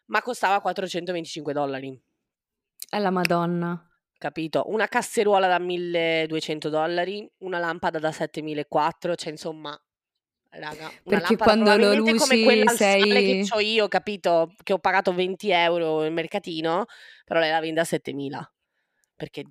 ma 0.07 0.23
costava 0.23 0.61
425 0.61 1.53
dollari, 1.53 2.01
È 2.89 2.99
la 2.99 3.11
Madonna. 3.11 3.88
Capito? 4.19 4.65
Una 4.67 4.87
casseruola 4.87 5.47
da 5.47 5.59
1200 5.59 6.69
dollari, 6.69 7.29
una 7.39 7.59
lampada 7.59 7.99
da 7.99 8.13
7400, 8.13 9.15
cioè 9.15 9.31
insomma, 9.31 9.81
raga, 10.51 10.91
una 11.05 11.19
Perché 11.19 11.37
quando 11.37 11.71
lo 11.71 11.77
probabilmente 11.77 12.19
come 12.19 12.43
quella 12.43 12.65
luci 12.65 12.77
sale 12.77 13.21
che 13.21 13.45
sei... 13.45 13.49
ho 13.53 13.61
io, 13.61 13.89
capito? 13.89 14.53
Che 14.63 14.73
ho 14.73 14.79
pagato 14.79 15.15
20 15.15 15.51
euro 15.51 16.05
in 16.05 16.13
mercatino, 16.13 16.87
però 17.25 17.41
lei 17.41 17.51
la 17.51 17.61
vende 17.61 17.81
a 17.81 17.85
7000, 17.85 18.53
perché 19.17 19.45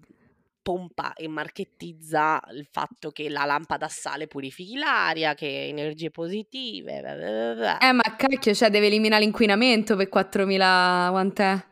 pompa 0.61 1.13
e 1.13 1.29
marchettizza 1.29 2.41
il 2.51 2.67
fatto 2.69 3.11
che 3.11 3.29
la 3.29 3.45
lampada 3.45 3.85
a 3.85 3.89
sale 3.89 4.27
purifichi 4.27 4.75
l'aria, 4.75 5.33
che 5.33 5.67
energie 5.67 6.11
positive, 6.11 6.99
bla 6.99 7.15
bla 7.15 7.53
bla. 7.53 7.77
Eh, 7.77 7.93
ma 7.93 8.03
cacchio, 8.17 8.53
cioè 8.53 8.69
deve 8.69 8.87
eliminare 8.87 9.23
l'inquinamento 9.23 9.95
per 9.95 10.09
4.000... 10.13 11.09
quant'è? 11.09 11.65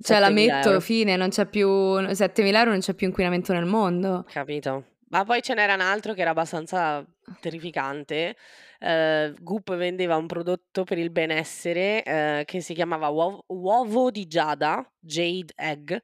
Cioè 0.00 0.18
la 0.18 0.28
7.000 0.28 0.32
metto, 0.32 0.68
euro. 0.68 0.80
fine, 0.80 1.16
non 1.16 1.28
c'è 1.28 1.46
più... 1.46 1.68
7.000 1.68 2.54
euro 2.54 2.70
non 2.70 2.80
c'è 2.80 2.94
più 2.94 3.06
inquinamento 3.06 3.52
nel 3.52 3.64
mondo. 3.64 4.24
Capito? 4.28 4.84
Ma 5.08 5.24
poi 5.24 5.42
ce 5.42 5.54
n'era 5.54 5.74
un 5.74 5.80
altro 5.80 6.12
che 6.12 6.22
era 6.22 6.30
abbastanza 6.30 7.06
terrificante. 7.40 8.36
Eh, 8.80 9.34
Goop 9.38 9.74
vendeva 9.76 10.16
un 10.16 10.26
prodotto 10.26 10.82
per 10.84 10.98
il 10.98 11.10
benessere 11.10 12.02
eh, 12.02 12.42
che 12.44 12.60
si 12.60 12.74
chiamava 12.74 13.08
uov- 13.08 13.44
uovo 13.46 14.10
di 14.10 14.26
giada, 14.26 14.84
Jade 14.98 15.52
Egg, 15.54 15.92
eh, 15.92 15.98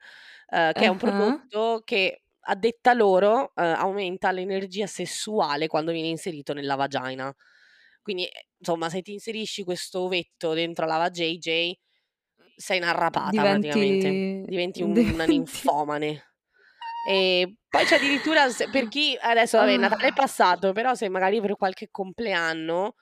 che 0.47 0.85
è 0.85 0.87
un 0.87 0.97
prodotto 0.97 1.81
che 1.83 2.23
a 2.45 2.55
detta 2.55 2.93
loro 2.93 3.51
aumenta 3.53 4.31
l'energia 4.31 4.87
sessuale 4.87 5.67
quando 5.67 5.91
viene 5.91 6.07
inserito 6.07 6.53
nella 6.53 6.75
vagina. 6.75 7.31
Quindi, 8.01 8.27
insomma, 8.57 8.89
se 8.89 9.01
ti 9.01 9.13
inserisci 9.13 9.63
questo 9.63 10.01
ovetto 10.01 10.53
dentro 10.53 10.85
la 10.85 11.09
JJ, 11.09 11.73
sei 12.55 12.79
una 12.79 12.91
rapata 12.91 13.41
praticamente. 13.41 14.09
Diventi... 14.09 14.49
Diventi 14.49 14.81
un- 14.83 14.91
una 14.91 15.03
diventi- 15.03 15.33
ninfomane. 15.37 16.25
E 17.07 17.55
poi 17.67 17.83
c'è 17.85 17.95
addirittura 17.95 18.49
se- 18.49 18.69
per 18.69 18.87
chi 18.87 19.17
adesso 19.19 19.57
vabbè, 19.57 19.77
Natale 19.77 20.07
è 20.07 20.09
Ah. 20.09 20.13
passato, 20.13 20.71
però 20.71 20.93
se 20.93 21.09
magari 21.09 21.41
per 21.41 21.55
qualche 21.55 21.87
compleanno 21.89 22.95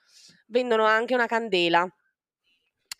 vendono 0.46 0.84
anche 0.84 1.12
una 1.14 1.26
candela 1.26 1.86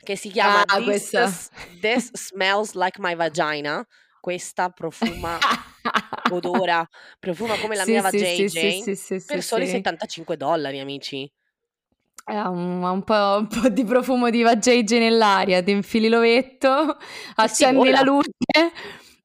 che 0.03 0.17
si 0.17 0.31
chiama 0.31 0.63
Ah, 0.67 0.77
This, 0.77 0.85
questa. 0.85 1.27
s- 1.27 1.49
This 1.81 2.11
Smells 2.13 2.75
Like 2.75 2.99
My 3.01 3.15
Vagina. 3.15 3.87
Questa 4.21 4.69
profuma, 4.69 5.39
odora, 6.31 6.87
profuma 7.19 7.57
come 7.57 7.75
la 7.77 7.85
Sì, 7.85 7.91
mia 7.93 8.11
sì, 8.11 8.19
JJ 8.19 8.95
sì, 8.95 9.23
per 9.25 9.43
soli 9.43 9.65
sì. 9.65 9.73
75 9.73 10.37
dollari, 10.37 10.79
amici. 10.79 11.31
Ha 12.25 12.49
un, 12.49 12.83
un, 12.83 13.03
po', 13.03 13.37
un, 13.39 13.47
po', 13.47 13.69
di 13.69 13.85
profumo 13.85 14.31
di 14.31 14.43
vagege 14.43 14.99
nell'aria, 14.99 15.63
ti 15.63 15.71
infili 15.73 16.09
l'ovetto, 16.09 16.97
accendi 17.37 17.91
la 17.91 18.03
luce 18.03 18.31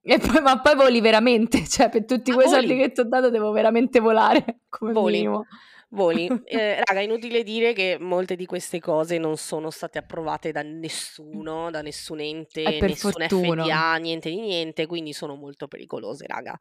e 0.08 0.20
poi, 0.20 0.40
ma 0.40 0.62
poi 0.62 0.76
voli 0.76 1.02
veramente, 1.02 1.64
cioè 1.68 1.90
per 1.90 2.06
tutti 2.06 2.30
ah, 2.30 2.36
quei 2.36 2.46
voli. 2.46 2.58
soldi 2.58 2.78
che 2.78 2.92
ti 2.92 3.00
ho 3.00 3.06
dato 3.06 3.32
devo 3.32 3.52
veramente 3.52 4.00
volare 4.00 4.60
come 4.70 4.94
voli. 4.94 5.16
minimo. 5.16 5.46
Voli. 5.90 6.28
Eh, 6.46 6.82
raga, 6.84 7.02
inutile 7.02 7.42
dire 7.42 7.74
che 7.74 7.98
molte 8.00 8.36
di 8.36 8.46
queste 8.46 8.80
cose 8.80 9.18
non 9.18 9.36
sono 9.38 9.72
state 9.72 9.98
approvate 9.98 10.52
da 10.52 10.62
nessuno, 10.62 11.72
da 11.72 11.82
nessun 11.82 12.20
ente, 12.20 12.62
nessun 12.82 13.12
fortuna. 13.12 13.64
FDA, 13.64 13.96
niente 13.96 14.30
di 14.30 14.40
niente, 14.40 14.86
quindi 14.86 15.12
sono 15.12 15.36
molto 15.36 15.68
pericolose, 15.68 16.26
raga. 16.28 16.58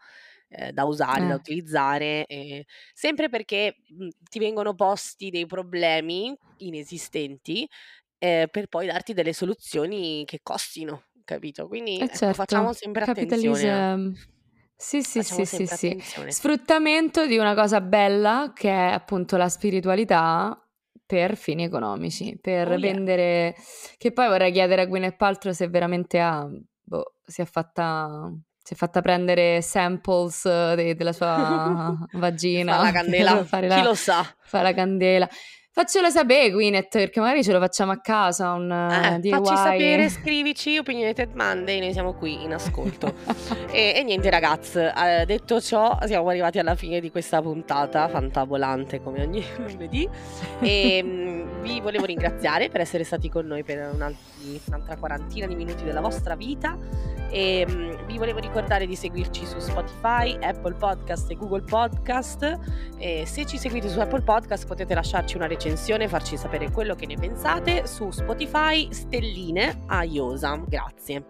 Eh, 0.48 0.72
da 0.72 0.84
usare, 0.84 1.24
eh. 1.24 1.28
da 1.28 1.34
utilizzare, 1.34 2.26
eh, 2.26 2.64
sempre 2.92 3.28
perché 3.28 3.76
mh, 3.88 4.08
ti 4.28 4.38
vengono 4.38 4.74
posti 4.74 5.30
dei 5.30 5.46
problemi 5.46 6.36
inesistenti 6.58 7.68
eh, 8.18 8.48
per 8.50 8.68
poi 8.68 8.86
darti 8.86 9.14
delle 9.14 9.32
soluzioni 9.32 10.24
che 10.24 10.40
costino, 10.42 11.06
capito? 11.24 11.66
Quindi 11.66 11.98
eh, 11.98 12.04
ecco, 12.04 12.16
certo. 12.16 12.34
facciamo 12.34 12.72
sempre 12.72 13.04
attenzione. 13.04 14.12
Sì, 14.76 15.02
sì, 15.02 15.22
sì, 15.22 15.44
sì, 15.44 15.66
sì. 15.66 16.02
Sfruttamento 16.28 17.26
di 17.26 17.36
una 17.36 17.54
cosa 17.54 17.80
bella 17.80 18.52
che 18.54 18.70
è 18.70 18.92
appunto 18.92 19.36
la 19.36 19.48
spiritualità 19.48 20.56
per 21.06 21.36
fini 21.36 21.64
economici, 21.64 22.38
per 22.40 22.70
oh, 22.70 22.78
vendere... 22.78 23.22
Yeah. 23.22 23.54
Che 23.96 24.12
poi 24.12 24.28
vorrei 24.28 24.52
chiedere 24.52 24.82
a 24.82 24.86
Gwyneth 24.86 25.16
Paltrow 25.16 25.52
se 25.52 25.68
veramente 25.68 26.20
ha... 26.20 26.48
Boh, 26.82 27.14
si 27.24 27.40
è 27.40 27.44
fatta... 27.44 28.32
Si 28.66 28.72
è 28.72 28.76
fatta 28.76 29.02
prendere 29.02 29.60
samples 29.60 30.44
de- 30.74 30.94
della 30.94 31.12
sua 31.12 31.94
vagina. 32.12 32.76
Fa 32.76 32.82
la 32.84 32.92
candela, 32.92 33.44
chi 33.44 33.66
la, 33.66 33.82
lo 33.82 33.94
sa. 33.94 34.24
Fa 34.40 34.62
la 34.62 34.72
candela. 34.72 35.28
Faccelo 35.76 36.08
sapere, 36.08 36.52
Gwyneth, 36.52 36.98
perché 36.98 37.18
magari 37.18 37.42
ce 37.42 37.50
lo 37.50 37.58
facciamo 37.58 37.90
a 37.90 37.98
casa. 37.98 38.52
Un 38.52 38.70
eh, 38.70 39.18
DIY. 39.18 39.32
Facci 39.32 39.56
sapere, 39.56 40.08
scrivici, 40.08 40.78
Opinionated 40.78 41.34
Monday, 41.34 41.80
noi 41.80 41.92
siamo 41.92 42.14
qui 42.14 42.44
in 42.44 42.54
ascolto. 42.54 43.12
e, 43.72 43.94
e, 43.96 44.04
niente, 44.04 44.30
ragazzi, 44.30 44.78
eh, 44.78 45.24
detto 45.26 45.60
ciò, 45.60 45.98
siamo 46.04 46.28
arrivati 46.28 46.60
alla 46.60 46.76
fine 46.76 47.00
di 47.00 47.10
questa 47.10 47.42
puntata 47.42 48.06
fantavolante 48.06 49.02
come 49.02 49.22
ogni 49.22 49.44
lunedì. 49.66 50.08
E 50.60 51.02
mm, 51.02 51.62
vi 51.62 51.80
volevo 51.80 52.04
ringraziare 52.04 52.68
per 52.68 52.80
essere 52.80 53.02
stati 53.02 53.28
con 53.28 53.44
noi 53.44 53.64
per 53.64 53.90
un'altra 53.94 54.96
quarantina 54.96 55.48
di 55.48 55.56
minuti 55.56 55.82
della 55.82 56.00
vostra 56.00 56.36
vita. 56.36 56.78
E 57.30 57.66
um, 57.66 58.06
vi 58.06 58.16
volevo 58.16 58.38
ricordare 58.38 58.86
di 58.86 58.94
seguirci 58.94 59.44
su 59.44 59.58
Spotify, 59.58 60.38
Apple 60.40 60.74
Podcast 60.74 61.28
e 61.32 61.34
Google 61.34 61.62
Podcast. 61.62 62.60
E 62.96 63.24
se 63.26 63.44
ci 63.44 63.58
seguite 63.58 63.88
su 63.88 63.98
Apple 63.98 64.22
Podcast 64.22 64.68
potete 64.68 64.94
lasciarci 64.94 65.34
una 65.34 65.46
recensione, 65.46 65.62
farci 66.08 66.36
sapere 66.36 66.70
quello 66.70 66.94
che 66.94 67.06
ne 67.06 67.16
pensate. 67.16 67.86
Su 67.86 68.10
Spotify, 68.10 68.92
stelline 68.92 69.84
a 69.86 70.04
Iosa. 70.04 70.60
Grazie. 70.66 71.24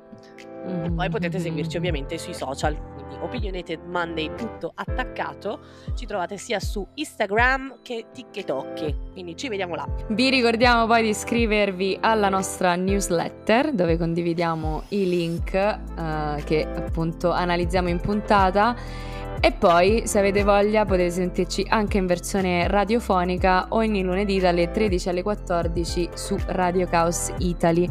E 0.66 0.90
poi 0.90 1.10
potete 1.10 1.38
seguirci 1.38 1.76
ovviamente 1.76 2.16
sui 2.16 2.32
social, 2.32 2.74
quindi 2.94 3.16
Opinionated 3.20 3.80
Monday 3.86 4.34
tutto 4.34 4.72
attaccato. 4.74 5.60
Ci 5.94 6.06
trovate 6.06 6.38
sia 6.38 6.58
su 6.58 6.86
Instagram 6.94 7.76
che 7.82 8.06
TikTok, 8.12 9.12
quindi 9.12 9.36
ci 9.36 9.48
vediamo 9.48 9.74
là. 9.74 9.86
Vi 10.08 10.30
ricordiamo 10.30 10.86
poi 10.86 11.02
di 11.02 11.08
iscrivervi 11.10 11.98
alla 12.00 12.30
nostra 12.30 12.76
newsletter 12.76 13.72
dove 13.72 13.98
condividiamo 13.98 14.84
i 14.88 15.08
link 15.08 15.52
uh, 15.52 16.42
che 16.44 16.66
appunto 16.66 17.30
analizziamo 17.30 17.88
in 17.88 18.00
puntata. 18.00 19.12
E 19.40 19.52
poi, 19.52 20.02
se 20.06 20.18
avete 20.18 20.42
voglia, 20.42 20.84
potete 20.84 21.10
sentirci 21.10 21.66
anche 21.68 21.98
in 21.98 22.06
versione 22.06 22.66
radiofonica 22.68 23.66
ogni 23.70 24.02
lunedì 24.02 24.38
dalle 24.38 24.70
13 24.70 25.08
alle 25.10 25.22
14 25.22 26.10
su 26.14 26.36
Radio 26.46 26.86
Chaos 26.86 27.32
Italy. 27.38 27.88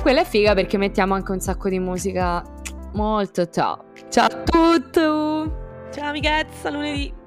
Quella 0.00 0.20
è 0.20 0.24
figa 0.24 0.54
perché 0.54 0.78
mettiamo 0.78 1.14
anche 1.14 1.32
un 1.32 1.40
sacco 1.40 1.68
di 1.68 1.78
musica 1.78 2.42
molto 2.92 3.48
top. 3.48 3.84
Ciao 4.08 4.26
a 4.26 4.42
tutti! 4.42 5.00
Ciao 5.00 6.08
amicazza, 6.08 6.70
lunedì! 6.70 7.21